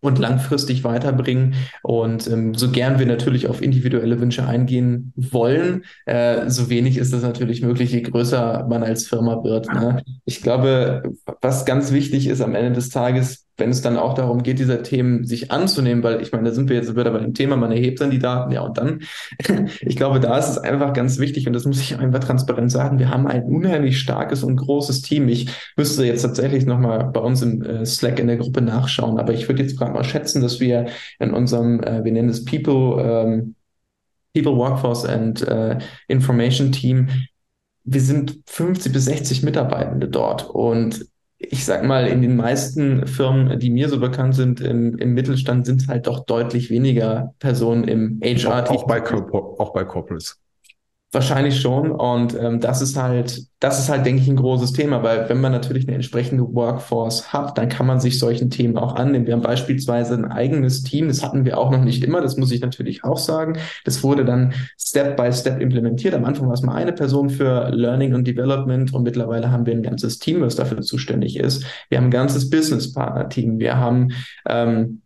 und 0.00 0.18
langfristig 0.18 0.84
weiterbringen. 0.84 1.54
Und 1.82 2.26
ähm, 2.28 2.54
so 2.54 2.70
gern 2.70 2.98
wir 2.98 3.06
natürlich 3.06 3.46
auf 3.48 3.62
individuelle 3.62 4.20
Wünsche 4.20 4.46
eingehen 4.46 5.12
wollen, 5.16 5.84
äh, 6.06 6.48
so 6.48 6.70
wenig 6.70 6.96
ist 6.96 7.12
das 7.12 7.22
natürlich 7.22 7.62
möglich, 7.62 7.92
je 7.92 8.02
größer 8.02 8.66
man 8.68 8.82
als 8.82 9.06
Firma 9.06 9.44
wird. 9.44 9.72
Ne? 9.72 10.02
Ich 10.24 10.42
glaube, 10.42 11.02
was 11.40 11.64
ganz 11.64 11.92
wichtig 11.92 12.26
ist 12.26 12.40
am 12.40 12.54
Ende 12.54 12.72
des 12.72 12.90
Tages, 12.90 13.46
wenn 13.60 13.70
es 13.70 13.82
dann 13.82 13.96
auch 13.96 14.14
darum 14.14 14.42
geht, 14.42 14.58
diese 14.58 14.82
Themen 14.82 15.24
sich 15.24 15.50
anzunehmen, 15.50 16.02
weil 16.02 16.20
ich 16.20 16.32
meine, 16.32 16.48
da 16.48 16.54
sind 16.54 16.68
wir 16.68 16.76
jetzt 16.76 16.96
wieder 16.96 17.10
bei 17.10 17.18
dem 17.18 17.34
Thema, 17.34 17.56
man 17.56 17.70
erhebt 17.70 18.00
dann 18.00 18.10
die 18.10 18.18
Daten, 18.18 18.50
ja, 18.52 18.62
und 18.62 18.76
dann, 18.78 19.02
ich 19.80 19.96
glaube, 19.96 20.18
da 20.18 20.36
ist 20.38 20.48
es 20.48 20.58
einfach 20.58 20.92
ganz 20.92 21.18
wichtig 21.18 21.46
und 21.46 21.52
das 21.52 21.64
muss 21.66 21.80
ich 21.80 21.98
einfach 21.98 22.20
transparent 22.20 22.72
sagen, 22.72 22.98
wir 22.98 23.10
haben 23.10 23.26
ein 23.26 23.44
unheimlich 23.44 24.00
starkes 24.00 24.42
und 24.42 24.56
großes 24.56 25.02
Team. 25.02 25.28
Ich 25.28 25.48
müsste 25.76 26.04
jetzt 26.04 26.22
tatsächlich 26.22 26.66
nochmal 26.66 27.10
bei 27.12 27.20
uns 27.20 27.42
im 27.42 27.62
äh, 27.62 27.86
Slack 27.86 28.18
in 28.18 28.26
der 28.26 28.38
Gruppe 28.38 28.62
nachschauen, 28.62 29.18
aber 29.18 29.32
ich 29.32 29.48
würde 29.48 29.62
jetzt 29.62 29.78
gerade 29.78 29.92
mal 29.92 30.04
schätzen, 30.04 30.42
dass 30.42 30.58
wir 30.58 30.86
in 31.18 31.32
unserem, 31.32 31.80
äh, 31.82 32.02
wir 32.02 32.12
nennen 32.12 32.30
es 32.30 32.44
People, 32.44 33.02
ähm, 33.02 33.54
People 34.34 34.56
Workforce 34.56 35.04
and 35.04 35.46
äh, 35.46 35.78
Information 36.08 36.72
Team, 36.72 37.08
wir 37.84 38.00
sind 38.00 38.40
50 38.46 38.92
bis 38.92 39.06
60 39.06 39.42
Mitarbeitende 39.42 40.08
dort 40.08 40.48
und 40.48 41.06
ich 41.42 41.64
sag 41.64 41.84
mal, 41.84 42.06
in 42.06 42.20
den 42.20 42.36
meisten 42.36 43.06
Firmen, 43.06 43.58
die 43.58 43.70
mir 43.70 43.88
so 43.88 43.98
bekannt 43.98 44.34
sind, 44.34 44.60
im, 44.60 44.98
im 44.98 45.14
Mittelstand 45.14 45.64
sind 45.64 45.88
halt 45.88 46.06
doch 46.06 46.26
deutlich 46.26 46.68
weniger 46.68 47.34
Personen 47.38 47.84
im 47.84 48.20
HR. 48.22 48.64
Auch, 48.64 48.70
auch 48.70 48.86
bei, 48.86 49.02
auch 49.02 49.72
bei 49.72 49.84
Corporates. 49.84 50.38
Wahrscheinlich 51.12 51.60
schon. 51.60 51.90
Und 51.90 52.38
ähm, 52.38 52.60
das 52.60 52.80
ist 52.80 52.96
halt, 52.96 53.42
das 53.58 53.80
ist 53.80 53.88
halt, 53.88 54.06
denke 54.06 54.22
ich, 54.22 54.28
ein 54.28 54.36
großes 54.36 54.72
Thema, 54.72 55.02
weil 55.02 55.28
wenn 55.28 55.40
man 55.40 55.50
natürlich 55.50 55.88
eine 55.88 55.96
entsprechende 55.96 56.44
Workforce 56.54 57.32
hat, 57.32 57.58
dann 57.58 57.68
kann 57.68 57.88
man 57.88 57.98
sich 57.98 58.20
solchen 58.20 58.48
Themen 58.48 58.78
auch 58.78 58.94
annehmen. 58.94 59.26
Wir 59.26 59.34
haben 59.34 59.42
beispielsweise 59.42 60.14
ein 60.14 60.26
eigenes 60.26 60.84
Team, 60.84 61.08
das 61.08 61.24
hatten 61.24 61.44
wir 61.44 61.58
auch 61.58 61.72
noch 61.72 61.82
nicht 61.82 62.04
immer, 62.04 62.20
das 62.20 62.36
muss 62.36 62.52
ich 62.52 62.60
natürlich 62.60 63.02
auch 63.02 63.18
sagen. 63.18 63.58
Das 63.84 64.04
wurde 64.04 64.24
dann 64.24 64.54
Step 64.78 65.16
by 65.16 65.32
Step 65.32 65.60
implementiert. 65.60 66.14
Am 66.14 66.24
Anfang 66.24 66.46
war 66.46 66.54
es 66.54 66.62
mal 66.62 66.76
eine 66.76 66.92
Person 66.92 67.28
für 67.28 67.70
Learning 67.70 68.14
und 68.14 68.28
Development 68.28 68.94
und 68.94 69.02
mittlerweile 69.02 69.50
haben 69.50 69.66
wir 69.66 69.74
ein 69.74 69.82
ganzes 69.82 70.20
Team, 70.20 70.42
was 70.42 70.54
dafür 70.54 70.80
zuständig 70.80 71.36
ist. 71.36 71.64
Wir 71.88 71.98
haben 71.98 72.04
ein 72.04 72.12
ganzes 72.12 72.50
Business 72.50 72.92
Partner 72.92 73.28
Team. 73.28 73.58
Wir 73.58 73.78
haben 73.78 74.12
ähm, 74.48 75.02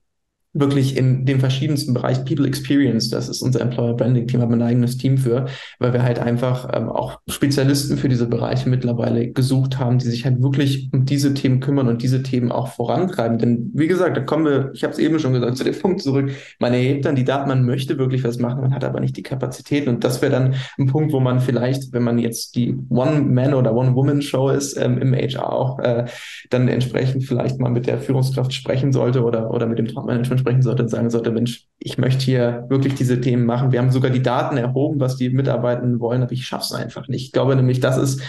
wirklich 0.54 0.96
in 0.96 1.26
dem 1.26 1.40
verschiedensten 1.40 1.94
Bereich 1.94 2.24
People 2.24 2.46
Experience, 2.46 3.10
das 3.10 3.28
ist 3.28 3.42
unser 3.42 3.60
Employer 3.60 3.94
Branding 3.94 4.28
Team, 4.28 4.40
haben 4.40 4.54
ein 4.54 4.62
eigenes 4.62 4.96
Team 4.96 5.18
für, 5.18 5.46
weil 5.80 5.92
wir 5.92 6.02
halt 6.04 6.20
einfach 6.20 6.70
ähm, 6.72 6.88
auch 6.88 7.18
Spezialisten 7.28 7.96
für 7.96 8.08
diese 8.08 8.26
Bereiche 8.26 8.68
mittlerweile 8.68 9.32
gesucht 9.32 9.78
haben, 9.78 9.98
die 9.98 10.06
sich 10.06 10.24
halt 10.24 10.40
wirklich 10.42 10.88
um 10.92 11.04
diese 11.04 11.34
Themen 11.34 11.58
kümmern 11.58 11.88
und 11.88 12.02
diese 12.02 12.22
Themen 12.22 12.52
auch 12.52 12.68
vorantreiben. 12.68 13.38
Denn 13.38 13.70
wie 13.74 13.88
gesagt, 13.88 14.16
da 14.16 14.20
kommen 14.20 14.44
wir, 14.44 14.70
ich 14.74 14.84
habe 14.84 14.92
es 14.92 15.00
eben 15.00 15.18
schon 15.18 15.32
gesagt, 15.32 15.56
zu 15.56 15.64
dem 15.64 15.78
Punkt 15.78 16.02
zurück, 16.02 16.30
man 16.60 16.72
erhebt 16.72 17.04
dann 17.04 17.16
die 17.16 17.24
Daten, 17.24 17.48
man 17.48 17.64
möchte 17.64 17.98
wirklich 17.98 18.22
was 18.22 18.38
machen, 18.38 18.60
man 18.60 18.74
hat 18.74 18.84
aber 18.84 19.00
nicht 19.00 19.16
die 19.16 19.24
Kapazitäten 19.24 19.88
und 19.88 20.04
das 20.04 20.22
wäre 20.22 20.30
dann 20.30 20.54
ein 20.78 20.86
Punkt, 20.86 21.12
wo 21.12 21.18
man 21.18 21.40
vielleicht, 21.40 21.92
wenn 21.92 22.04
man 22.04 22.18
jetzt 22.18 22.54
die 22.54 22.76
One-Man- 22.90 23.54
oder 23.54 23.74
One-Woman-Show 23.74 24.50
ist 24.50 24.76
ähm, 24.76 24.98
im 24.98 25.14
HR 25.14 25.52
auch, 25.52 25.80
äh, 25.80 26.04
dann 26.50 26.68
entsprechend 26.68 27.24
vielleicht 27.24 27.58
mal 27.58 27.70
mit 27.70 27.88
der 27.88 27.98
Führungskraft 27.98 28.52
sprechen 28.52 28.92
sollte 28.92 29.24
oder, 29.24 29.50
oder 29.50 29.66
mit 29.66 29.78
dem 29.78 29.86
Top-Management 29.86 30.43
sprechen 30.44 30.62
sollte 30.62 30.82
und 30.82 30.88
sagen 30.90 31.08
sollte, 31.08 31.30
Mensch, 31.30 31.66
ich 31.78 31.96
möchte 31.96 32.24
hier 32.24 32.66
wirklich 32.68 32.94
diese 32.94 33.20
Themen 33.20 33.46
machen. 33.46 33.72
Wir 33.72 33.80
haben 33.80 33.90
sogar 33.90 34.10
die 34.10 34.22
Daten 34.22 34.58
erhoben, 34.58 35.00
was 35.00 35.16
die 35.16 35.30
Mitarbeitenden 35.30 36.00
wollen, 36.00 36.22
aber 36.22 36.32
ich 36.32 36.46
schaffe 36.46 36.64
es 36.64 36.72
einfach 36.72 37.08
nicht. 37.08 37.24
Ich 37.24 37.32
glaube 37.32 37.56
nämlich, 37.56 37.80
das 37.80 37.96
ist 37.96 38.22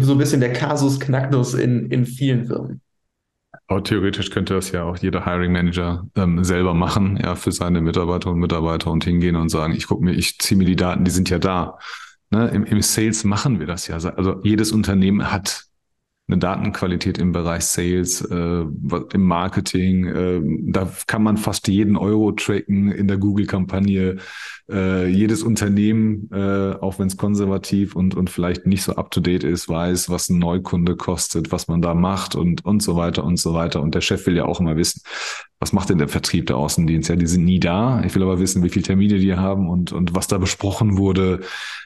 so 0.00 0.12
ein 0.12 0.18
bisschen 0.18 0.40
der 0.40 0.52
Kasus 0.52 1.00
Knacktus 1.00 1.54
in, 1.54 1.90
in 1.90 2.06
vielen 2.06 2.46
Firmen. 2.46 2.80
Aber 3.66 3.82
theoretisch 3.82 4.30
könnte 4.30 4.54
das 4.54 4.70
ja 4.70 4.84
auch 4.84 4.96
jeder 4.98 5.24
Hiring 5.24 5.52
Manager 5.52 6.06
ähm, 6.14 6.44
selber 6.44 6.74
machen, 6.74 7.18
ja, 7.22 7.34
für 7.34 7.52
seine 7.52 7.80
Mitarbeiterinnen 7.80 8.36
und 8.36 8.40
Mitarbeiter 8.40 8.90
und 8.90 9.04
hingehen 9.04 9.36
und 9.36 9.48
sagen, 9.48 9.74
ich 9.74 9.88
gucke 9.88 10.04
mir, 10.04 10.12
ich 10.12 10.38
ziehe 10.38 10.56
mir 10.56 10.64
die 10.64 10.76
Daten, 10.76 11.04
die 11.04 11.10
sind 11.10 11.28
ja 11.28 11.38
da. 11.38 11.78
Ne, 12.30 12.48
im, 12.48 12.64
Im 12.64 12.80
Sales 12.82 13.24
machen 13.24 13.58
wir 13.58 13.66
das 13.66 13.88
ja. 13.88 13.96
Also 13.96 14.40
jedes 14.42 14.70
Unternehmen 14.70 15.32
hat 15.32 15.67
eine 16.28 16.38
Datenqualität 16.38 17.16
im 17.18 17.32
Bereich 17.32 17.64
Sales, 17.64 18.20
äh, 18.20 18.34
im 18.64 19.22
Marketing. 19.22 20.06
Äh, 20.06 20.40
da 20.70 20.90
kann 21.06 21.22
man 21.22 21.38
fast 21.38 21.68
jeden 21.68 21.96
Euro 21.96 22.32
tracken 22.32 22.92
in 22.92 23.08
der 23.08 23.16
Google-Kampagne. 23.16 24.18
Äh, 24.70 25.06
jedes 25.06 25.42
Unternehmen, 25.42 26.28
äh, 26.30 26.74
auch 26.74 26.98
wenn 26.98 27.06
es 27.06 27.16
konservativ 27.16 27.96
und, 27.96 28.14
und 28.14 28.28
vielleicht 28.28 28.66
nicht 28.66 28.82
so 28.82 28.96
up-to-date 28.96 29.44
ist, 29.44 29.70
weiß, 29.70 30.10
was 30.10 30.28
ein 30.28 30.38
Neukunde 30.38 30.96
kostet, 30.96 31.50
was 31.50 31.68
man 31.68 31.80
da 31.80 31.94
macht 31.94 32.34
und, 32.34 32.62
und 32.66 32.82
so 32.82 32.94
weiter 32.94 33.24
und 33.24 33.38
so 33.38 33.54
weiter. 33.54 33.80
Und 33.80 33.94
der 33.94 34.02
Chef 34.02 34.26
will 34.26 34.36
ja 34.36 34.44
auch 34.44 34.60
immer 34.60 34.76
wissen, 34.76 35.00
was 35.60 35.72
macht 35.72 35.90
denn 35.90 35.98
der 35.98 36.08
Vertrieb 36.08 36.46
der 36.46 36.56
Außendienst? 36.56 37.08
Ja, 37.08 37.16
die 37.16 37.26
sind 37.26 37.44
nie 37.44 37.58
da. 37.58 38.02
Ich 38.04 38.14
will 38.14 38.22
aber 38.22 38.38
wissen, 38.38 38.62
wie 38.62 38.68
viele 38.68 38.84
Termine 38.84 39.18
die 39.18 39.34
haben 39.34 39.68
und, 39.68 39.92
und 39.92 40.14
was 40.14 40.28
da 40.28 40.38
besprochen 40.38 40.96
wurde. 40.96 41.40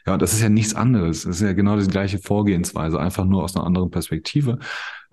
Ja, 0.06 0.18
das 0.18 0.34
ist 0.34 0.42
ja 0.42 0.50
nichts 0.50 0.74
anderes. 0.74 1.22
Das 1.22 1.36
ist 1.36 1.42
ja 1.42 1.54
genau 1.54 1.78
die 1.78 1.86
gleiche 1.86 2.18
Vorgehensweise, 2.18 3.00
einfach 3.00 3.24
nur 3.24 3.42
aus 3.42 3.56
einer 3.56 3.64
anderen 3.64 3.90
Perspektive, 3.90 4.58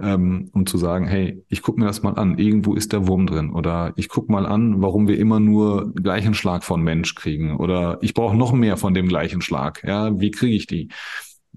ähm, 0.02 0.50
um 0.54 0.66
zu 0.66 0.78
sagen, 0.78 1.08
hey, 1.08 1.42
ich 1.48 1.62
gucke 1.62 1.80
mir 1.80 1.86
das 1.86 2.04
mal 2.04 2.16
an. 2.16 2.38
Irgendwo 2.38 2.74
ist 2.74 2.92
der 2.92 3.08
Wurm 3.08 3.28
drin. 3.28 3.52
Oder 3.52 3.94
ich 3.96 4.10
gucke 4.10 4.30
mal 4.30 4.46
an, 4.46 4.82
warum 4.82 5.08
wir 5.08 5.18
immer 5.18 5.40
nur 5.40 5.94
gleichen 5.94 6.34
Schlag 6.34 6.66
von 6.66 6.82
Mensch 6.82 7.16
kriegen. 7.16 7.56
Oder 7.56 8.00
ich 8.02 8.14
brauche 8.14 8.36
noch 8.36 8.52
mehr 8.52 8.76
von 8.76 8.94
dem 8.94 9.08
gleichen 9.08 9.42
Schlag. 9.42 9.84
Ja, 9.86 10.20
wie 10.20 10.32
kriege 10.32 10.56
ich 10.56 10.68
die? 10.68 10.90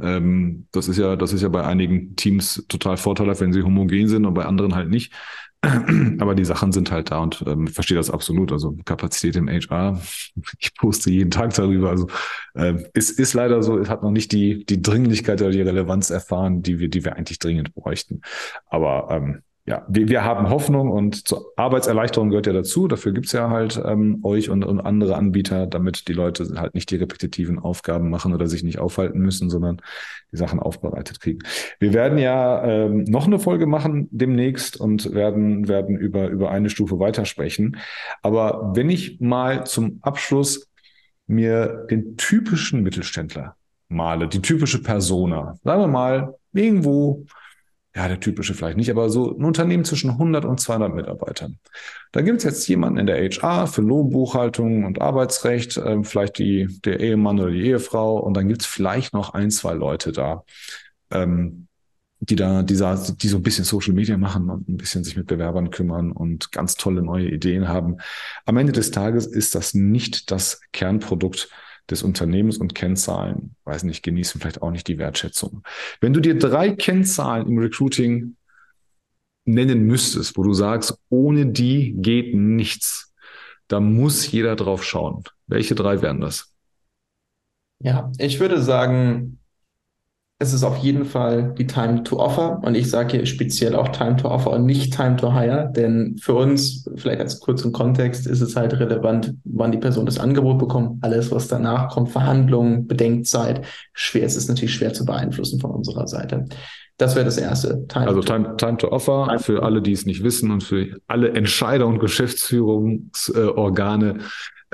Ähm, 0.00 0.68
das 0.72 0.88
ist 0.88 0.98
ja, 0.98 1.16
das 1.16 1.32
ist 1.32 1.42
ja 1.42 1.48
bei 1.48 1.64
einigen 1.64 2.16
Teams 2.16 2.64
total 2.68 2.96
vorteilhaft, 2.96 3.40
wenn 3.40 3.52
sie 3.52 3.62
homogen 3.62 4.08
sind 4.08 4.24
und 4.24 4.34
bei 4.34 4.44
anderen 4.44 4.74
halt 4.74 4.88
nicht. 4.88 5.12
Aber 6.18 6.34
die 6.34 6.44
Sachen 6.44 6.72
sind 6.72 6.90
halt 6.90 7.12
da 7.12 7.18
und 7.18 7.44
ähm, 7.46 7.68
verstehe 7.68 7.96
das 7.96 8.10
absolut. 8.10 8.50
Also 8.50 8.76
Kapazität 8.84 9.36
im 9.36 9.48
HR, 9.48 10.00
ich 10.58 10.74
poste 10.74 11.10
jeden 11.10 11.30
Tag 11.30 11.54
darüber. 11.54 11.90
Also 11.90 12.08
äh, 12.54 12.74
ist, 12.94 13.18
ist 13.18 13.34
leider 13.34 13.62
so, 13.62 13.78
es 13.78 13.88
hat 13.88 14.02
noch 14.02 14.10
nicht 14.10 14.32
die, 14.32 14.64
die 14.64 14.82
Dringlichkeit 14.82 15.40
oder 15.40 15.52
die 15.52 15.62
Relevanz 15.62 16.10
erfahren, 16.10 16.62
die 16.62 16.80
wir, 16.80 16.88
die 16.88 17.04
wir 17.04 17.16
eigentlich 17.16 17.38
dringend 17.38 17.74
bräuchten. 17.74 18.22
Aber 18.66 19.08
ähm, 19.10 19.42
ja, 19.64 19.86
wir, 19.88 20.08
wir 20.08 20.24
haben 20.24 20.50
Hoffnung 20.50 20.90
und 20.90 21.28
zur 21.28 21.52
Arbeitserleichterung 21.56 22.30
gehört 22.30 22.48
ja 22.48 22.52
dazu. 22.52 22.88
Dafür 22.88 23.12
gibt's 23.12 23.30
ja 23.30 23.48
halt 23.48 23.80
ähm, 23.84 24.18
euch 24.24 24.50
und, 24.50 24.64
und 24.64 24.80
andere 24.80 25.14
Anbieter, 25.14 25.68
damit 25.68 26.08
die 26.08 26.12
Leute 26.12 26.48
halt 26.56 26.74
nicht 26.74 26.90
die 26.90 26.96
repetitiven 26.96 27.60
Aufgaben 27.60 28.10
machen 28.10 28.34
oder 28.34 28.48
sich 28.48 28.64
nicht 28.64 28.80
aufhalten 28.80 29.20
müssen, 29.20 29.50
sondern 29.50 29.80
die 30.32 30.36
Sachen 30.36 30.58
aufbereitet 30.58 31.20
kriegen. 31.20 31.40
Wir 31.78 31.92
werden 31.92 32.18
ja 32.18 32.64
ähm, 32.64 33.04
noch 33.04 33.26
eine 33.26 33.38
Folge 33.38 33.66
machen 33.66 34.08
demnächst 34.10 34.80
und 34.80 35.14
werden, 35.14 35.68
werden 35.68 35.96
über, 35.96 36.28
über 36.28 36.50
eine 36.50 36.68
Stufe 36.68 36.98
weitersprechen. 36.98 37.76
Aber 38.20 38.72
wenn 38.74 38.90
ich 38.90 39.20
mal 39.20 39.64
zum 39.64 40.00
Abschluss 40.02 40.68
mir 41.28 41.86
den 41.88 42.16
typischen 42.16 42.82
Mittelständler 42.82 43.54
male, 43.88 44.26
die 44.26 44.42
typische 44.42 44.82
Persona, 44.82 45.56
sagen 45.62 45.82
wir 45.82 45.86
mal, 45.86 46.34
irgendwo 46.52 47.26
ja, 47.94 48.08
der 48.08 48.20
typische 48.20 48.54
vielleicht 48.54 48.78
nicht, 48.78 48.90
aber 48.90 49.10
so 49.10 49.36
ein 49.36 49.44
Unternehmen 49.44 49.84
zwischen 49.84 50.10
100 50.10 50.44
und 50.46 50.58
200 50.58 50.94
Mitarbeitern. 50.94 51.58
Da 52.12 52.22
gibt 52.22 52.38
es 52.38 52.44
jetzt 52.44 52.66
jemanden 52.66 52.98
in 52.98 53.06
der 53.06 53.18
HR 53.18 53.66
für 53.66 53.82
Lohnbuchhaltung 53.82 54.84
und 54.84 55.00
Arbeitsrecht, 55.02 55.76
äh, 55.76 56.02
vielleicht 56.02 56.38
die, 56.38 56.68
der 56.84 57.00
Ehemann 57.00 57.38
oder 57.38 57.50
die 57.50 57.66
Ehefrau 57.66 58.18
und 58.18 58.34
dann 58.34 58.48
gibt 58.48 58.62
es 58.62 58.66
vielleicht 58.66 59.12
noch 59.12 59.34
ein, 59.34 59.50
zwei 59.50 59.74
Leute 59.74 60.12
da, 60.12 60.44
ähm, 61.10 61.68
die 62.20 62.36
da, 62.36 62.62
die, 62.62 62.74
die 62.74 63.28
so 63.28 63.36
ein 63.36 63.42
bisschen 63.42 63.64
Social 63.64 63.92
Media 63.92 64.16
machen 64.16 64.48
und 64.48 64.68
ein 64.68 64.76
bisschen 64.78 65.04
sich 65.04 65.16
mit 65.16 65.26
Bewerbern 65.26 65.70
kümmern 65.70 66.12
und 66.12 66.50
ganz 66.52 66.76
tolle 66.76 67.02
neue 67.02 67.28
Ideen 67.28 67.68
haben. 67.68 67.98
Am 68.46 68.56
Ende 68.56 68.72
des 68.72 68.90
Tages 68.90 69.26
ist 69.26 69.54
das 69.54 69.74
nicht 69.74 70.30
das 70.30 70.60
Kernprodukt 70.72 71.50
des 71.90 72.02
Unternehmens 72.02 72.58
und 72.58 72.74
Kennzahlen, 72.74 73.56
weiß 73.64 73.82
nicht, 73.84 74.02
genießen 74.02 74.40
vielleicht 74.40 74.62
auch 74.62 74.70
nicht 74.70 74.88
die 74.88 74.98
Wertschätzung. 74.98 75.62
Wenn 76.00 76.12
du 76.12 76.20
dir 76.20 76.38
drei 76.38 76.70
Kennzahlen 76.70 77.46
im 77.46 77.58
Recruiting 77.58 78.36
nennen 79.44 79.82
müsstest, 79.84 80.36
wo 80.36 80.42
du 80.42 80.54
sagst, 80.54 80.98
ohne 81.08 81.46
die 81.46 81.94
geht 81.96 82.34
nichts, 82.34 83.12
da 83.68 83.80
muss 83.80 84.30
jeder 84.30 84.56
drauf 84.56 84.84
schauen. 84.84 85.24
Welche 85.46 85.74
drei 85.74 86.02
wären 86.02 86.20
das? 86.20 86.54
Ja, 87.80 88.12
ich 88.18 88.38
würde 88.38 88.62
sagen, 88.62 89.40
es 90.42 90.52
ist 90.52 90.64
auf 90.64 90.78
jeden 90.78 91.04
Fall 91.04 91.54
die 91.56 91.68
Time 91.68 92.02
to 92.02 92.18
Offer 92.18 92.60
und 92.64 92.74
ich 92.74 92.90
sage 92.90 93.16
hier 93.16 93.26
speziell 93.26 93.76
auch 93.76 93.86
Time 93.88 94.16
to 94.16 94.28
Offer 94.28 94.50
und 94.50 94.66
nicht 94.66 94.92
Time 94.92 95.14
to 95.16 95.32
Hire, 95.32 95.72
denn 95.74 96.16
für 96.20 96.34
uns, 96.34 96.90
vielleicht 96.96 97.20
als 97.20 97.38
kurzen 97.38 97.70
Kontext, 97.70 98.26
ist 98.26 98.40
es 98.40 98.56
halt 98.56 98.72
relevant, 98.74 99.34
wann 99.44 99.70
die 99.70 99.78
Person 99.78 100.04
das 100.04 100.18
Angebot 100.18 100.58
bekommt. 100.58 100.98
Alles, 101.04 101.30
was 101.30 101.46
danach 101.46 101.90
kommt, 101.90 102.10
Verhandlungen, 102.10 102.88
Bedenkzeit, 102.88 103.64
schwer, 103.92 104.26
es 104.26 104.34
ist 104.36 104.48
natürlich 104.48 104.74
schwer 104.74 104.92
zu 104.92 105.04
beeinflussen 105.04 105.60
von 105.60 105.70
unserer 105.70 106.08
Seite. 106.08 106.46
Das 106.96 107.14
wäre 107.14 107.24
das 107.24 107.38
erste. 107.38 107.86
Time 107.86 108.08
also 108.08 108.20
to 108.20 108.26
time, 108.26 108.56
time 108.56 108.78
to 108.78 108.90
Offer 108.90 109.26
time 109.28 109.38
für 109.38 109.62
alle, 109.62 109.80
die 109.80 109.92
es 109.92 110.06
nicht 110.06 110.24
wissen 110.24 110.50
und 110.50 110.64
für 110.64 110.88
alle 111.06 111.34
Entscheider 111.34 111.86
und 111.86 112.00
Geschäftsführungsorgane 112.00 114.18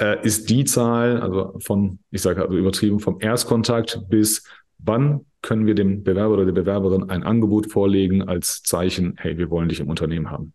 äh, 0.00 0.16
ist 0.22 0.48
die 0.48 0.64
Zahl, 0.64 1.20
also 1.20 1.58
von, 1.60 1.98
ich 2.10 2.22
sage 2.22 2.40
also 2.42 2.56
übertrieben, 2.56 3.00
vom 3.00 3.18
Erstkontakt 3.20 4.00
bis 4.08 4.44
wann 4.78 5.26
können 5.42 5.66
wir 5.66 5.74
dem 5.74 6.02
Bewerber 6.02 6.34
oder 6.34 6.44
der 6.44 6.52
Bewerberin 6.52 7.10
ein 7.10 7.22
Angebot 7.22 7.70
vorlegen 7.70 8.22
als 8.22 8.62
Zeichen, 8.62 9.14
hey, 9.18 9.38
wir 9.38 9.50
wollen 9.50 9.68
dich 9.68 9.80
im 9.80 9.88
Unternehmen 9.88 10.30
haben. 10.30 10.52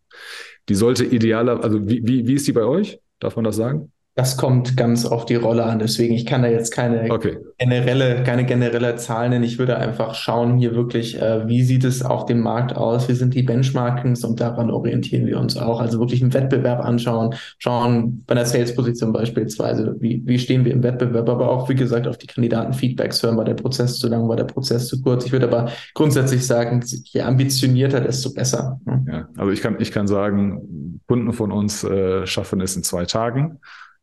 Die 0.68 0.76
sollte 0.76 1.06
idealer, 1.06 1.64
also 1.64 1.88
wie, 1.88 2.06
wie, 2.06 2.28
wie 2.28 2.34
ist 2.34 2.48
die 2.48 2.52
bei 2.52 2.66
euch? 2.66 3.00
Darf 3.20 3.36
man 3.38 3.46
das 3.46 3.56
sagen? 3.56 3.93
Das 4.16 4.38
kommt 4.38 4.78
ganz 4.78 5.06
auf 5.08 5.26
die 5.26 5.36
Rolle 5.36 5.64
an. 5.64 5.80
Deswegen, 5.80 6.14
ich 6.14 6.28
kann 6.28 6.44
da 6.44 6.48
jetzt 6.48 6.72
keine 6.72 7.12
okay. 7.12 7.38
generelle, 7.58 8.22
keine 8.24 8.46
generelle 8.46 8.96
Zahl 8.96 9.30
nennen. 9.30 9.44
Ich 9.44 9.58
würde 9.58 9.78
einfach 9.78 10.14
schauen 10.14 10.60
hier 10.60 10.76
wirklich, 10.76 11.20
äh, 11.20 11.48
wie 11.48 11.64
sieht 11.64 11.84
es 11.84 12.04
auf 12.04 12.28
dem 12.28 12.42
Markt 12.42 12.76
aus? 12.76 13.10
Wie 13.10 13.16
sind 13.16 13.34
die 13.34 13.42
Benchmarkings? 13.42 14.24
Und 14.24 14.40
daran 14.40 14.70
orientieren 14.70 15.26
wir 15.26 15.40
uns 15.40 15.58
auch. 15.58 15.82
Also 15.82 16.00
wirklich 16.00 16.22
einen 16.22 16.32
Wettbewerb 16.32 16.86
anschauen, 16.86 17.34
schauen 17.58 18.24
bei 18.28 18.36
der 18.36 18.46
Sales-Position 18.46 19.14
beispielsweise, 19.14 19.96
wie, 20.00 20.22
wie 20.26 20.38
stehen 20.38 20.64
wir 20.64 20.74
im 20.74 20.84
Wettbewerb, 20.84 21.28
aber 21.28 21.50
auch, 21.50 21.68
wie 21.70 21.76
gesagt, 21.76 22.06
auf 22.06 22.20
die 22.20 22.28
Kandidaten-Feedbacks 22.28 23.24
hören. 23.24 23.38
War 23.38 23.46
der 23.46 23.56
Prozess 23.56 23.98
zu 23.98 24.08
lang? 24.10 24.30
War 24.30 24.36
der 24.36 24.44
Prozess 24.44 24.88
zu 24.90 25.02
kurz? 25.02 25.26
Ich 25.26 25.32
würde 25.32 25.48
aber 25.48 25.72
grundsätzlich 25.96 26.46
sagen, 26.46 26.84
je 27.06 27.22
ambitionierter, 27.22 28.00
desto 28.00 28.32
besser. 28.32 28.80
Ja, 29.08 29.28
also 29.38 29.52
ich 29.52 29.62
kann, 29.62 29.78
ich 29.80 29.92
kann 29.92 30.06
sagen, 30.06 31.02
Kunden 31.08 31.34
von 31.34 31.52
uns 31.52 31.84
äh, 31.84 32.28
schaffen 32.28 32.62
es 32.62 32.76
in 32.76 32.84
zwei 32.84 33.06
Tagen. 33.06 33.60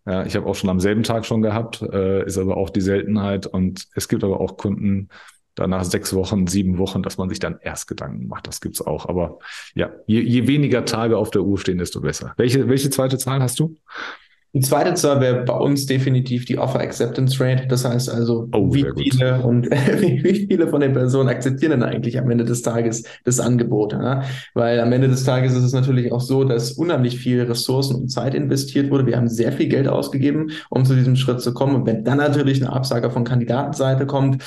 Ja, 0.06 0.24
ich 0.24 0.34
habe 0.34 0.46
auch 0.46 0.54
schon 0.54 0.70
am 0.70 0.80
selben 0.80 1.02
Tag 1.02 1.26
schon 1.26 1.42
gehabt, 1.42 1.82
äh, 1.82 2.24
ist 2.24 2.38
aber 2.38 2.56
auch 2.56 2.70
die 2.70 2.80
Seltenheit. 2.80 3.46
Und 3.46 3.86
es 3.94 4.08
gibt 4.08 4.24
aber 4.24 4.40
auch 4.40 4.56
Kunden, 4.56 5.08
danach 5.54 5.84
sechs 5.84 6.14
Wochen, 6.14 6.46
sieben 6.46 6.78
Wochen, 6.78 7.02
dass 7.02 7.18
man 7.18 7.28
sich 7.28 7.38
dann 7.38 7.58
erst 7.60 7.86
Gedanken 7.86 8.26
macht. 8.26 8.46
Das 8.46 8.60
gibt's 8.60 8.80
auch. 8.80 9.08
Aber 9.08 9.38
ja, 9.74 9.92
je, 10.06 10.20
je 10.20 10.46
weniger 10.46 10.84
Tage 10.84 11.18
auf 11.18 11.30
der 11.30 11.42
Uhr 11.42 11.58
stehen, 11.58 11.78
desto 11.78 12.00
besser. 12.00 12.32
Welche, 12.36 12.68
welche 12.68 12.90
zweite 12.90 13.18
Zahl 13.18 13.42
hast 13.42 13.60
du? 13.60 13.76
Die 14.52 14.60
zweite 14.60 14.94
Zahl 14.94 15.20
wäre 15.20 15.44
bei 15.44 15.54
uns 15.54 15.86
definitiv 15.86 16.44
die 16.44 16.58
Offer 16.58 16.80
Acceptance 16.80 17.42
Rate. 17.42 17.68
Das 17.68 17.84
heißt 17.84 18.10
also, 18.10 18.48
oh, 18.52 18.74
wie 18.74 18.84
viele 18.96 19.42
und 19.42 19.70
wie 20.00 20.46
viele 20.48 20.66
von 20.66 20.80
den 20.80 20.92
Personen 20.92 21.28
akzeptieren 21.28 21.70
denn 21.70 21.82
eigentlich 21.84 22.18
am 22.18 22.28
Ende 22.30 22.44
des 22.44 22.62
Tages 22.62 23.04
das 23.24 23.38
Angebot? 23.38 23.92
Ja? 23.92 24.24
Weil 24.54 24.80
am 24.80 24.92
Ende 24.92 25.08
des 25.08 25.22
Tages 25.22 25.54
ist 25.54 25.62
es 25.62 25.72
natürlich 25.72 26.10
auch 26.10 26.20
so, 26.20 26.42
dass 26.42 26.72
unheimlich 26.72 27.18
viel 27.18 27.42
Ressourcen 27.42 27.94
und 27.94 28.08
Zeit 28.08 28.34
investiert 28.34 28.90
wurde. 28.90 29.06
Wir 29.06 29.16
haben 29.16 29.28
sehr 29.28 29.52
viel 29.52 29.68
Geld 29.68 29.86
ausgegeben, 29.86 30.50
um 30.68 30.84
zu 30.84 30.96
diesem 30.96 31.14
Schritt 31.14 31.40
zu 31.40 31.54
kommen. 31.54 31.76
Und 31.76 31.86
wenn 31.86 32.02
dann 32.02 32.18
natürlich 32.18 32.60
eine 32.60 32.72
Absage 32.72 33.10
von 33.10 33.22
Kandidatenseite 33.22 34.06
kommt, 34.06 34.42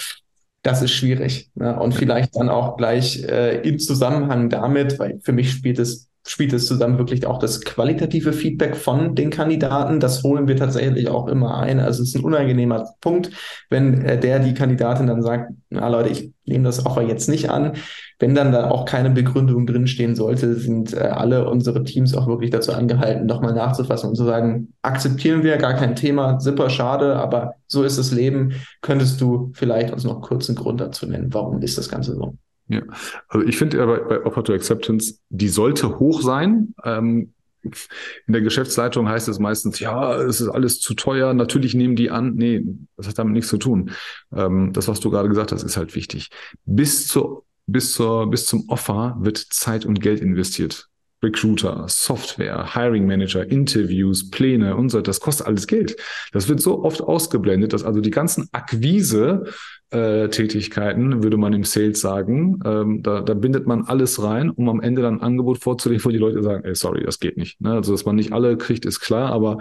das 0.64 0.82
ist 0.82 0.92
schwierig. 0.92 1.50
Ne? 1.56 1.80
Und 1.80 1.94
vielleicht 1.94 2.36
dann 2.36 2.50
auch 2.50 2.76
gleich 2.76 3.24
äh, 3.24 3.62
im 3.68 3.80
Zusammenhang 3.80 4.50
damit, 4.50 5.00
weil 5.00 5.20
für 5.22 5.32
mich 5.32 5.52
spielt 5.52 5.80
es 5.80 6.10
spielt 6.26 6.54
es 6.54 6.68
zusammen 6.68 6.98
wirklich 6.98 7.26
auch 7.26 7.38
das 7.38 7.62
qualitative 7.62 8.32
Feedback 8.32 8.76
von 8.76 9.14
den 9.16 9.30
Kandidaten. 9.30 10.00
Das 10.00 10.24
holen 10.24 10.48
wir 10.48 10.56
tatsächlich 10.56 11.10
auch 11.10 11.28
immer 11.28 11.58
ein. 11.58 11.80
Also 11.80 12.02
es 12.02 12.10
ist 12.10 12.16
ein 12.16 12.24
unangenehmer 12.24 12.90
Punkt, 13.02 13.32
wenn 13.70 14.02
äh, 14.02 14.20
der, 14.20 14.40
die 14.40 14.54
Kandidatin 14.54 15.08
dann 15.08 15.22
sagt, 15.22 15.52
na 15.70 15.88
Leute, 15.90 16.10
ich 16.10 16.32
nehme 16.46 16.64
das 16.64 16.86
Offer 16.86 17.02
jetzt 17.02 17.28
nicht 17.28 17.50
an. 17.50 17.74
Wenn 18.20 18.36
dann 18.36 18.54
da 18.54 18.70
auch 18.70 18.86
keine 18.86 19.10
Begründung 19.10 19.66
drinstehen 19.66 20.16
sollte, 20.16 20.56
sind 20.56 20.94
äh, 20.94 21.00
alle 21.00 21.50
unsere 21.50 21.84
Teams 21.84 22.16
auch 22.16 22.28
wirklich 22.28 22.52
dazu 22.52 22.72
angehalten, 22.72 23.26
nochmal 23.26 23.54
nachzufassen 23.54 24.10
und 24.10 24.16
zu 24.16 24.24
sagen, 24.24 24.74
akzeptieren 24.82 25.44
wir, 25.44 25.58
gar 25.58 25.74
kein 25.74 25.96
Thema, 25.96 26.40
super 26.40 26.70
schade, 26.70 27.18
aber 27.18 27.56
so 27.68 27.84
ist 27.84 27.98
das 27.98 28.12
Leben. 28.12 28.54
Könntest 28.82 29.20
du 29.20 29.52
vielleicht 29.54 29.92
uns 29.92 30.06
noch 30.06 30.22
kurz 30.22 30.48
einen 30.48 30.58
Grund 30.58 30.80
dazu 30.80 31.06
nennen? 31.06 31.34
Warum 31.34 31.62
ist 31.62 31.78
das 31.78 31.90
Ganze 31.90 32.16
so? 32.16 32.38
Ja, 32.68 32.82
also 33.28 33.46
ich 33.46 33.58
finde 33.58 33.86
bei, 33.86 34.00
bei 34.00 34.26
Offer 34.26 34.44
to 34.44 34.54
Acceptance, 34.54 35.20
die 35.30 35.50
sollte 35.50 36.00
hoch 36.00 36.22
sein. 36.22 36.74
Ähm, 36.84 37.34
in 37.64 38.34
der 38.34 38.42
Geschäftsleitung 38.42 39.08
heißt 39.08 39.28
es 39.30 39.40
meistens, 39.40 39.80
ja, 39.80 40.16
es 40.22 40.42
ist 40.42 40.50
alles 40.50 40.80
zu 40.80 40.96
teuer, 40.96 41.34
natürlich 41.34 41.74
nehmen 41.74 41.96
die 41.96 42.12
an. 42.12 42.36
Nee, 42.36 42.64
das 42.98 43.08
hat 43.08 43.20
damit 43.20 43.34
nichts 43.34 43.50
zu 43.50 43.58
tun. 43.58 43.92
Ähm, 44.36 44.74
das, 44.74 44.88
was 44.88 45.00
du 45.00 45.10
gerade 45.10 45.30
gesagt 45.30 45.52
hast, 45.52 45.64
ist 45.64 45.78
halt 45.78 45.96
wichtig. 45.96 46.30
Bis 46.66 47.08
zur, 47.08 47.46
bis 47.66 47.94
zur, 47.94 48.30
bis 48.30 48.46
zum 48.46 48.68
Offer 48.68 49.18
wird 49.20 49.38
Zeit 49.38 49.86
und 49.86 50.02
Geld 50.02 50.20
investiert. 50.20 50.90
Recruiter, 51.24 51.86
Software, 51.88 52.76
Hiring 52.76 53.08
Manager, 53.08 53.50
Interviews, 53.50 54.30
Pläne 54.30 54.76
und 54.76 54.90
so, 54.90 55.02
das 55.02 55.20
kostet 55.20 55.48
alles 55.48 55.68
Geld. 55.68 55.96
Das 56.32 56.50
wird 56.50 56.60
so 56.60 56.84
oft 56.84 57.02
ausgeblendet, 57.02 57.74
dass 57.74 57.84
also 57.84 58.02
die 58.02 58.12
ganzen 58.12 58.50
Akquise 58.52 59.46
äh, 59.92 60.28
würde 60.28 61.38
man 61.38 61.54
im 61.54 61.64
Sales 61.64 62.02
sagen, 62.02 62.60
ähm, 62.66 63.04
da, 63.04 63.22
da 63.22 63.34
bindet 63.34 63.68
man 63.68 63.84
alles 63.84 64.22
rein, 64.22 64.50
um 64.50 64.68
am 64.70 64.82
Ende 64.82 65.02
dann 65.02 65.16
ein 65.16 65.22
Angebot 65.22 65.60
vorzulegen, 65.60 66.04
wo 66.04 66.10
die 66.10 66.18
Leute 66.18 66.42
sagen, 66.42 66.66
ey, 66.66 66.76
sorry, 66.76 67.04
das 67.04 67.20
geht 67.20 67.38
nicht. 67.38 67.62
Ne? 67.62 67.74
Also, 67.74 67.92
dass 67.92 68.06
man 68.06 68.16
nicht 68.16 68.34
alle 68.34 68.58
kriegt, 68.58 68.86
ist 68.86 69.00
klar, 69.00 69.32
aber 69.32 69.60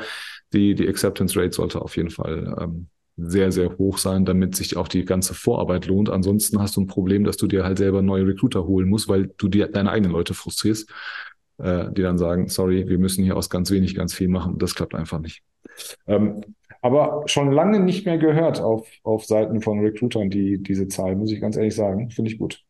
die, 0.53 0.75
die 0.75 0.89
Acceptance 0.89 1.39
Rate 1.39 1.53
sollte 1.53 1.83
auf 1.83 1.97
jeden 1.97 2.11
Fall 2.11 2.57
ähm, 2.61 2.89
sehr, 3.17 3.53
sehr 3.53 3.77
hoch 3.77 3.99
sein, 3.99 4.25
damit 4.25 4.57
sich 4.57 4.77
auch 4.77 4.89
die 4.89 5.05
ganze 5.05 5.35
Vorarbeit 5.35 5.87
lohnt. 5.87 6.09
Ansonsten 6.09 6.61
hast 6.61 6.77
du 6.77 6.81
ein 6.81 6.87
Problem, 6.87 7.25
dass 7.25 7.37
du 7.37 7.47
dir 7.47 7.65
halt 7.65 7.79
selber 7.79 8.01
neue 8.01 8.27
Recruiter 8.27 8.65
holen 8.65 8.89
musst, 8.89 9.09
weil 9.09 9.31
du 9.37 9.49
dir 9.49 9.69
deine 9.69 9.91
eigenen 9.91 10.13
Leute 10.13 10.35
frustrierst 10.35 10.91
äh, 11.59 11.85
die 11.93 12.03
dann 12.03 12.19
sagen, 12.19 12.49
sorry, 12.49 12.89
wir 12.89 12.99
müssen 12.99 13.25
hier 13.25 13.37
aus 13.37 13.51
ganz 13.51 13.71
wenig 13.71 13.95
ganz 13.95 14.15
viel 14.15 14.29
machen. 14.29 14.59
Das 14.59 14.75
klappt 14.75 14.95
einfach 14.95 15.19
nicht. 15.19 15.43
Ähm, 16.07 16.43
aber 16.81 17.23
schon 17.27 17.53
lange 17.53 17.81
nicht 17.81 18.07
mehr 18.07 18.19
gehört 18.19 18.61
auf, 18.61 18.89
auf 19.05 19.25
Seiten 19.25 19.61
von 19.61 19.81
Recruitern, 19.81 20.31
die, 20.31 20.63
diese 20.63 20.89
Zahl, 20.89 21.17
muss 21.17 21.31
ich 21.31 21.41
ganz 21.41 21.57
ehrlich 21.57 21.75
sagen. 21.75 22.11
Finde 22.11 22.31
ich 22.31 22.39
gut. 22.39 22.63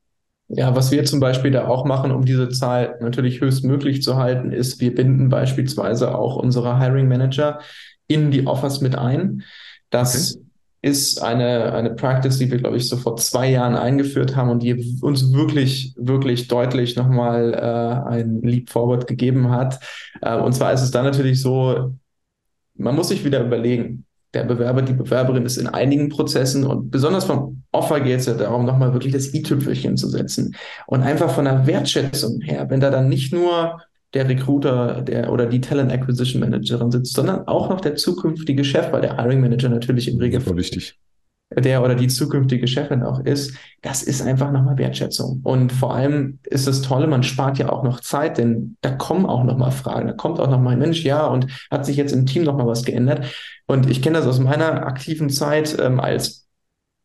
Ja, 0.48 0.76
was 0.76 0.92
wir 0.92 1.04
zum 1.04 1.18
Beispiel 1.18 1.50
da 1.50 1.66
auch 1.66 1.86
machen, 1.86 2.10
um 2.10 2.24
diese 2.24 2.50
Zahl 2.50 2.98
natürlich 3.00 3.40
höchstmöglich 3.40 4.02
zu 4.02 4.16
halten, 4.16 4.52
ist, 4.52 4.80
wir 4.80 4.94
binden 4.94 5.30
beispielsweise 5.30 6.14
auch 6.14 6.36
unsere 6.36 6.78
Hiring 6.78 7.08
Manager 7.08 7.60
in 8.06 8.30
die 8.30 8.46
Offers 8.46 8.82
mit 8.82 8.94
ein. 8.96 9.44
Das 9.88 10.36
okay 10.36 10.51
ist 10.82 11.22
eine, 11.22 11.72
eine 11.72 11.90
Practice, 11.90 12.38
die 12.38 12.50
wir, 12.50 12.58
glaube 12.58 12.76
ich, 12.76 12.88
so 12.88 12.96
vor 12.96 13.16
zwei 13.16 13.48
Jahren 13.48 13.76
eingeführt 13.76 14.34
haben 14.34 14.50
und 14.50 14.64
die 14.64 14.98
uns 15.00 15.32
wirklich, 15.32 15.94
wirklich 15.96 16.48
deutlich 16.48 16.96
nochmal 16.96 17.54
äh, 17.54 18.10
ein 18.10 18.42
Leap 18.42 18.68
Forward 18.68 19.06
gegeben 19.06 19.50
hat. 19.50 19.78
Äh, 20.20 20.36
und 20.36 20.52
zwar 20.54 20.72
ist 20.72 20.82
es 20.82 20.90
dann 20.90 21.04
natürlich 21.04 21.40
so, 21.40 21.94
man 22.74 22.96
muss 22.96 23.08
sich 23.08 23.24
wieder 23.24 23.44
überlegen, 23.44 24.04
der 24.34 24.44
Bewerber, 24.44 24.82
die 24.82 24.94
Bewerberin 24.94 25.46
ist 25.46 25.58
in 25.58 25.68
einigen 25.68 26.08
Prozessen 26.08 26.66
und 26.66 26.90
besonders 26.90 27.24
vom 27.24 27.62
Offer 27.70 28.00
geht 28.00 28.20
es 28.20 28.26
ja 28.26 28.34
darum, 28.34 28.64
nochmal 28.64 28.92
wirklich 28.92 29.12
das 29.12 29.32
i-Tüpfelchen 29.34 29.96
zu 29.96 30.08
setzen. 30.08 30.56
Und 30.86 31.02
einfach 31.02 31.30
von 31.30 31.44
der 31.44 31.66
Wertschätzung 31.66 32.40
her, 32.40 32.68
wenn 32.70 32.80
da 32.80 32.90
dann 32.90 33.08
nicht 33.08 33.32
nur 33.32 33.80
der 34.14 34.28
Recruiter 34.28 35.02
der, 35.02 35.32
oder 35.32 35.46
die 35.46 35.60
Talent 35.60 35.92
Acquisition 35.92 36.40
Managerin 36.40 36.90
sitzt, 36.90 37.14
sondern 37.14 37.46
auch 37.48 37.70
noch 37.70 37.80
der 37.80 37.96
zukünftige 37.96 38.64
Chef, 38.64 38.92
weil 38.92 39.00
der 39.00 39.16
Hiring 39.16 39.40
Manager 39.40 39.68
natürlich 39.68 40.08
im 40.08 40.18
Regelfall 40.18 40.56
wichtig 40.56 40.98
der 41.60 41.82
oder 41.82 41.94
die 41.94 42.08
zukünftige 42.08 42.66
Chefin 42.66 43.02
auch 43.02 43.20
ist, 43.20 43.56
das 43.82 44.02
ist 44.02 44.22
einfach 44.22 44.50
nochmal 44.50 44.78
Wertschätzung. 44.78 45.40
Und 45.42 45.72
vor 45.72 45.94
allem 45.94 46.38
ist 46.44 46.66
das 46.66 46.82
Tolle, 46.82 47.06
man 47.06 47.22
spart 47.22 47.58
ja 47.58 47.70
auch 47.70 47.82
noch 47.82 48.00
Zeit, 48.00 48.38
denn 48.38 48.76
da 48.80 48.90
kommen 48.90 49.26
auch 49.26 49.44
nochmal 49.44 49.72
Fragen. 49.72 50.08
Da 50.08 50.14
kommt 50.14 50.40
auch 50.40 50.50
nochmal 50.50 50.74
ein 50.74 50.78
Mensch, 50.78 51.02
ja, 51.04 51.26
und 51.26 51.46
hat 51.70 51.84
sich 51.84 51.96
jetzt 51.96 52.12
im 52.12 52.26
Team 52.26 52.44
nochmal 52.44 52.66
was 52.66 52.84
geändert. 52.84 53.26
Und 53.66 53.90
ich 53.90 54.02
kenne 54.02 54.18
das 54.18 54.26
aus 54.26 54.40
meiner 54.40 54.86
aktiven 54.86 55.30
Zeit 55.30 55.76
ähm, 55.80 56.00
als 56.00 56.40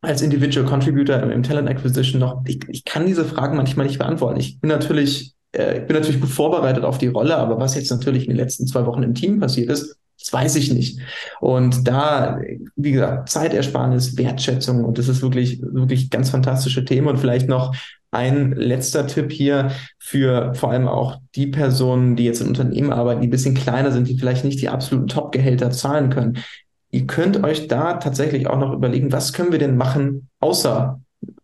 als 0.00 0.22
Individual 0.22 0.64
Contributor 0.64 1.24
im 1.24 1.42
Talent 1.42 1.68
Acquisition 1.68 2.20
noch, 2.20 2.44
ich, 2.46 2.60
ich 2.68 2.84
kann 2.84 3.06
diese 3.06 3.24
Fragen 3.24 3.56
manchmal 3.56 3.86
nicht 3.86 3.98
beantworten. 3.98 4.38
Ich 4.38 4.60
bin 4.60 4.68
natürlich 4.68 5.34
äh, 5.52 5.80
ich 5.80 5.86
bin 5.86 5.96
natürlich 5.96 6.20
gut 6.20 6.30
vorbereitet 6.30 6.84
auf 6.84 6.98
die 6.98 7.08
Rolle, 7.08 7.36
aber 7.36 7.58
was 7.58 7.74
jetzt 7.74 7.90
natürlich 7.90 8.24
in 8.24 8.30
den 8.30 8.36
letzten 8.36 8.66
zwei 8.66 8.86
Wochen 8.86 9.02
im 9.02 9.14
Team 9.14 9.40
passiert 9.40 9.70
ist, 9.70 9.96
das 10.18 10.32
weiß 10.32 10.56
ich 10.56 10.72
nicht. 10.72 10.98
Und 11.40 11.86
da, 11.86 12.40
wie 12.74 12.92
gesagt, 12.92 13.28
Zeitersparnis, 13.28 14.16
Wertschätzung 14.16 14.84
und 14.84 14.98
das 14.98 15.08
ist 15.08 15.22
wirklich, 15.22 15.62
wirklich 15.62 16.10
ganz 16.10 16.30
fantastische 16.30 16.84
Themen. 16.84 17.06
Und 17.06 17.18
vielleicht 17.18 17.48
noch 17.48 17.74
ein 18.10 18.52
letzter 18.52 19.06
Tipp 19.06 19.30
hier 19.30 19.70
für 19.98 20.54
vor 20.54 20.72
allem 20.72 20.88
auch 20.88 21.20
die 21.34 21.46
Personen, 21.46 22.16
die 22.16 22.24
jetzt 22.24 22.40
in 22.40 22.48
Unternehmen 22.48 22.92
arbeiten, 22.92 23.20
die 23.20 23.28
ein 23.28 23.30
bisschen 23.30 23.54
kleiner 23.54 23.92
sind, 23.92 24.08
die 24.08 24.18
vielleicht 24.18 24.44
nicht 24.44 24.60
die 24.60 24.68
absoluten 24.68 25.08
Top-Gehälter 25.08 25.70
zahlen 25.70 26.10
können. 26.10 26.38
Ihr 26.90 27.06
könnt 27.06 27.44
euch 27.44 27.68
da 27.68 27.94
tatsächlich 27.94 28.48
auch 28.48 28.58
noch 28.58 28.72
überlegen, 28.72 29.12
was 29.12 29.34
können 29.34 29.52
wir 29.52 29.58
denn 29.58 29.76
machen, 29.76 30.30
außer 30.40 31.00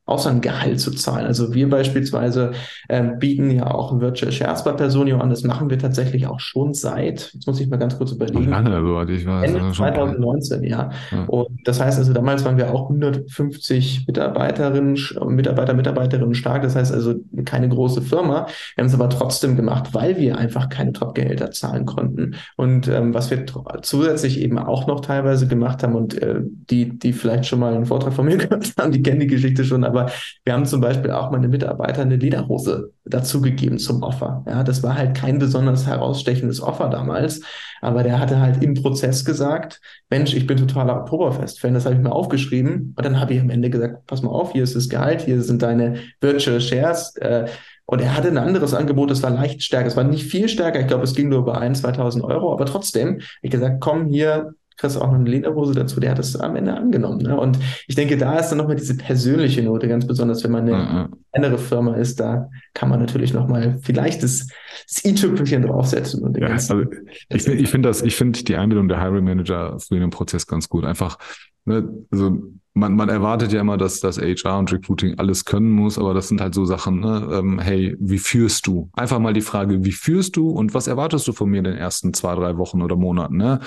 außer 0.07 0.31
ein 0.31 0.41
Gehalt 0.41 0.81
zu 0.81 0.91
zahlen. 0.91 1.27
Also 1.27 1.55
wir 1.55 1.69
beispielsweise 1.71 2.53
ähm, 2.89 3.19
bieten 3.19 3.51
ja 3.51 3.73
auch 3.73 3.93
ein 3.93 4.01
Virtual 4.01 4.31
Shares 4.31 4.63
bei 4.63 4.73
Personio 4.73 5.19
an. 5.19 5.31
Das 5.31 5.45
machen 5.45 5.71
wir 5.71 5.79
tatsächlich 5.79 6.27
auch 6.27 6.41
schon 6.41 6.75
seit, 6.75 7.31
jetzt 7.33 7.47
muss 7.47 7.59
ich 7.61 7.69
mal 7.69 7.79
ganz 7.79 7.97
kurz 7.97 8.13
überlegen. 8.13 8.51
Lange, 8.51 8.79
soweit 8.81 9.09
ich 9.09 9.27
weiß. 9.27 9.51
Ende 9.51 9.73
2019, 9.73 10.65
ja. 10.65 10.91
ja. 11.11 11.25
Und 11.25 11.49
das 11.65 11.81
heißt 11.81 11.99
also, 11.99 12.13
damals 12.13 12.45
waren 12.45 12.59
wir 12.59 12.73
auch 12.75 12.83
150 12.83 14.05
Mitarbeiterinnen, 14.07 14.99
Mitarbeiter, 15.29 15.73
Mitarbeiterinnen 15.73 16.35
stark. 16.35 16.63
Das 16.63 16.77
heißt 16.77 16.93
also 16.93 17.15
keine 17.47 17.71
große 17.71 18.03
Firma. 18.03 18.47
Wir 18.75 18.83
haben 18.83 18.89
es 18.89 18.95
aber 18.95 19.09
trotzdem 19.09 19.57
gemacht, 19.57 19.95
weil 19.95 20.19
wir 20.19 20.37
einfach 20.37 20.69
keine 20.69 20.93
Top-Gehälter 20.93 21.51
zahlen 21.51 21.87
konnten. 21.87 22.35
Und 22.57 22.89
ähm, 22.89 23.15
was 23.15 23.31
wir 23.31 23.47
zusätzlich 23.81 24.41
eben 24.41 24.59
auch 24.59 24.87
noch 24.87 25.01
teilweise 25.01 25.49
gemacht 25.49 25.83
haben 25.83 25.95
und 25.95 26.21
äh, 26.21 26.43
die, 26.43 26.99
die 26.99 27.15
vielleicht 27.15 27.47
schon 27.47 27.61
mal 27.61 27.75
einen 27.75 27.87
Vortrag 27.87 28.13
von 28.13 28.27
mir 28.27 28.37
gehört 28.39 28.75
haben, 28.79 28.93
die 28.93 29.03
kennen 29.03 29.21
die 29.21 29.27
Geschichte 29.27 29.65
schon, 29.65 29.83
aber 29.97 30.11
wir 30.45 30.53
haben 30.53 30.67
zum 30.67 30.81
Beispiel 30.81 31.11
auch 31.11 31.31
meine 31.31 31.49
Mitarbeiter 31.49 32.03
eine 32.03 32.17
Lederhose 32.17 32.93
dazugegeben 33.05 33.79
zum 33.79 34.03
Offer. 34.03 34.45
Ja, 34.47 34.63
das 34.63 34.83
war 34.83 34.97
halt 34.97 35.17
kein 35.17 35.39
besonders 35.39 35.87
herausstechendes 35.87 36.61
Offer 36.61 36.89
damals, 36.89 37.41
aber 37.81 38.03
der 38.03 38.19
hatte 38.19 38.41
halt 38.41 38.63
im 38.63 38.75
Prozess 38.75 39.25
gesagt, 39.25 39.81
Mensch, 40.11 40.35
ich 40.35 40.47
bin 40.47 40.57
totaler 40.57 40.97
Oktoberfest-Fan, 41.01 41.75
das 41.75 41.85
habe 41.85 41.95
ich 41.95 42.01
mir 42.01 42.13
aufgeschrieben 42.13 42.95
und 42.97 43.05
dann 43.05 43.21
habe 43.21 43.35
ich 43.35 43.41
am 43.41 43.51
Ende 43.51 43.71
gesagt, 43.71 44.07
pass 44.07 44.23
mal 44.23 44.31
auf, 44.31 44.53
hier 44.53 44.65
ist 44.65 44.77
das 44.77 44.89
Gehalt, 44.89 45.23
hier 45.23 45.43
sind 45.43 45.63
deine 45.63 45.99
Virtual 46.21 46.61
Shares, 46.61 47.17
äh, 47.17 47.47
und 47.87 48.01
er 48.01 48.17
hatte 48.17 48.29
ein 48.29 48.39
anderes 48.39 48.73
Angebot, 48.73 49.11
das 49.11 49.23
war 49.23 49.31
leicht 49.31 49.63
stärker. 49.63 49.87
Es 49.87 49.97
war 49.97 50.05
nicht 50.05 50.25
viel 50.25 50.49
stärker. 50.49 50.81
Ich 50.81 50.87
glaube, 50.87 51.05
es 51.05 51.15
ging 51.15 51.29
nur 51.29 51.41
über 51.41 51.61
1.000, 51.61 51.83
2.000 51.83 52.25
Euro. 52.25 52.53
Aber 52.53 52.65
trotzdem, 52.65 53.21
ich 53.43 53.51
gesagt, 53.51 53.81
komm 53.81 54.07
hier, 54.07 54.55
kriegst 54.77 54.97
auch 54.97 55.07
noch 55.07 55.15
eine 55.15 55.29
Lederhose 55.29 55.75
dazu, 55.75 56.01
der 56.01 56.11
hat 56.11 56.19
es 56.19 56.37
am 56.37 56.57
Ende 56.57 56.75
angenommen. 56.75 57.19
Ne? 57.19 57.39
Und 57.39 57.59
ich 57.87 57.95
denke, 57.95 58.17
da 58.17 58.39
ist 58.39 58.51
dann 58.51 58.59
nochmal 58.59 58.77
diese 58.77 58.97
persönliche 58.97 59.63
Note, 59.63 59.89
ganz 59.89 60.07
besonders, 60.07 60.43
wenn 60.45 60.51
man 60.51 60.69
eine 60.69 61.11
kleinere 61.33 61.59
Firma 61.59 61.95
ist, 61.95 62.21
da 62.21 62.49
kann 62.75 62.89
man 62.89 63.01
natürlich 63.01 63.33
nochmal 63.33 63.79
vielleicht 63.83 64.23
das, 64.23 64.49
das 64.87 65.05
i-Tüpfelchen 65.05 65.63
draufsetzen. 65.63 66.23
Und 66.23 66.37
ja, 66.39 66.49
also 66.49 66.83
ich, 67.29 67.47
ich 67.47 67.69
finde 67.69 67.89
das, 67.89 68.03
ich 68.03 68.17
finde 68.17 68.43
die 68.43 68.57
Einbindung 68.57 68.89
der 68.89 69.01
Hiring 69.01 69.25
Manager 69.25 69.79
früh 69.79 69.97
in 69.97 70.03
dem 70.03 70.11
Prozess 70.11 70.47
ganz 70.47 70.69
gut. 70.69 70.85
Einfach, 70.85 71.19
ne, 71.65 71.89
also 72.11 72.43
man, 72.75 72.97
man 72.97 73.09
erwartet 73.09 73.53
ja 73.53 73.61
immer, 73.61 73.77
dass 73.77 74.01
das 74.01 74.19
HR 74.19 74.59
und 74.59 74.73
Recruiting 74.73 75.17
alles 75.19 75.45
können 75.45 75.71
muss, 75.71 75.97
aber 75.97 76.13
das 76.13 76.27
sind 76.27 76.41
halt 76.41 76.55
so 76.55 76.65
Sachen, 76.65 77.01
ne? 77.01 77.29
ähm, 77.33 77.61
hey, 77.61 77.97
wie 78.01 78.19
führst 78.19 78.67
du? 78.67 78.91
Einfach 78.95 79.21
mal 79.21 79.33
die 79.33 79.43
Frage, 79.43 79.85
wie 79.85 79.93
führst 79.93 80.37
du 80.37 80.51
und 80.51 80.75
was 80.75 80.89
erwartest 80.89 81.29
du 81.29 81.33
von 81.33 81.49
mir 81.49 81.59
in 81.59 81.65
den 81.65 81.77
ersten 81.77 82.13
zwei, 82.15 82.35
drei 82.35 82.57
Wochen 82.59 82.83
oder 82.83 82.97
Monaten? 82.97 83.37
Ne? 83.37 83.61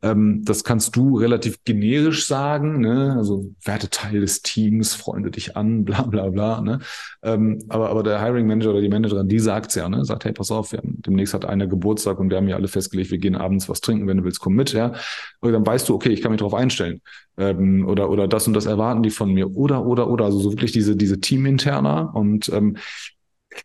Ähm, 0.00 0.42
das 0.44 0.64
kannst 0.64 0.96
du 0.96 1.18
relativ 1.18 1.62
generisch 1.64 2.26
sagen, 2.26 2.80
ne? 2.80 3.14
also 3.18 3.50
werde 3.62 3.90
Teil 3.90 4.22
des 4.22 4.40
Teams, 4.40 4.94
freunde 4.94 5.30
dich 5.30 5.58
an, 5.58 5.84
bla 5.84 6.02
bla 6.02 6.30
bla. 6.30 6.62
Ne? 6.62 6.78
Ähm, 7.22 7.62
aber, 7.68 7.90
aber 7.90 8.02
der 8.02 8.22
Hiring 8.22 8.46
Manager 8.46 8.70
oder 8.70 8.80
die 8.80 8.88
Managerin, 8.88 9.28
die 9.28 9.40
sagt's 9.40 9.74
ja, 9.74 9.90
ne? 9.90 10.06
sagt, 10.06 10.24
hey, 10.24 10.32
pass 10.32 10.50
auf, 10.50 10.72
wir 10.72 10.78
haben, 10.78 11.02
demnächst 11.04 11.34
hat 11.34 11.44
einer 11.44 11.66
Geburtstag 11.66 12.18
und 12.18 12.30
wir 12.30 12.38
haben 12.38 12.48
ja 12.48 12.56
alle 12.56 12.68
festgelegt, 12.68 13.10
wir 13.10 13.18
gehen 13.18 13.36
abends 13.36 13.68
was 13.68 13.82
trinken, 13.82 14.06
wenn 14.06 14.16
du 14.16 14.24
willst, 14.24 14.40
komm 14.40 14.54
mit. 14.54 14.72
Ja? 14.72 14.92
Und 15.40 15.52
dann 15.52 15.66
weißt 15.66 15.86
du, 15.86 15.94
okay, 15.94 16.08
ich 16.08 16.22
kann 16.22 16.30
mich 16.30 16.38
darauf 16.38 16.54
einstellen. 16.54 17.02
Ähm, 17.36 17.86
oder, 17.88 18.10
oder 18.10 18.28
das 18.28 18.46
und 18.46 18.53
das 18.54 18.66
erwarten 18.66 19.02
die 19.02 19.10
von 19.10 19.32
mir. 19.32 19.56
Oder, 19.56 19.84
oder, 19.84 20.08
oder. 20.08 20.24
Also 20.26 20.38
so 20.38 20.52
wirklich 20.52 20.72
diese, 20.72 20.96
diese 20.96 21.20
Teaminterner. 21.20 22.14
Und 22.14 22.48
ähm, 22.50 22.76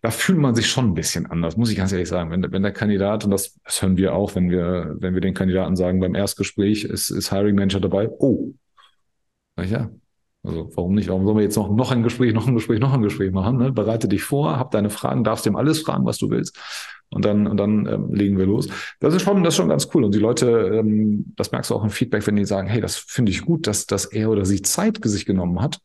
da 0.02 0.12
fühlt 0.12 0.38
man 0.38 0.56
sich 0.56 0.68
schon 0.68 0.88
ein 0.90 0.94
bisschen 0.94 1.26
anders, 1.26 1.58
muss 1.58 1.72
ich 1.72 1.78
ganz 1.78 1.92
ehrlich 1.92 2.10
sagen. 2.10 2.32
Wenn, 2.32 2.52
wenn 2.52 2.64
der 2.64 2.72
Kandidat, 2.72 3.26
und 3.26 3.32
das, 3.32 3.60
das 3.64 3.82
hören 3.82 3.98
wir 3.98 4.14
auch, 4.14 4.36
wenn 4.36 4.50
wir, 4.50 4.96
wenn 5.00 5.14
wir 5.14 5.22
den 5.22 5.34
Kandidaten 5.34 5.76
sagen, 5.76 6.00
beim 6.00 6.16
Erstgespräch 6.16 6.84
ist, 6.84 7.10
ist 7.10 7.32
Hiring 7.32 7.56
Manager 7.56 7.80
dabei, 7.80 8.10
oh, 8.10 8.54
ja, 9.60 9.90
also 10.44 10.70
warum 10.76 10.96
nicht? 10.96 11.10
Warum 11.10 11.26
sollen 11.26 11.38
wir 11.38 11.44
jetzt 11.44 11.58
noch, 11.58 11.70
noch 11.70 11.92
ein 11.92 12.04
Gespräch, 12.04 12.34
noch 12.34 12.48
ein 12.48 12.56
Gespräch, 12.56 12.80
noch 12.80 12.94
ein 12.94 13.02
Gespräch 13.02 13.32
machen? 13.32 13.58
Ne? 13.58 13.72
Bereite 13.72 14.08
dich 14.08 14.24
vor, 14.24 14.58
hab 14.58 14.72
deine 14.72 14.90
Fragen, 14.90 15.24
darfst 15.24 15.46
dem 15.46 15.56
alles 15.56 15.82
fragen, 15.82 16.06
was 16.06 16.18
du 16.18 16.30
willst. 16.30 16.58
Und 17.10 17.26
dann, 17.26 17.48
und 17.48 17.58
dann 17.58 17.88
ähm, 17.88 18.14
legen 18.14 18.38
wir 18.38 18.46
los. 18.46 18.68
Das 19.00 19.14
ist 19.14 19.24
schon, 19.24 19.44
das 19.44 19.54
ist 19.54 19.58
schon 19.58 19.70
ganz 19.70 19.90
cool. 19.94 20.04
Und 20.04 20.14
die 20.14 20.20
Leute, 20.20 20.50
ähm, 20.74 21.34
das 21.36 21.52
merkst 21.52 21.72
du 21.72 21.76
auch 21.76 21.84
im 21.84 21.90
Feedback, 21.90 22.26
wenn 22.28 22.36
die 22.36 22.46
sagen, 22.46 22.68
hey, 22.68 22.80
das 22.80 22.96
finde 22.96 23.32
ich 23.32 23.42
gut, 23.42 23.68
dass, 23.68 23.86
dass 23.86 24.06
er 24.06 24.30
oder 24.30 24.46
sie 24.46 24.62
Zeit 24.62 25.00
sich 25.04 25.26
genommen 25.26 25.62
hat. 25.62 25.80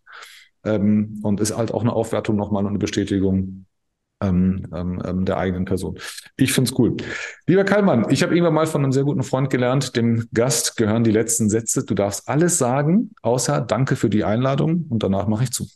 Ähm, 0.65 1.21
und 1.23 1.41
ist 1.41 1.57
halt 1.57 1.73
auch 1.73 1.83
eine 1.83 1.93
Aufwertung 1.93 2.37
nochmal 2.37 2.65
und 2.65 2.71
eine 2.71 2.79
Bestätigung 2.79 3.67
ähm, 4.29 4.67
ähm, 4.75 5.03
ähm 5.07 5.25
der 5.25 5.39
eigenen 5.39 5.65
Person. 5.65 5.99
Ich 6.37 6.53
finde 6.53 6.71
es 6.71 6.79
cool. 6.79 6.97
Lieber 7.47 7.65
Kallmann, 7.65 8.07
ich 8.11 8.23
habe 8.23 8.35
irgendwann 8.35 8.55
mal 8.55 8.67
von 8.67 8.83
einem 8.83 8.93
sehr 8.93 9.05
guten 9.05 9.23
Freund 9.23 9.51
gelernt, 9.51 9.97
dem 9.97 10.29
Gast 10.33 10.77
gehören 10.77 11.05
die 11.05 11.13
letzten 11.13 11.49
Sätze. 11.49 11.85
Du 11.85 11.95
darfst 11.95 12.29
alles 12.29 12.59
sagen, 12.59 13.11
außer 13.23 13.61
Danke 13.61 13.97
für 13.97 14.11
die 14.11 14.25
Einladung 14.25 14.87
und 14.89 15.03
danach 15.03 15.27
mache 15.27 15.45
ich 15.45 15.51
zu. 15.51 15.67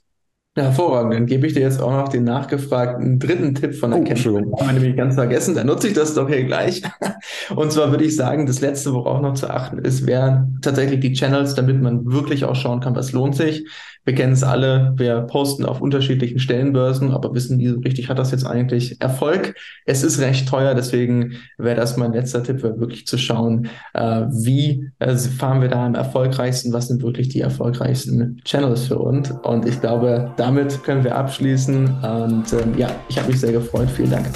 Hervorragend. 0.65 1.15
Dann 1.15 1.27
gebe 1.27 1.47
ich 1.47 1.55
dir 1.55 1.61
jetzt 1.61 1.81
auch 1.81 1.91
noch 1.91 2.09
den 2.09 2.25
nachgefragten 2.25 3.19
dritten 3.19 3.55
Tipp 3.55 3.75
von 3.75 3.91
der 3.91 4.01
oh, 4.01 4.05
Kennung. 4.05 4.53
Haben 4.59 4.67
wir 4.67 4.73
nämlich 4.73 4.97
ganz 4.97 5.15
vergessen. 5.15 5.55
Dann 5.55 5.67
nutze 5.67 5.89
ich 5.89 5.95
das 5.95 6.15
doch 6.15 6.29
hier 6.29 6.45
gleich. 6.45 6.83
Und 7.55 7.73
zwar 7.73 7.91
würde 7.91 8.05
ich 8.05 8.17
sagen, 8.17 8.47
das 8.47 8.61
letzte, 8.61 8.93
worauf 8.93 9.21
noch 9.21 9.35
zu 9.35 9.51
achten 9.51 9.79
ist, 9.79 10.07
wären 10.07 10.59
tatsächlich 10.63 11.01
die 11.01 11.13
Channels, 11.13 11.55
damit 11.55 11.81
man 11.81 12.11
wirklich 12.13 12.45
auch 12.45 12.57
schauen 12.57 12.81
kann, 12.81 12.95
was 12.97 13.13
lohnt 13.13 13.37
sich. 13.37 13.65
Wir 14.09 14.15
kennen 14.15 14.33
es 14.33 14.43
alle, 14.43 14.95
wir 14.97 15.21
posten 15.21 15.67
auf 15.67 15.83
unterschiedlichen 15.83 16.39
Stellenbörsen, 16.39 17.11
aber 17.11 17.35
wissen 17.35 17.59
nie 17.59 17.69
so 17.69 17.79
richtig, 17.81 18.09
hat 18.09 18.19
das 18.19 18.31
jetzt 18.31 18.47
eigentlich 18.47 19.03
Erfolg? 19.03 19.55
Es 19.85 20.03
ist 20.03 20.19
recht 20.19 20.49
teuer, 20.49 20.75
deswegen 20.75 21.35
wäre 21.59 21.77
das 21.77 21.99
mein 21.99 22.15
letzter 22.15 22.43
Tipp, 22.43 22.63
wäre 22.63 22.81
wirklich 22.81 23.07
zu 23.07 23.19
schauen, 23.19 23.69
äh, 23.93 24.23
wie 24.31 24.89
äh, 24.99 25.15
fahren 25.15 25.61
wir 25.61 25.69
da 25.69 25.85
am 25.85 25.95
erfolgreichsten, 25.95 26.73
was 26.73 26.89
sind 26.89 27.03
wirklich 27.03 27.29
die 27.29 27.43
erfolgreichsten 27.43 28.41
Channels 28.47 28.87
für 28.87 28.99
uns. 28.99 29.31
Und 29.43 29.69
ich 29.69 29.79
glaube, 29.79 30.33
damit 30.49 30.83
können 30.83 31.05
wir 31.05 31.15
abschließen. 31.15 32.03
Und 32.03 32.53
ähm, 32.55 32.79
ja, 32.79 32.89
ich 33.09 33.19
habe 33.19 33.29
mich 33.29 33.41
sehr 33.41 33.53
gefreut. 33.53 33.91
Vielen 33.91 34.11
Dank. 34.11 34.27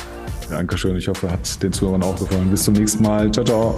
Dankeschön. 0.51 0.95
Ich 0.97 1.09
hoffe, 1.09 1.31
hat 1.31 1.63
den 1.63 1.73
Zuhörern 1.73 2.03
auch 2.03 2.19
gefallen. 2.19 2.51
Bis 2.51 2.65
zum 2.65 2.75
nächsten 2.75 3.03
Mal. 3.03 3.31
Ciao, 3.31 3.45
ciao. 3.45 3.77